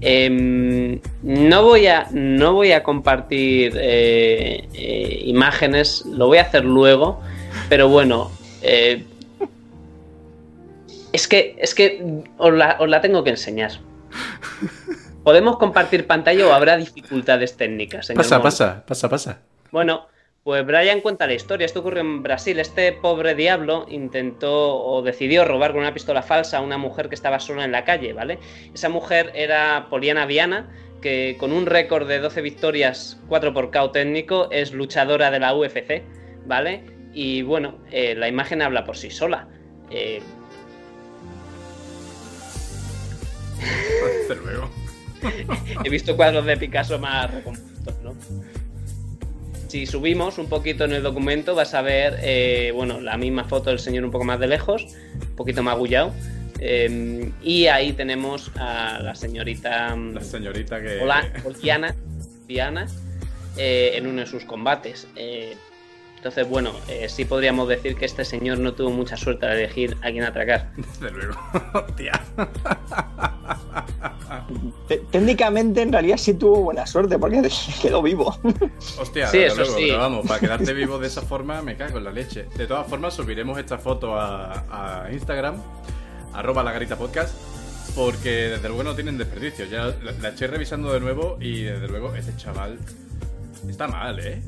Em, 0.00 1.00
no, 1.22 1.64
voy 1.64 1.88
a, 1.88 2.06
no 2.12 2.52
voy 2.52 2.70
a 2.70 2.84
compartir 2.84 3.72
eh, 3.76 4.68
eh, 4.72 5.22
imágenes, 5.24 6.04
lo 6.06 6.28
voy 6.28 6.38
a 6.38 6.42
hacer 6.42 6.64
luego, 6.64 7.20
pero 7.68 7.88
bueno, 7.88 8.30
es 11.12 11.26
que, 11.26 11.56
es 11.58 11.74
que 11.74 12.22
os 12.36 12.54
la, 12.54 12.76
os 12.78 12.88
la 12.88 13.00
tengo 13.00 13.24
que 13.24 13.30
enseñar. 13.30 13.72
¿Podemos 15.28 15.58
compartir 15.58 16.06
pantalla 16.06 16.46
o 16.46 16.54
habrá 16.54 16.78
dificultades 16.78 17.54
técnicas? 17.54 18.06
señor 18.06 18.16
Pasa, 18.16 18.40
pasa, 18.40 18.86
pasa, 18.86 19.08
pasa. 19.10 19.42
Bueno, 19.70 20.06
pues 20.42 20.64
Brian 20.64 21.02
cuenta 21.02 21.26
la 21.26 21.34
historia. 21.34 21.66
Esto 21.66 21.80
ocurrió 21.80 22.00
en 22.00 22.22
Brasil. 22.22 22.58
Este 22.58 22.92
pobre 22.92 23.34
diablo 23.34 23.84
intentó 23.90 24.82
o 24.82 25.02
decidió 25.02 25.44
robar 25.44 25.72
con 25.72 25.80
una 25.80 25.92
pistola 25.92 26.22
falsa 26.22 26.56
a 26.56 26.60
una 26.62 26.78
mujer 26.78 27.10
que 27.10 27.14
estaba 27.14 27.40
sola 27.40 27.66
en 27.66 27.72
la 27.72 27.84
calle, 27.84 28.14
¿vale? 28.14 28.38
Esa 28.72 28.88
mujer 28.88 29.30
era 29.34 29.88
Poliana 29.90 30.24
Viana, 30.24 30.70
que 31.02 31.36
con 31.38 31.52
un 31.52 31.66
récord 31.66 32.08
de 32.08 32.20
12 32.20 32.40
victorias, 32.40 33.20
4 33.28 33.52
por 33.52 33.70
KO 33.70 33.90
técnico, 33.90 34.48
es 34.50 34.72
luchadora 34.72 35.30
de 35.30 35.40
la 35.40 35.54
UFC, 35.54 36.04
¿vale? 36.46 36.86
Y 37.12 37.42
bueno, 37.42 37.74
eh, 37.90 38.14
la 38.14 38.28
imagen 38.28 38.62
habla 38.62 38.86
por 38.86 38.96
sí 38.96 39.10
sola. 39.10 39.46
Eh, 39.90 40.22
Desde 44.26 44.42
luego. 44.42 44.77
he 45.84 45.88
visto 45.88 46.16
cuadros 46.16 46.44
de 46.44 46.56
Picasso 46.56 46.98
más 46.98 47.32
recompuestos, 47.32 47.94
¿no? 48.02 48.14
Si 49.68 49.84
subimos 49.84 50.38
un 50.38 50.48
poquito 50.48 50.84
en 50.84 50.92
el 50.92 51.02
documento 51.02 51.54
vas 51.54 51.74
a 51.74 51.82
ver, 51.82 52.18
eh, 52.22 52.72
bueno, 52.74 53.00
la 53.02 53.18
misma 53.18 53.44
foto 53.44 53.68
del 53.68 53.78
señor 53.78 54.04
un 54.04 54.10
poco 54.10 54.24
más 54.24 54.40
de 54.40 54.46
lejos, 54.46 54.86
un 55.14 55.36
poquito 55.36 55.62
más 55.62 55.74
agullado. 55.74 56.14
eh, 56.58 57.30
y 57.42 57.66
ahí 57.66 57.92
tenemos 57.92 58.50
a 58.56 58.98
la 59.00 59.14
señorita 59.14 59.94
mm, 59.94 60.14
La 60.14 60.20
señorita 60.22 60.80
que. 60.80 61.00
Hola, 61.00 61.30
Diana, 61.60 61.94
Diana 62.46 62.86
eh, 63.58 63.92
en 63.94 64.06
uno 64.06 64.20
de 64.20 64.26
sus 64.26 64.44
combates. 64.44 65.06
Entonces, 66.18 66.48
bueno, 66.48 66.72
eh, 66.88 67.08
sí 67.08 67.24
podríamos 67.24 67.68
decir 67.68 67.94
que 67.96 68.04
este 68.04 68.24
señor 68.24 68.58
no 68.58 68.74
tuvo 68.74 68.90
mucha 68.90 69.16
suerte 69.16 69.46
al 69.46 69.52
elegir 69.58 69.96
a 70.02 70.10
quién 70.10 70.24
atracar. 70.24 70.72
Desde 71.00 71.10
luego. 71.12 71.34
Hostia. 71.74 72.20
Te- 74.88 74.98
Técnicamente, 75.10 75.82
en 75.82 75.92
realidad 75.92 76.16
sí 76.16 76.34
tuvo 76.34 76.62
buena 76.62 76.86
suerte 76.86 77.18
porque 77.18 77.48
quedó 77.82 78.02
vivo. 78.02 78.36
Hostia, 79.00 79.28
Sí, 79.28 79.38
desde 79.38 79.46
eso 79.46 79.56
luego, 79.62 79.76
sí. 79.78 79.84
pero 79.88 79.98
vamos, 79.98 80.26
para 80.26 80.40
quedarte 80.40 80.72
vivo 80.74 80.98
de 80.98 81.06
esa 81.06 81.22
forma 81.22 81.62
me 81.62 81.76
cago 81.76 81.98
en 81.98 82.04
la 82.04 82.10
leche. 82.10 82.46
De 82.56 82.66
todas 82.66 82.86
formas, 82.88 83.14
subiremos 83.14 83.58
esta 83.58 83.78
foto 83.78 84.14
a, 84.18 85.04
a 85.04 85.12
Instagram, 85.12 85.62
arroba 86.34 86.62
la 86.62 86.72
garita 86.72 86.96
podcast, 86.96 87.34
porque 87.94 88.30
desde 88.30 88.68
luego 88.68 88.82
no 88.82 88.94
tienen 88.94 89.18
desperdicio. 89.18 89.66
Ya 89.66 89.84
la, 90.02 90.12
la 90.20 90.28
estoy 90.30 90.48
revisando 90.48 90.92
de 90.92 91.00
nuevo 91.00 91.38
y 91.40 91.62
desde 91.62 91.86
luego 91.88 92.14
este 92.14 92.36
chaval 92.36 92.78
está 93.68 93.86
mal, 93.88 94.18
¿eh? 94.20 94.42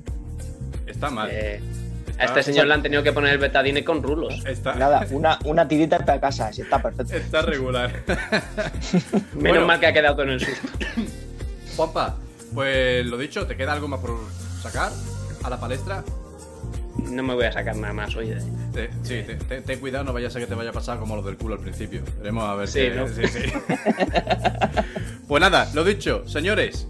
Está 0.87 1.11
mal. 1.11 1.29
Eh, 1.31 1.61
Está- 2.09 2.23
a 2.23 2.27
este 2.27 2.43
señor 2.43 2.67
le 2.67 2.75
han 2.75 2.83
tenido 2.83 3.03
que 3.03 3.13
poner 3.13 3.33
el 3.33 3.39
betadine 3.39 3.83
con 3.85 4.03
rulos. 4.03 4.45
Está, 4.47 4.75
Nada, 4.75 5.07
una, 5.11 5.39
una 5.45 5.67
tirita 5.67 5.99
para 5.99 6.21
casa, 6.21 6.53
sí, 6.53 6.61
está 6.63 6.81
perfecto. 6.83 7.15
está 7.15 7.43
regular. 7.43 7.91
Menos 8.07 9.33
Bueno. 9.35 9.67
mal 9.67 9.81
que 9.81 9.87
ha 9.87 9.93
quedado 9.93 10.17
con 10.17 10.29
el 10.29 10.41
susto. 10.41 10.69
Juanpa, 11.77 12.17
pues 12.55 13.07
lo 13.07 13.17
dicho, 13.17 13.47
¿te 13.47 13.57
queda 13.57 13.73
algo 13.73 13.89
más 13.89 14.01
por 14.01 14.19
sacar 14.63 14.93
a 15.43 15.49
la 15.51 15.59
palestra? 15.59 16.05
No 16.99 17.23
me 17.23 17.33
voy 17.35 17.45
a 17.47 17.53
sacar 17.53 17.75
nada 17.77 17.95
más, 17.95 18.15
oye. 18.17 18.37
Te- 18.75 18.91
sí, 19.03 19.23
te- 19.27 19.37
te- 19.37 19.63
ten 19.63 19.81
cuidado, 19.81 20.05
no 20.05 20.13
vaya 20.13 20.27
a 20.27 20.31
ser 20.31 20.43
que 20.43 20.47
te 20.49 20.55
vaya 20.55 20.71
a 20.71 20.73
pasar 20.75 20.99
como 20.99 21.17
lo 21.17 21.23
del 21.23 21.37
culo 21.37 21.55
al 21.55 21.61
principio. 21.61 22.03
Veremos 22.19 22.45
a 22.45 22.55
ver 22.57 22.69
Sí, 22.69 22.81
qué- 22.81 22.91
¿no? 22.91 23.09
sí, 23.09 23.23
sí. 23.27 23.51
pues 25.29 25.41
nada, 25.41 25.71
lo 25.75 25.85
dicho, 25.85 26.27
señores. 26.29 26.87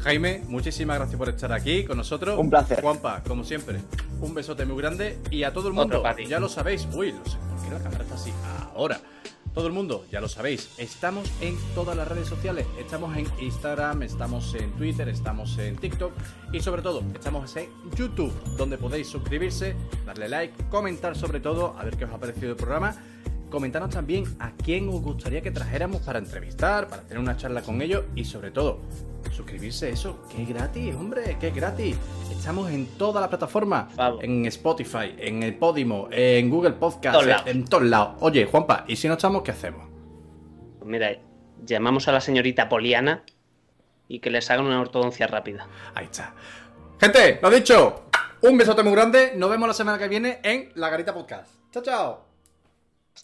Jaime, 0.00 0.42
muchísimas 0.48 0.98
gracias 0.98 1.18
por 1.18 1.28
estar 1.28 1.52
aquí 1.52 1.84
con 1.84 1.96
nosotros. 1.96 2.38
Un 2.38 2.50
placer. 2.50 2.80
Juanpa, 2.80 3.22
como 3.26 3.44
siempre, 3.44 3.80
un 4.20 4.34
besote 4.34 4.64
muy 4.66 4.76
grande. 4.76 5.18
Y 5.30 5.44
a 5.44 5.52
todo 5.52 5.68
el 5.68 5.74
mundo, 5.74 6.02
ya 6.28 6.40
lo 6.40 6.48
sabéis. 6.48 6.88
Uy, 6.92 7.12
no 7.12 7.24
sé 7.24 7.36
por 7.38 7.64
qué 7.64 7.70
la 7.70 7.82
cámara 7.82 8.04
está 8.04 8.14
así. 8.14 8.32
Ahora. 8.74 9.00
Todo 9.54 9.66
el 9.66 9.74
mundo, 9.74 10.06
ya 10.10 10.22
lo 10.22 10.28
sabéis, 10.28 10.70
estamos 10.78 11.30
en 11.42 11.58
todas 11.74 11.94
las 11.94 12.08
redes 12.08 12.26
sociales. 12.26 12.66
Estamos 12.80 13.14
en 13.18 13.26
Instagram, 13.38 14.02
estamos 14.02 14.54
en 14.54 14.72
Twitter, 14.72 15.10
estamos 15.10 15.58
en 15.58 15.76
TikTok 15.76 16.10
y 16.54 16.60
sobre 16.60 16.80
todo 16.80 17.02
estamos 17.14 17.54
en 17.56 17.68
YouTube, 17.94 18.32
donde 18.56 18.78
podéis 18.78 19.08
suscribirse, 19.08 19.76
darle 20.06 20.30
like, 20.30 20.54
comentar 20.70 21.18
sobre 21.18 21.40
todo, 21.40 21.76
a 21.78 21.84
ver 21.84 21.98
qué 21.98 22.06
os 22.06 22.12
ha 22.12 22.18
parecido 22.18 22.52
el 22.52 22.56
programa. 22.56 22.96
Comentanos 23.52 23.90
también 23.90 24.24
a 24.40 24.50
quién 24.52 24.88
os 24.88 25.02
gustaría 25.02 25.42
que 25.42 25.50
trajéramos 25.50 26.00
para 26.00 26.18
entrevistar, 26.18 26.88
para 26.88 27.02
tener 27.02 27.18
una 27.18 27.36
charla 27.36 27.60
con 27.60 27.82
ellos 27.82 28.04
y 28.16 28.24
sobre 28.24 28.50
todo, 28.50 28.80
suscribirse 29.30 29.90
eso, 29.90 30.26
que 30.34 30.42
es 30.42 30.48
gratis, 30.48 30.94
hombre, 30.94 31.36
que 31.38 31.48
es 31.48 31.54
gratis. 31.54 31.96
Estamos 32.30 32.70
en 32.70 32.86
toda 32.96 33.20
la 33.20 33.28
plataforma, 33.28 33.90
Vamos. 33.94 34.24
en 34.24 34.46
Spotify, 34.46 35.14
en 35.18 35.42
el 35.42 35.54
Podimo, 35.54 36.08
en 36.10 36.48
Google 36.48 36.72
Podcast, 36.72 37.12
Todos 37.14 37.26
lados. 37.26 37.46
en 37.46 37.64
todos 37.66 37.84
lados. 37.84 38.14
Oye, 38.20 38.46
Juanpa, 38.46 38.84
¿y 38.88 38.96
si 38.96 39.06
no 39.06 39.14
estamos, 39.14 39.42
qué 39.42 39.50
hacemos? 39.50 39.86
Pues 40.78 40.90
mira, 40.90 41.14
llamamos 41.62 42.08
a 42.08 42.12
la 42.12 42.22
señorita 42.22 42.70
Poliana 42.70 43.22
y 44.08 44.20
que 44.20 44.30
les 44.30 44.50
hagan 44.50 44.64
una 44.64 44.80
ortodoncia 44.80 45.26
rápida. 45.26 45.66
Ahí 45.94 46.06
está. 46.06 46.34
Gente, 46.98 47.38
lo 47.42 47.50
dicho, 47.50 48.04
un 48.40 48.56
besote 48.56 48.82
muy 48.82 48.92
grande. 48.92 49.34
Nos 49.36 49.50
vemos 49.50 49.68
la 49.68 49.74
semana 49.74 49.98
que 49.98 50.08
viene 50.08 50.40
en 50.42 50.72
La 50.74 50.88
Garita 50.88 51.12
Podcast. 51.12 51.54
Chao, 51.70 51.82
chao. 51.82 52.31